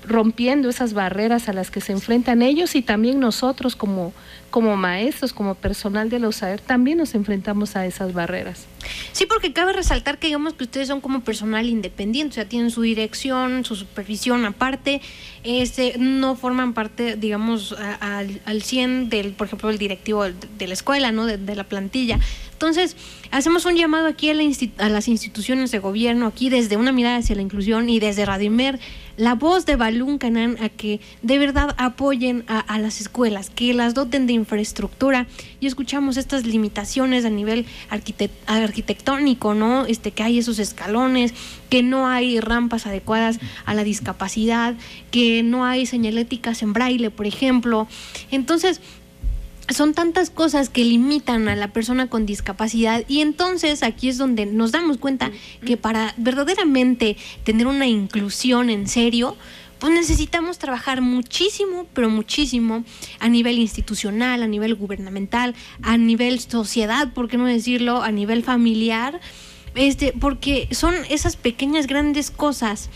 rompiendo 0.05 0.69
esas 0.69 0.95
barreras 0.95 1.49
a 1.49 1.53
las 1.53 1.71
que 1.71 1.81
se 1.81 1.93
enfrentan 1.93 2.43
ellos 2.43 2.75
y 2.75 2.83
también 2.83 3.19
nosotros 3.19 3.77
como, 3.77 4.13
como 4.51 4.77
maestros, 4.77 5.33
como 5.33 5.55
personal 5.55 6.11
de 6.11 6.19
los 6.19 6.43
también 6.67 6.99
nos 6.99 7.15
enfrentamos 7.15 7.77
a 7.77 7.85
esas 7.87 8.13
barreras. 8.13 8.67
Sí, 9.13 9.27
porque 9.27 9.53
cabe 9.53 9.73
resaltar 9.73 10.19
que 10.19 10.29
digamos 10.29 10.55
que 10.55 10.65
ustedes 10.65 10.89
son 10.89 11.01
como 11.01 11.23
personal 11.23 11.67
independiente, 11.67 12.33
o 12.33 12.35
sea, 12.35 12.49
tienen 12.49 12.71
su 12.71 12.83
dirección, 12.83 13.65
su 13.65 13.75
supervisión 13.75 14.45
aparte, 14.45 15.01
este, 15.43 15.95
no 15.99 16.37
forman 16.37 16.75
parte, 16.75 17.17
digamos, 17.17 17.75
al, 18.01 18.41
al 18.45 18.63
100 18.63 19.09
del, 19.11 19.33
por 19.33 19.49
ejemplo, 19.49 19.71
el 19.71 19.79
directivo 19.79 20.25
de 20.25 20.67
la 20.67 20.75
escuela, 20.75 21.13
¿no? 21.13 21.27
De, 21.27 21.57
la 21.57 21.65
plantilla. 21.65 22.21
Entonces, 22.59 22.97
hacemos 23.31 23.67
un 23.67 23.77
llamado 23.77 24.09
aquí 24.09 24.31
a, 24.31 24.35
a 24.79 24.89
las 24.89 25.07
instituciones 25.07 25.71
de 25.71 25.79
gobierno, 25.79 26.27
aquí 26.27 26.51
desde 26.51 26.77
una 26.77 26.91
mirada 26.91 27.19
hacia 27.19 27.37
la 27.37 27.43
inclusión 27.43 27.89
y 27.89 28.01
desde 28.01 28.27
Radimer 28.27 28.81
la 29.19 29.35
voz 29.35 29.67
de 29.67 29.75
Balún 29.75 30.17
Canán 30.17 30.57
a 30.63 30.69
que 30.69 31.01
de 31.23 31.39
verdad 31.39 31.75
apoyen 31.77 32.45
a, 32.47 32.79
las 32.79 33.01
escuelas, 33.01 33.51
que 33.51 33.75
las 33.75 33.93
doten 33.93 34.29
de 34.29 34.33
infraestructura. 34.33 35.27
Y 35.61 35.67
escuchamos 35.67 36.17
estas 36.17 36.47
limitaciones 36.47 37.25
a 37.25 37.31
nivel 37.31 37.67
arquitectónico, 38.47 39.55
¿no? 39.55 39.87
Este, 39.87 40.13
que 40.13 40.23
hay 40.23 40.39
esos 40.39 40.61
escalones, 40.61 41.35
que 41.69 41.83
no 41.83 42.07
hay 42.07 42.39
rampas 42.39 42.87
adecuadas 42.87 43.41
a 43.67 43.75
la 43.75 43.83
discapacidad, 43.83 44.77
que 45.11 45.43
no 45.43 45.65
hay 45.65 45.85
señaléticas 45.85 46.63
en 46.63 46.73
braille, 46.73 47.11
por 47.11 47.27
ejemplo. 47.27 47.89
Entonces, 48.31 48.81
son 49.71 49.95
tantas 49.95 50.31
cosas 50.31 50.69
que 50.69 50.85
limitan 50.85 51.49
a 51.49 51.57
la 51.57 51.73
persona 51.73 52.09
con 52.09 52.27
discapacidad 52.27 53.05
y 53.09 53.21
entonces 53.21 53.83
aquí 53.83 54.09
es 54.09 54.19
donde 54.19 54.47
nos 54.47 54.73
damos 54.73 54.99
cuenta 54.99 55.31
que 55.65 55.77
para 55.77 56.15
verdaderamente 56.17 57.17
tener 57.45 57.67
una 57.67 57.87
inclusión 57.87 58.71
en 58.71 58.89
serio, 58.89 59.37
pues 59.79 59.93
necesitamos 59.93 60.59
trabajar 60.59 61.01
muchísimo, 61.01 61.87
pero 61.93 62.11
muchísimo 62.11 62.85
a 63.21 63.29
nivel 63.29 63.59
institucional, 63.59 64.43
a 64.43 64.47
nivel 64.47 64.75
gubernamental, 64.75 65.55
a 65.83 65.97
nivel 65.97 66.41
sociedad, 66.41 67.13
por 67.13 67.29
qué 67.29 67.37
no 67.37 67.47
decirlo, 67.47 68.03
a 68.03 68.11
nivel 68.11 68.43
familiar, 68.43 69.21
este, 69.75 70.13
porque 70.19 70.69
son 70.73 70.95
esas 71.09 71.37
pequeñas 71.37 71.87
grandes 71.87 72.31
cosas 72.31 72.91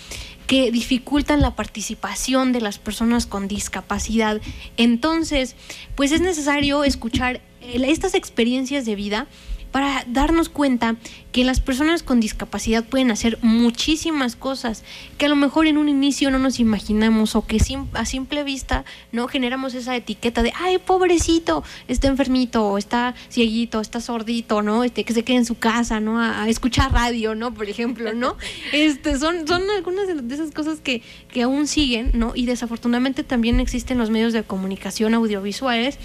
que 0.46 0.70
dificultan 0.70 1.40
la 1.40 1.54
participación 1.54 2.52
de 2.52 2.60
las 2.60 2.78
personas 2.78 3.26
con 3.26 3.48
discapacidad. 3.48 4.40
Entonces, 4.76 5.56
pues 5.94 6.12
es 6.12 6.20
necesario 6.20 6.84
escuchar 6.84 7.40
estas 7.60 8.14
experiencias 8.14 8.84
de 8.84 8.96
vida 8.96 9.26
para 9.70 10.04
darnos 10.06 10.48
cuenta 10.48 10.96
que 11.32 11.44
las 11.44 11.60
personas 11.60 12.02
con 12.02 12.20
discapacidad 12.20 12.84
pueden 12.84 13.10
hacer 13.10 13.38
muchísimas 13.40 14.36
cosas 14.36 14.84
que 15.16 15.26
a 15.26 15.28
lo 15.30 15.36
mejor 15.36 15.66
en 15.66 15.78
un 15.78 15.88
inicio 15.88 16.30
no 16.30 16.38
nos 16.38 16.60
imaginamos 16.60 17.34
o 17.34 17.46
que 17.46 17.58
a 17.94 18.04
simple 18.04 18.44
vista 18.44 18.84
no 19.12 19.28
generamos 19.28 19.74
esa 19.74 19.96
etiqueta 19.96 20.42
de 20.42 20.52
ay 20.60 20.76
pobrecito 20.78 21.64
está 21.88 22.08
enfermito 22.08 22.66
o 22.66 22.76
está 22.76 23.14
cieguito 23.30 23.80
está 23.80 24.00
sordito 24.00 24.60
no 24.60 24.84
este 24.84 25.04
que 25.04 25.14
se 25.14 25.24
quede 25.24 25.38
en 25.38 25.46
su 25.46 25.56
casa 25.56 26.00
no 26.00 26.20
a, 26.20 26.48
escuchar 26.48 26.92
radio 26.92 27.34
no 27.34 27.54
por 27.54 27.68
ejemplo 27.68 28.12
no 28.12 28.36
este 28.72 29.18
son 29.18 29.48
son 29.48 29.62
algunas 29.70 30.06
de 30.06 30.34
esas 30.34 30.50
cosas 30.50 30.80
que 30.80 31.02
que 31.32 31.42
aún 31.42 31.66
siguen 31.66 32.10
no 32.12 32.32
y 32.34 32.44
desafortunadamente 32.44 33.24
también 33.24 33.58
existen 33.58 33.96
los 33.96 34.10
medios 34.10 34.34
de 34.34 34.42
comunicación 34.42 35.14
audiovisuales 35.14 35.98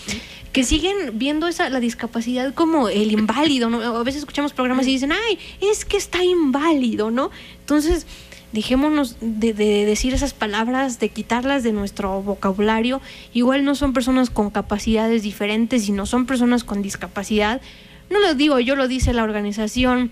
que 0.54 0.64
siguen 0.64 1.20
viendo 1.20 1.48
esa 1.48 1.70
la 1.70 1.82
discapacidad 1.82 2.54
como 2.54 2.88
el 2.88 3.12
inválido 3.12 3.70
¿no? 3.70 3.82
a 3.82 4.04
veces 4.04 4.20
escuchamos 4.20 4.54
programas 4.54 4.88
y 4.88 4.92
dicen 4.92 5.12
ay, 5.26 5.40
es 5.62 5.86
que 5.86 5.98
está 5.98 6.24
inválido, 6.24 7.12
¿no? 7.12 7.32
Entonces, 7.60 8.06
dejémonos 8.52 9.18
de, 9.22 9.54
decir 9.54 10.14
esas 10.14 10.34
palabras, 10.34 11.00
de 11.00 11.10
quitarlas 11.10 11.64
de 11.64 11.74
nuestro 11.74 12.22
vocabulario. 12.22 13.02
Igual 13.34 13.66
no 13.66 13.76
son 13.76 13.94
personas 13.94 14.30
con 14.30 14.50
capacidades 14.50 15.24
diferentes, 15.24 15.88
y 15.88 15.92
no 15.92 16.06
son 16.06 16.26
personas 16.26 16.64
con 16.64 16.82
discapacidad. 16.82 17.62
No 18.10 18.20
lo 18.20 18.34
digo 18.36 18.60
yo, 18.60 18.76
lo 18.76 18.88
dice 18.88 19.14
la 19.14 19.24
Organización 19.24 20.12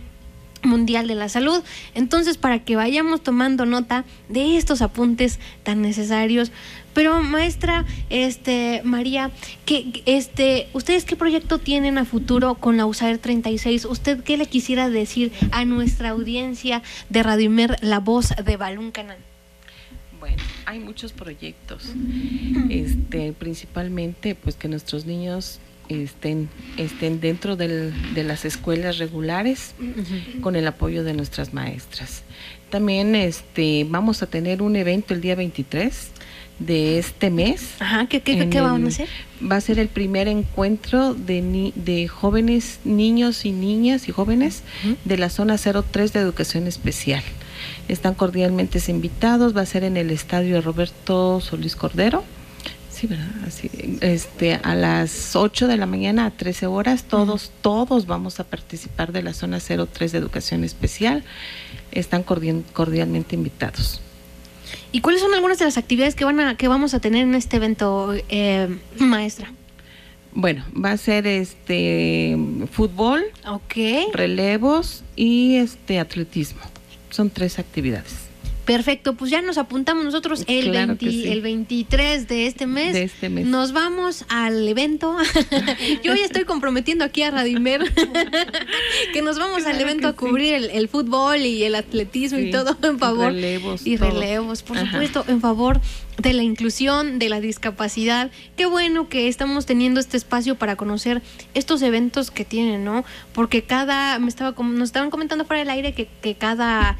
Mundial 0.64 1.08
de 1.08 1.16
la 1.16 1.30
Salud. 1.30 1.64
Entonces, 1.94 2.38
para 2.38 2.60
que 2.60 2.76
vayamos 2.76 3.22
tomando 3.22 3.66
nota 3.66 4.04
de 4.30 4.58
estos 4.58 4.82
apuntes 4.82 5.40
tan 5.64 5.82
necesarios, 5.82 6.52
pero 6.96 7.22
maestra, 7.22 7.86
este 8.10 8.82
María, 8.86 9.30
que 9.66 10.02
este, 10.06 10.68
¿ustedes 10.74 11.04
qué 11.04 11.16
proyecto 11.16 11.60
tienen 11.60 11.98
a 12.00 12.06
futuro 12.06 12.56
con 12.56 12.78
la 12.78 12.86
USAER 12.86 13.20
36? 13.20 13.86
¿Usted 13.86 14.24
qué 14.24 14.38
le 14.38 14.48
quisiera 14.48 14.90
decir 14.90 15.32
a 15.52 15.66
nuestra 15.66 16.10
audiencia 16.10 16.82
de 17.10 17.22
Radio 17.22 17.48
Imer, 17.48 17.78
la 17.82 18.00
voz 18.00 18.30
de 18.44 18.58
Balún 18.58 18.92
Canal? 18.92 19.18
Bueno, 20.22 20.42
hay 20.66 20.80
muchos 20.80 21.12
proyectos. 21.12 21.92
Este, 22.70 23.34
principalmente 23.34 24.34
pues 24.34 24.56
que 24.56 24.70
nuestros 24.70 25.06
niños 25.06 25.60
estén, 25.90 26.50
estén 26.78 27.20
dentro 27.20 27.58
de 27.58 28.24
las 28.24 28.46
escuelas 28.46 29.00
regulares 29.00 29.76
con 30.42 30.56
el 30.56 30.66
apoyo 30.66 31.04
de 31.04 31.14
nuestras 31.14 31.54
maestras. 31.54 32.24
También 32.70 33.16
este, 33.16 33.86
vamos 33.88 34.24
a 34.24 34.28
tener 34.28 34.62
un 34.62 34.78
evento 34.78 35.14
el 35.14 35.22
día 35.22 35.36
23 35.36 36.15
de 36.60 37.00
este 37.00 37.30
mes. 37.30 37.76
Ajá, 37.80 38.08
¿qué, 38.08 38.22
qué, 38.22 38.50
qué 38.50 38.62
van 38.62 38.86
a 38.86 38.88
hacer? 38.88 39.10
Va 39.52 39.58
a 39.58 39.62
ser 39.62 39.80
el 39.80 39.88
primer 39.88 40.28
encuentro 40.28 41.14
de, 41.14 41.72
de 41.76 42.08
jóvenes, 42.08 42.80
niños 42.86 43.46
y 43.46 43.52
niñas 43.52 44.08
y 44.08 44.12
jóvenes 44.12 44.64
de 45.04 45.18
la 45.18 45.30
zona 45.30 45.58
03 45.58 46.14
de 46.14 46.20
educación 46.20 46.68
especial. 46.68 47.24
Están 47.88 48.16
cordialmente 48.16 48.80
invitados, 48.88 49.56
va 49.56 49.62
a 49.62 49.66
ser 49.66 49.84
en 49.84 49.98
el 49.98 50.12
estadio 50.12 50.62
Roberto 50.62 51.42
Solís 51.42 51.76
Cordero. 51.76 52.24
Sí, 52.90 53.08
¿verdad? 53.08 53.28
Así, 53.46 53.70
este, 54.00 54.54
a 54.54 54.74
las 54.74 55.36
8 55.36 55.68
de 55.68 55.76
la 55.76 55.86
mañana 55.86 56.26
a 56.28 56.32
13 56.32 56.68
horas, 56.68 57.04
todos, 57.04 57.52
todos 57.62 58.06
vamos 58.06 58.40
a 58.40 58.46
participar 58.46 59.12
de 59.12 59.22
la 59.22 59.34
zona 59.34 59.60
03 59.60 60.14
de 60.14 60.18
educación 60.18 60.64
especial. 60.64 61.24
Están 61.92 62.24
cordialmente 62.24 63.36
invitados. 63.36 64.02
¿Y 64.96 65.02
cuáles 65.02 65.20
son 65.20 65.34
algunas 65.34 65.60
de 65.60 65.66
las 65.66 65.78
actividades 65.78 66.16
que 66.16 66.24
van 66.24 66.40
a 66.40 66.56
que 66.56 66.70
vamos 66.70 66.94
a 66.94 67.02
tener 67.02 67.24
en 67.24 67.36
este 67.36 67.58
evento, 67.58 68.14
eh, 68.30 68.78
maestra? 68.98 69.52
Bueno, 70.32 70.64
va 70.74 70.92
a 70.92 70.98
ser 70.98 71.28
este 71.28 72.38
fútbol, 72.72 73.26
okay. 73.46 74.08
relevos 74.14 75.04
y 75.18 75.58
este 75.58 76.00
atletismo. 76.00 76.62
Son 77.10 77.30
tres 77.30 77.60
actividades. 77.60 78.25
Perfecto, 78.66 79.14
pues 79.14 79.30
ya 79.30 79.42
nos 79.42 79.60
apuntamos 79.60 80.04
nosotros 80.04 80.44
el, 80.48 80.76
el 80.76 81.42
23 81.42 82.28
de 82.28 82.48
este, 82.48 82.66
mes. 82.66 82.94
de 82.94 83.04
este 83.04 83.30
mes. 83.30 83.46
Nos 83.46 83.74
vamos 83.74 84.26
al 84.28 84.68
evento. 84.68 85.16
Yo 86.04 86.16
ya 86.16 86.26
estoy 86.26 86.46
comprometiendo 86.46 87.06
aquí 87.06 87.22
a 87.22 87.30
Radimer 87.30 87.84
que 89.14 89.22
nos 89.22 89.38
vamos 89.38 89.66
al 89.68 89.80
evento 89.80 90.08
a 90.08 90.14
cubrir 90.14 90.56
el, 90.56 90.88
fútbol 90.88 91.42
y 91.42 91.64
el 91.64 91.76
atletismo 91.76 92.40
y 92.40 92.50
todo 92.50 92.76
en 92.82 92.98
favor. 92.98 93.28
Relevos. 93.28 93.86
Y 93.86 93.98
relevos, 93.98 94.64
por 94.64 94.80
supuesto, 94.80 95.24
en 95.28 95.42
favor 95.42 95.80
de 96.18 96.34
la 96.34 96.42
inclusión, 96.42 97.20
de 97.20 97.30
la 97.30 97.42
discapacidad. 97.42 98.32
Qué 98.56 98.66
bueno 98.66 99.10
que 99.10 99.28
estamos 99.28 99.68
teniendo 99.68 100.00
este 100.00 100.18
espacio 100.18 100.56
para 100.56 100.76
conocer 100.76 101.22
estos 101.54 101.84
eventos 101.84 102.32
que 102.32 102.46
tienen, 102.46 102.84
¿no? 102.84 103.06
Porque 103.34 103.64
cada, 103.64 104.18
me 104.18 104.30
estaba, 104.30 104.56
nos 104.64 104.90
estaban 104.90 105.12
comentando 105.12 105.46
fuera 105.46 105.60
del 105.60 105.70
aire 105.70 105.94
que, 105.94 106.08
que 106.22 106.34
cada 106.34 106.98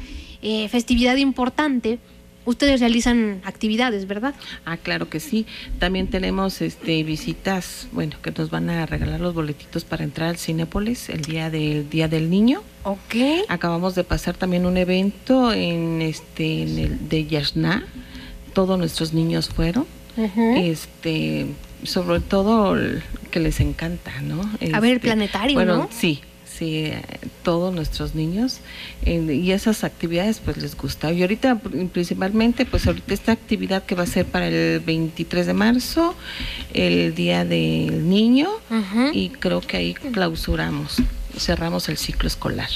eh, 0.48 0.68
festividad 0.68 1.16
importante, 1.16 1.98
ustedes 2.44 2.78
realizan 2.78 3.40
actividades, 3.44 4.06
¿verdad? 4.06 4.32
Ah, 4.64 4.76
claro 4.76 5.10
que 5.10 5.18
sí. 5.18 5.44
También 5.80 6.06
tenemos 6.06 6.62
este 6.62 7.02
visitas, 7.02 7.88
bueno, 7.90 8.16
que 8.22 8.30
nos 8.30 8.48
van 8.48 8.70
a 8.70 8.86
regalar 8.86 9.18
los 9.18 9.34
boletitos 9.34 9.84
para 9.84 10.04
entrar 10.04 10.28
al 10.28 10.36
Cinépolis 10.38 11.08
el 11.08 11.22
día 11.22 11.50
del 11.50 11.90
Día 11.90 12.06
del 12.06 12.30
Niño. 12.30 12.62
Ok. 12.84 13.16
Acabamos 13.48 13.96
de 13.96 14.04
pasar 14.04 14.36
también 14.36 14.66
un 14.66 14.76
evento 14.76 15.52
en 15.52 16.00
este 16.00 16.62
en 16.62 16.78
el 16.78 17.08
de 17.08 17.26
Yashna. 17.26 17.84
Todos 18.52 18.78
nuestros 18.78 19.14
niños 19.14 19.48
fueron. 19.48 19.84
Este, 20.16 21.46
sobre 21.82 22.20
todo 22.20 22.76
que 23.32 23.40
les 23.40 23.58
encanta, 23.58 24.12
¿no? 24.22 24.40
a 24.40 24.80
ver, 24.80 24.92
el 24.92 24.96
este, 24.96 25.00
planetario, 25.00 25.54
bueno, 25.54 25.88
Sí, 25.90 26.20
sí, 26.58 26.92
todos 27.42 27.74
nuestros 27.74 28.14
niños 28.14 28.60
y 29.04 29.50
esas 29.50 29.84
actividades 29.84 30.40
pues 30.40 30.56
les 30.56 30.76
gusta. 30.76 31.12
Y 31.12 31.22
ahorita 31.22 31.60
principalmente 31.92 32.64
pues 32.64 32.86
ahorita 32.86 33.14
esta 33.14 33.32
actividad 33.32 33.84
que 33.84 33.94
va 33.94 34.04
a 34.04 34.06
ser 34.06 34.26
para 34.26 34.48
el 34.48 34.80
23 34.80 35.46
de 35.46 35.54
marzo, 35.54 36.14
el 36.74 37.14
Día 37.14 37.44
del 37.44 38.08
Niño 38.08 38.48
y 39.12 39.30
creo 39.30 39.60
que 39.60 39.76
ahí 39.76 39.94
clausuramos, 39.94 40.96
cerramos 41.38 41.88
el 41.88 41.96
ciclo 41.96 42.26
escolar. 42.28 42.70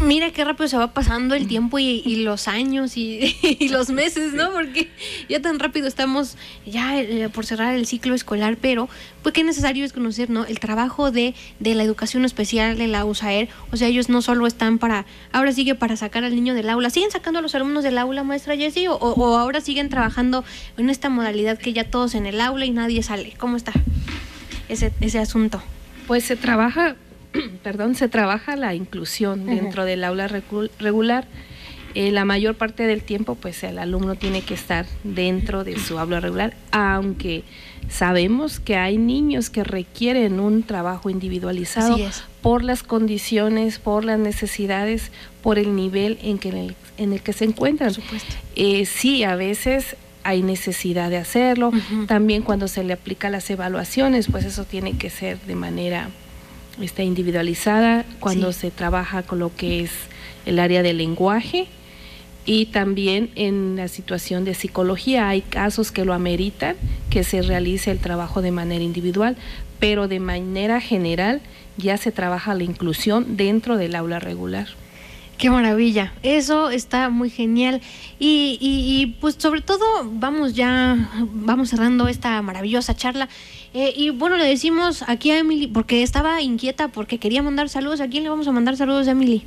Mira 0.00 0.30
qué 0.30 0.44
rápido 0.44 0.68
se 0.68 0.76
va 0.76 0.92
pasando 0.92 1.34
el 1.34 1.48
tiempo 1.48 1.78
y, 1.78 2.16
los 2.16 2.48
años 2.48 2.96
y, 2.96 3.68
los 3.70 3.90
meses, 3.90 4.34
¿no? 4.34 4.52
Porque 4.52 4.90
ya 5.28 5.40
tan 5.40 5.58
rápido 5.58 5.86
estamos 5.88 6.36
ya 6.66 7.00
eh, 7.00 7.28
por 7.30 7.46
cerrar 7.46 7.74
el 7.74 7.86
ciclo 7.86 8.14
escolar, 8.14 8.58
pero 8.60 8.88
pues 9.22 9.32
qué 9.34 9.42
necesario 9.42 9.84
es 9.84 9.92
conocer, 9.92 10.28
¿no? 10.28 10.44
El 10.44 10.60
trabajo 10.60 11.10
de, 11.10 11.34
de 11.60 11.74
la 11.74 11.82
educación 11.82 12.24
especial 12.24 12.76
de 12.76 12.88
la 12.88 13.04
USAER, 13.04 13.48
o 13.72 13.76
sea, 13.76 13.88
ellos 13.88 14.08
no 14.08 14.22
solo 14.22 14.46
están 14.46 14.78
para, 14.78 15.06
ahora 15.32 15.52
sigue 15.52 15.74
para 15.74 15.96
sacar 15.96 16.24
al 16.24 16.34
niño 16.34 16.54
del 16.54 16.68
aula, 16.68 16.90
¿siguen 16.90 17.10
sacando 17.10 17.38
a 17.38 17.42
los 17.42 17.54
alumnos 17.54 17.82
del 17.82 17.98
aula, 17.98 18.22
maestra 18.22 18.56
Jessie? 18.56 18.88
O, 18.88 18.96
o 18.96 19.36
ahora 19.36 19.60
siguen 19.60 19.88
trabajando 19.88 20.44
en 20.76 20.90
esta 20.90 21.08
modalidad 21.08 21.58
que 21.58 21.72
ya 21.72 21.84
todos 21.84 22.14
en 22.14 22.26
el 22.26 22.40
aula 22.40 22.66
y 22.66 22.70
nadie 22.70 23.02
sale? 23.02 23.34
¿Cómo 23.38 23.56
está 23.56 23.72
ese, 24.68 24.92
ese 25.00 25.18
asunto? 25.18 25.62
Pues 26.06 26.24
se 26.24 26.36
trabaja 26.36 26.96
perdón, 27.62 27.94
se 27.94 28.08
trabaja 28.08 28.56
la 28.56 28.74
inclusión 28.74 29.46
dentro 29.46 29.84
del 29.84 30.04
aula 30.04 30.28
regular. 30.78 31.26
Eh, 31.94 32.10
la 32.12 32.26
mayor 32.26 32.56
parte 32.56 32.86
del 32.86 33.02
tiempo, 33.02 33.36
pues 33.36 33.62
el 33.64 33.78
alumno 33.78 34.16
tiene 34.16 34.42
que 34.42 34.52
estar 34.52 34.84
dentro 35.02 35.64
de 35.64 35.78
su 35.78 35.98
aula 35.98 36.20
regular, 36.20 36.54
aunque 36.70 37.42
sabemos 37.88 38.60
que 38.60 38.76
hay 38.76 38.98
niños 38.98 39.48
que 39.48 39.64
requieren 39.64 40.38
un 40.38 40.62
trabajo 40.62 41.08
individualizado 41.08 41.96
por 42.42 42.64
las 42.64 42.82
condiciones, 42.82 43.78
por 43.78 44.04
las 44.04 44.18
necesidades, 44.18 45.10
por 45.42 45.58
el 45.58 45.74
nivel 45.74 46.18
en, 46.22 46.36
que 46.38 46.74
en, 46.98 47.12
el, 47.12 47.22
que 47.22 47.32
se 47.32 47.46
encuentran. 47.46 47.94
Eh, 48.56 48.84
sí, 48.84 49.24
a 49.24 49.34
veces 49.34 49.96
hay 50.22 50.42
necesidad 50.42 51.08
de 51.08 51.16
hacerlo. 51.16 51.72
También 52.08 52.42
cuando 52.42 52.68
se 52.68 52.84
le 52.84 52.92
aplica 52.92 53.30
las 53.30 53.48
evaluaciones, 53.48 54.26
pues 54.30 54.44
eso 54.44 54.64
tiene 54.64 54.98
que 54.98 55.08
ser 55.08 55.40
de 55.40 55.54
manera 55.54 56.10
está 56.80 57.02
individualizada 57.02 58.04
cuando 58.20 58.52
se 58.52 58.70
trabaja 58.70 59.22
con 59.22 59.38
lo 59.38 59.54
que 59.54 59.80
es 59.80 59.90
el 60.44 60.58
área 60.58 60.82
del 60.82 60.98
lenguaje 60.98 61.68
y 62.46 62.66
también 62.66 63.30
en 63.34 63.76
la 63.76 63.88
situación 63.88 64.44
de 64.44 64.54
psicología 64.54 65.28
hay 65.28 65.42
casos 65.42 65.90
que 65.90 66.04
lo 66.04 66.14
ameritan 66.14 66.76
que 67.10 67.24
se 67.24 67.42
realice 67.42 67.90
el 67.90 67.98
trabajo 67.98 68.40
de 68.40 68.52
manera 68.52 68.84
individual, 68.84 69.36
pero 69.80 70.06
de 70.06 70.20
manera 70.20 70.80
general 70.80 71.40
ya 71.76 71.96
se 71.96 72.12
trabaja 72.12 72.54
la 72.54 72.62
inclusión 72.62 73.36
dentro 73.36 73.76
del 73.76 73.96
aula 73.96 74.20
regular. 74.20 74.68
Qué 75.38 75.50
maravilla, 75.50 76.14
eso 76.22 76.70
está 76.70 77.10
muy 77.10 77.28
genial 77.28 77.82
y, 78.18 78.56
y, 78.58 79.18
pues 79.20 79.36
sobre 79.38 79.60
todo 79.60 79.84
vamos 80.04 80.54
ya, 80.54 81.10
vamos 81.30 81.68
cerrando 81.68 82.08
esta 82.08 82.40
maravillosa 82.40 82.96
charla 82.96 83.28
eh, 83.78 83.92
y 83.94 84.08
bueno, 84.08 84.38
le 84.38 84.44
decimos 84.44 85.04
aquí 85.06 85.30
a 85.30 85.38
Emily, 85.38 85.66
porque 85.66 86.02
estaba 86.02 86.40
inquieta, 86.40 86.88
porque 86.88 87.18
quería 87.18 87.42
mandar 87.42 87.68
saludos. 87.68 88.00
¿A 88.00 88.08
quién 88.08 88.22
le 88.22 88.30
vamos 88.30 88.48
a 88.48 88.52
mandar 88.52 88.74
saludos, 88.74 89.06
Emily? 89.06 89.42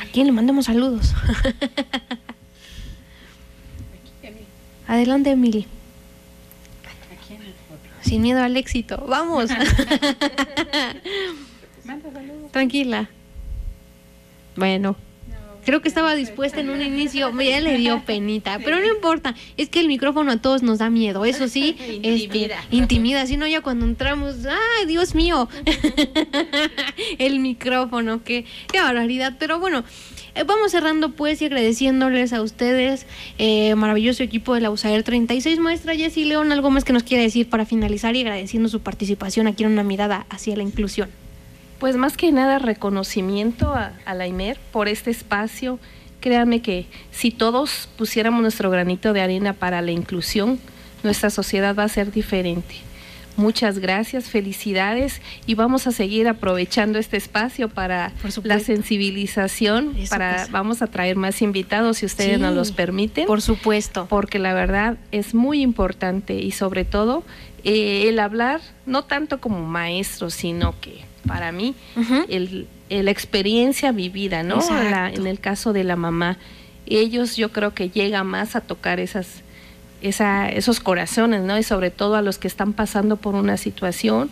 ¿A 0.00 0.04
quién 0.12 0.26
le 0.26 0.32
mandamos 0.32 0.66
saludos? 0.66 1.12
Adelante, 4.86 5.30
Emily. 5.30 5.66
Sin 8.00 8.22
miedo 8.22 8.40
al 8.40 8.56
éxito. 8.56 9.04
Vamos. 9.08 9.50
Tranquila. 12.52 13.08
Bueno. 14.56 14.96
Creo 15.64 15.80
que 15.80 15.88
estaba 15.88 16.14
dispuesta 16.14 16.60
en 16.60 16.68
un 16.70 16.82
inicio, 16.82 17.32
ya 17.40 17.60
le 17.60 17.78
dio 17.78 18.04
penita, 18.04 18.58
pero 18.62 18.78
no 18.80 18.86
importa, 18.86 19.34
es 19.56 19.68
que 19.70 19.80
el 19.80 19.88
micrófono 19.88 20.32
a 20.32 20.36
todos 20.36 20.62
nos 20.62 20.78
da 20.78 20.90
miedo, 20.90 21.24
eso 21.24 21.48
sí, 21.48 21.76
intimida, 22.02 22.60
este, 22.60 22.76
intimida, 22.76 23.26
si 23.26 23.36
no 23.36 23.46
ya 23.46 23.62
cuando 23.62 23.86
entramos, 23.86 24.44
ay 24.46 24.86
Dios 24.86 25.14
mío, 25.14 25.48
el 27.18 27.40
micrófono, 27.40 28.22
qué, 28.22 28.44
qué 28.70 28.80
barbaridad, 28.80 29.36
pero 29.38 29.58
bueno, 29.58 29.84
eh, 30.34 30.42
vamos 30.44 30.72
cerrando 30.72 31.12
pues 31.12 31.40
y 31.40 31.46
agradeciéndoles 31.46 32.32
a 32.32 32.42
ustedes, 32.42 33.06
eh, 33.38 33.74
maravilloso 33.74 34.22
equipo 34.22 34.54
de 34.54 34.60
la 34.60 34.70
USAER 34.70 35.02
36, 35.02 35.58
maestra 35.60 35.94
Jessy 35.94 36.24
León, 36.24 36.52
algo 36.52 36.70
más 36.70 36.84
que 36.84 36.92
nos 36.92 37.04
quiere 37.04 37.22
decir 37.22 37.48
para 37.48 37.64
finalizar 37.64 38.14
y 38.16 38.20
agradeciendo 38.20 38.68
su 38.68 38.80
participación 38.80 39.46
aquí 39.46 39.64
en 39.64 39.72
una 39.72 39.84
mirada 39.84 40.26
hacia 40.28 40.56
la 40.56 40.62
inclusión. 40.62 41.23
Pues 41.78 41.96
más 41.96 42.16
que 42.16 42.32
nada 42.32 42.58
reconocimiento 42.58 43.74
a, 43.74 43.92
la 44.14 44.26
IMER 44.26 44.58
por 44.72 44.88
este 44.88 45.10
espacio. 45.10 45.78
Créanme 46.20 46.62
que 46.62 46.86
si 47.10 47.30
todos 47.30 47.88
pusiéramos 47.98 48.40
nuestro 48.40 48.70
granito 48.70 49.12
de 49.12 49.20
arena 49.20 49.52
para 49.52 49.82
la 49.82 49.90
inclusión, 49.90 50.58
nuestra 51.02 51.30
sociedad 51.30 51.76
va 51.76 51.84
a 51.84 51.88
ser 51.88 52.10
diferente. 52.12 52.76
Muchas 53.36 53.80
gracias, 53.80 54.30
felicidades 54.30 55.20
y 55.44 55.54
vamos 55.54 55.88
a 55.88 55.92
seguir 55.92 56.28
aprovechando 56.28 57.00
este 57.00 57.16
espacio 57.16 57.68
para 57.68 58.12
la 58.44 58.60
sensibilización, 58.60 59.96
para 60.08 60.46
vamos 60.52 60.82
a 60.82 60.86
traer 60.86 61.16
más 61.16 61.42
invitados 61.42 61.98
si 61.98 62.06
ustedes 62.06 62.38
nos 62.38 62.54
los 62.54 62.70
permiten. 62.70 63.26
Por 63.26 63.42
supuesto. 63.42 64.06
Porque 64.08 64.38
la 64.38 64.54
verdad 64.54 64.98
es 65.10 65.34
muy 65.34 65.62
importante 65.62 66.34
y 66.34 66.52
sobre 66.52 66.84
todo 66.84 67.24
eh, 67.64 68.08
el 68.08 68.20
hablar 68.20 68.60
no 68.86 69.04
tanto 69.04 69.40
como 69.40 69.66
maestro, 69.66 70.30
sino 70.30 70.78
que 70.80 71.00
para 71.26 71.52
mí, 71.52 71.74
el, 72.28 72.66
la 72.88 73.10
experiencia 73.10 73.92
vivida, 73.92 74.42
¿no? 74.42 74.60
en 74.70 75.26
el 75.26 75.40
caso 75.40 75.72
de 75.72 75.84
la 75.84 75.96
mamá, 75.96 76.38
ellos 76.86 77.36
yo 77.36 77.50
creo 77.50 77.74
que 77.74 77.90
llega 77.90 78.24
más 78.24 78.56
a 78.56 78.60
tocar 78.60 79.00
esas, 79.00 79.42
esa, 80.02 80.48
esos 80.48 80.80
corazones, 80.80 81.42
¿no? 81.42 81.58
Y 81.58 81.62
sobre 81.62 81.90
todo 81.90 82.16
a 82.16 82.22
los 82.22 82.38
que 82.38 82.48
están 82.48 82.72
pasando 82.72 83.16
por 83.16 83.34
una 83.34 83.56
situación 83.56 84.30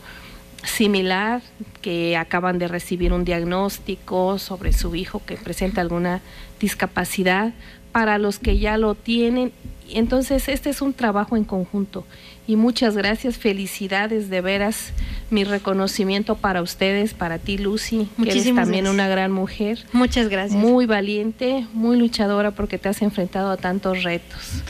similar, 0.64 1.42
que 1.80 2.16
acaban 2.16 2.58
de 2.58 2.68
recibir 2.68 3.12
un 3.12 3.24
diagnóstico 3.24 4.38
sobre 4.38 4.72
su 4.72 4.94
hijo 4.94 5.22
que 5.24 5.36
presenta 5.36 5.80
alguna 5.80 6.20
discapacidad, 6.60 7.52
para 7.90 8.18
los 8.18 8.38
que 8.38 8.58
ya 8.58 8.78
lo 8.78 8.94
tienen. 8.94 9.52
Entonces, 9.98 10.48
este 10.48 10.70
es 10.70 10.82
un 10.82 10.92
trabajo 10.92 11.36
en 11.36 11.44
conjunto 11.44 12.04
y 12.46 12.56
muchas 12.56 12.96
gracias, 12.96 13.38
felicidades 13.38 14.28
de 14.28 14.40
veras, 14.40 14.92
mi 15.30 15.44
reconocimiento 15.44 16.34
para 16.36 16.60
ustedes, 16.60 17.14
para 17.14 17.38
ti 17.38 17.56
Lucy, 17.56 18.08
que 18.22 18.30
eres 18.30 18.52
también 18.54 18.88
una 18.88 19.06
gran 19.06 19.30
mujer. 19.30 19.84
Muchas 19.92 20.28
gracias. 20.28 20.60
Muy 20.60 20.86
valiente, 20.86 21.66
muy 21.72 21.96
luchadora 21.96 22.50
porque 22.50 22.78
te 22.78 22.88
has 22.88 23.00
enfrentado 23.00 23.50
a 23.50 23.56
tantos 23.56 24.02
retos. 24.02 24.62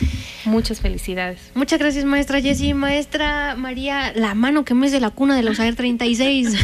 Muchas 0.45 0.81
felicidades. 0.81 1.39
Muchas 1.55 1.79
gracias, 1.79 2.05
maestra 2.05 2.41
Jessie. 2.41 2.75
Maestra 2.75 3.55
María, 3.57 4.12
la 4.14 4.35
mano 4.35 4.64
que 4.64 4.75
me 4.75 4.87
es 4.87 4.93
de 4.93 5.01
la 5.01 5.11
cuna 5.11 5.37
de 5.37 5.43
los 5.43 5.59
AER 5.61 5.75
36. 5.75 6.57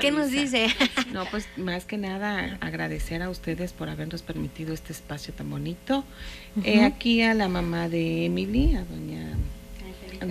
¿Qué 0.00 0.10
nos 0.10 0.30
dice? 0.30 0.68
no, 1.12 1.24
pues 1.26 1.48
más 1.56 1.84
que 1.84 1.98
nada 1.98 2.56
agradecer 2.60 3.22
a 3.22 3.28
ustedes 3.28 3.72
por 3.72 3.90
habernos 3.90 4.22
permitido 4.22 4.72
este 4.72 4.92
espacio 4.92 5.34
tan 5.34 5.50
bonito. 5.50 6.04
Eh, 6.64 6.84
aquí 6.84 7.22
a 7.22 7.34
la 7.34 7.48
mamá 7.48 7.88
de 7.88 8.26
Emily, 8.26 8.74
a 8.74 8.84
doña 8.84 9.36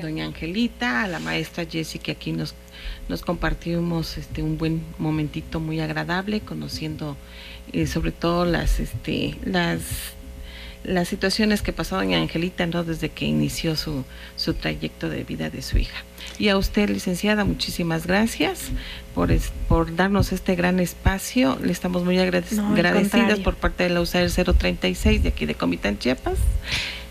doña 0.02 0.26
Angelita, 0.26 1.04
a 1.04 1.08
la 1.08 1.20
maestra 1.20 1.66
Jessie 1.66 2.00
que 2.00 2.12
aquí 2.12 2.32
nos, 2.32 2.56
nos 3.08 3.22
compartimos 3.22 4.18
este, 4.18 4.42
un 4.42 4.58
buen 4.58 4.82
momentito 4.98 5.60
muy 5.60 5.80
agradable, 5.80 6.42
conociendo 6.42 7.16
eh, 7.72 7.88
sobre 7.88 8.12
todo 8.12 8.46
las, 8.46 8.80
este, 8.80 9.38
las, 9.44 10.15
las 10.86 11.08
situaciones 11.08 11.62
que 11.62 11.74
pasó 11.74 11.96
doña 11.96 12.18
Angelita 12.18 12.66
¿no? 12.66 12.84
desde 12.84 13.10
que 13.10 13.26
inició 13.26 13.76
su, 13.76 14.06
su 14.36 14.54
trayecto 14.54 15.10
de 15.10 15.24
vida 15.24 15.50
de 15.50 15.62
su 15.62 15.78
hija. 15.78 16.04
Y 16.38 16.50
a 16.50 16.58
usted, 16.58 16.90
licenciada, 16.90 17.46
muchísimas 17.46 18.08
gracias 18.08 18.72
por, 19.14 19.30
por 19.68 19.96
darnos 19.96 20.32
este 20.32 20.56
gran 20.56 20.80
espacio. 20.80 21.58
Le 21.62 21.72
estamos 21.72 22.04
muy 22.04 22.18
agradecidas 22.18 23.40
por 23.40 23.56
parte 23.56 23.84
de 23.84 23.90
la 23.90 24.02
USAIR 24.02 24.30
036 24.32 25.24
de 25.24 25.30
aquí 25.30 25.46
de 25.46 25.56
Comitán 25.56 25.98
Chiapas. 25.98 26.38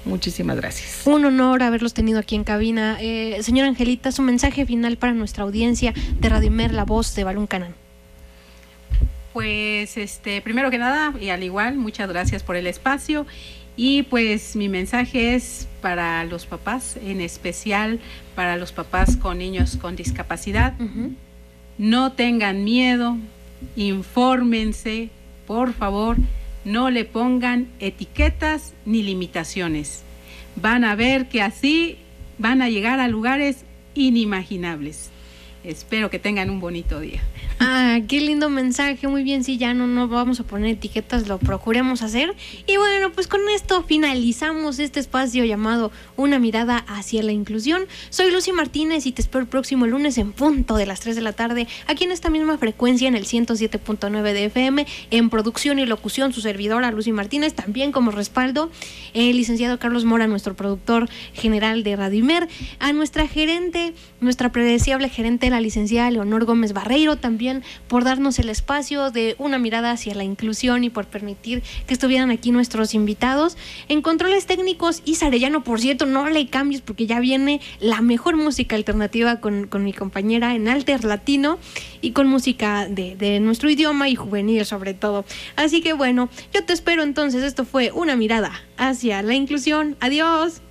Muchísimas 0.04 0.56
gracias. 0.56 1.06
Un 1.06 1.24
honor 1.24 1.62
haberlos 1.62 1.94
tenido 1.94 2.18
aquí 2.18 2.34
en 2.34 2.44
cabina. 2.44 2.98
Eh, 3.00 3.38
señora 3.42 3.68
Angelita, 3.68 4.12
su 4.12 4.22
mensaje 4.22 4.66
final 4.66 4.98
para 4.98 5.14
nuestra 5.14 5.44
audiencia 5.44 5.94
de 6.20 6.28
Radio 6.28 6.48
Imer, 6.48 6.74
la 6.74 6.84
voz 6.84 7.14
de 7.14 7.24
Balún 7.24 7.46
Canán. 7.46 7.74
Pues, 9.32 9.96
este, 9.96 10.40
primero 10.42 10.70
que 10.70 10.78
nada, 10.78 11.12
y 11.20 11.30
al 11.30 11.42
igual, 11.42 11.76
muchas 11.76 12.08
gracias 12.08 12.42
por 12.42 12.54
el 12.54 12.66
espacio. 12.66 13.26
Y 13.76 14.04
pues 14.04 14.54
mi 14.56 14.68
mensaje 14.68 15.34
es 15.34 15.66
para 15.80 16.24
los 16.24 16.46
papás, 16.46 16.96
en 16.96 17.20
especial 17.20 18.00
para 18.34 18.56
los 18.56 18.72
papás 18.72 19.16
con 19.16 19.38
niños 19.38 19.76
con 19.76 19.96
discapacidad. 19.96 20.74
No 21.76 22.12
tengan 22.12 22.64
miedo, 22.64 23.16
infórmense, 23.76 25.10
por 25.46 25.72
favor 25.72 26.16
no 26.64 26.90
le 26.90 27.04
pongan 27.04 27.68
etiquetas 27.78 28.72
ni 28.84 29.02
limitaciones. 29.02 30.02
Van 30.56 30.84
a 30.84 30.94
ver 30.94 31.28
que 31.28 31.42
así 31.42 31.98
van 32.38 32.62
a 32.62 32.70
llegar 32.70 33.00
a 33.00 33.08
lugares 33.08 33.64
inimaginables. 33.94 35.10
Espero 35.62 36.10
que 36.10 36.18
tengan 36.18 36.50
un 36.50 36.60
bonito 36.60 37.00
día. 37.00 37.22
Ah, 37.60 38.00
qué 38.08 38.20
lindo 38.20 38.50
mensaje. 38.50 39.06
Muy 39.08 39.22
bien, 39.22 39.44
sí, 39.44 39.56
ya 39.56 39.74
no, 39.74 39.86
no 39.86 40.08
vamos 40.08 40.40
a 40.40 40.44
poner 40.44 40.70
etiquetas, 40.70 41.28
lo 41.28 41.38
procuremos 41.38 42.02
hacer. 42.02 42.34
Y 42.66 42.76
bueno, 42.76 43.12
pues 43.12 43.26
con 43.26 43.40
esto 43.54 43.82
finalizamos 43.82 44.78
este 44.78 45.00
espacio 45.00 45.44
llamado 45.44 45.92
Una 46.16 46.38
mirada 46.38 46.78
hacia 46.88 47.22
la 47.22 47.32
inclusión. 47.32 47.86
Soy 48.10 48.30
Lucy 48.30 48.52
Martínez 48.52 49.06
y 49.06 49.12
te 49.12 49.22
espero 49.22 49.42
el 49.42 49.48
próximo 49.48 49.86
lunes 49.86 50.18
en 50.18 50.32
punto 50.32 50.76
de 50.76 50.86
las 50.86 51.00
3 51.00 51.16
de 51.16 51.22
la 51.22 51.32
tarde, 51.32 51.66
aquí 51.86 52.04
en 52.04 52.12
esta 52.12 52.30
misma 52.30 52.58
frecuencia 52.58 53.08
en 53.08 53.14
el 53.14 53.24
107.9 53.24 54.22
de 54.22 54.44
FM, 54.46 54.86
en 55.10 55.30
producción 55.30 55.78
y 55.78 55.86
locución, 55.86 56.32
su 56.32 56.40
servidora 56.40 56.90
Lucy 56.90 57.12
Martínez, 57.12 57.54
también 57.54 57.92
como 57.92 58.10
respaldo, 58.10 58.70
el 59.14 59.36
licenciado 59.36 59.78
Carlos 59.78 60.04
Mora, 60.04 60.26
nuestro 60.26 60.54
productor 60.54 61.08
general 61.32 61.84
de 61.84 61.96
Radio 61.96 62.18
Imer, 62.18 62.48
a 62.78 62.92
nuestra 62.92 63.26
gerente, 63.26 63.94
nuestra 64.24 64.50
predeciable 64.50 65.08
gerente, 65.08 65.50
la 65.50 65.60
licenciada 65.60 66.10
Leonor 66.10 66.44
Gómez 66.44 66.72
Barreiro, 66.72 67.16
también 67.16 67.62
por 67.88 68.04
darnos 68.04 68.38
el 68.38 68.48
espacio 68.48 69.10
de 69.10 69.36
una 69.38 69.58
mirada 69.58 69.92
hacia 69.92 70.14
la 70.14 70.24
inclusión 70.24 70.82
y 70.84 70.90
por 70.90 71.06
permitir 71.06 71.62
que 71.86 71.94
estuvieran 71.94 72.30
aquí 72.30 72.50
nuestros 72.50 72.94
invitados. 72.94 73.56
En 73.88 74.02
controles 74.02 74.46
técnicos, 74.46 75.02
y 75.04 75.14
Sarellano, 75.14 75.62
por 75.62 75.80
cierto, 75.80 76.06
no 76.06 76.28
le 76.28 76.48
cambies 76.48 76.80
porque 76.80 77.06
ya 77.06 77.20
viene 77.20 77.60
la 77.80 78.00
mejor 78.00 78.36
música 78.36 78.76
alternativa 78.76 79.40
con, 79.40 79.66
con 79.66 79.84
mi 79.84 79.92
compañera 79.92 80.54
en 80.54 80.68
Alter 80.68 81.04
Latino 81.04 81.58
y 82.00 82.12
con 82.12 82.26
música 82.26 82.88
de, 82.88 83.16
de 83.16 83.40
nuestro 83.40 83.70
idioma 83.70 84.08
y 84.08 84.16
juvenil 84.16 84.64
sobre 84.64 84.94
todo. 84.94 85.24
Así 85.56 85.80
que 85.82 85.92
bueno, 85.92 86.28
yo 86.52 86.64
te 86.64 86.72
espero 86.72 87.02
entonces. 87.02 87.42
Esto 87.42 87.64
fue 87.64 87.90
una 87.92 88.16
mirada 88.16 88.52
hacia 88.76 89.22
la 89.22 89.34
inclusión. 89.34 89.96
Adiós. 90.00 90.62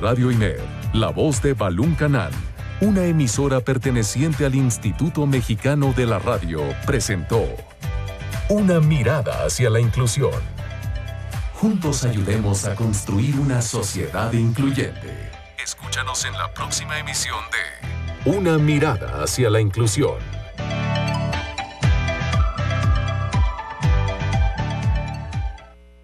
Radio 0.00 0.30
INER, 0.30 0.60
la 0.92 1.08
voz 1.08 1.40
de 1.40 1.54
Balún 1.54 1.94
Canal, 1.94 2.30
una 2.80 3.04
emisora 3.04 3.60
perteneciente 3.60 4.44
al 4.44 4.54
Instituto 4.54 5.26
Mexicano 5.26 5.94
de 5.96 6.04
la 6.06 6.18
Radio, 6.18 6.62
presentó 6.84 7.42
Una 8.50 8.78
mirada 8.80 9.46
hacia 9.46 9.70
la 9.70 9.80
inclusión. 9.80 10.32
Juntos 11.54 12.04
ayudemos 12.04 12.66
a 12.66 12.74
construir 12.74 13.38
una 13.38 13.62
sociedad 13.62 14.30
incluyente. 14.34 15.30
Escúchanos 15.62 16.26
en 16.26 16.32
la 16.34 16.52
próxima 16.52 16.98
emisión 16.98 17.40
de 17.50 18.30
Una 18.30 18.58
mirada 18.58 19.22
hacia 19.22 19.48
la 19.48 19.60
inclusión. 19.60 20.35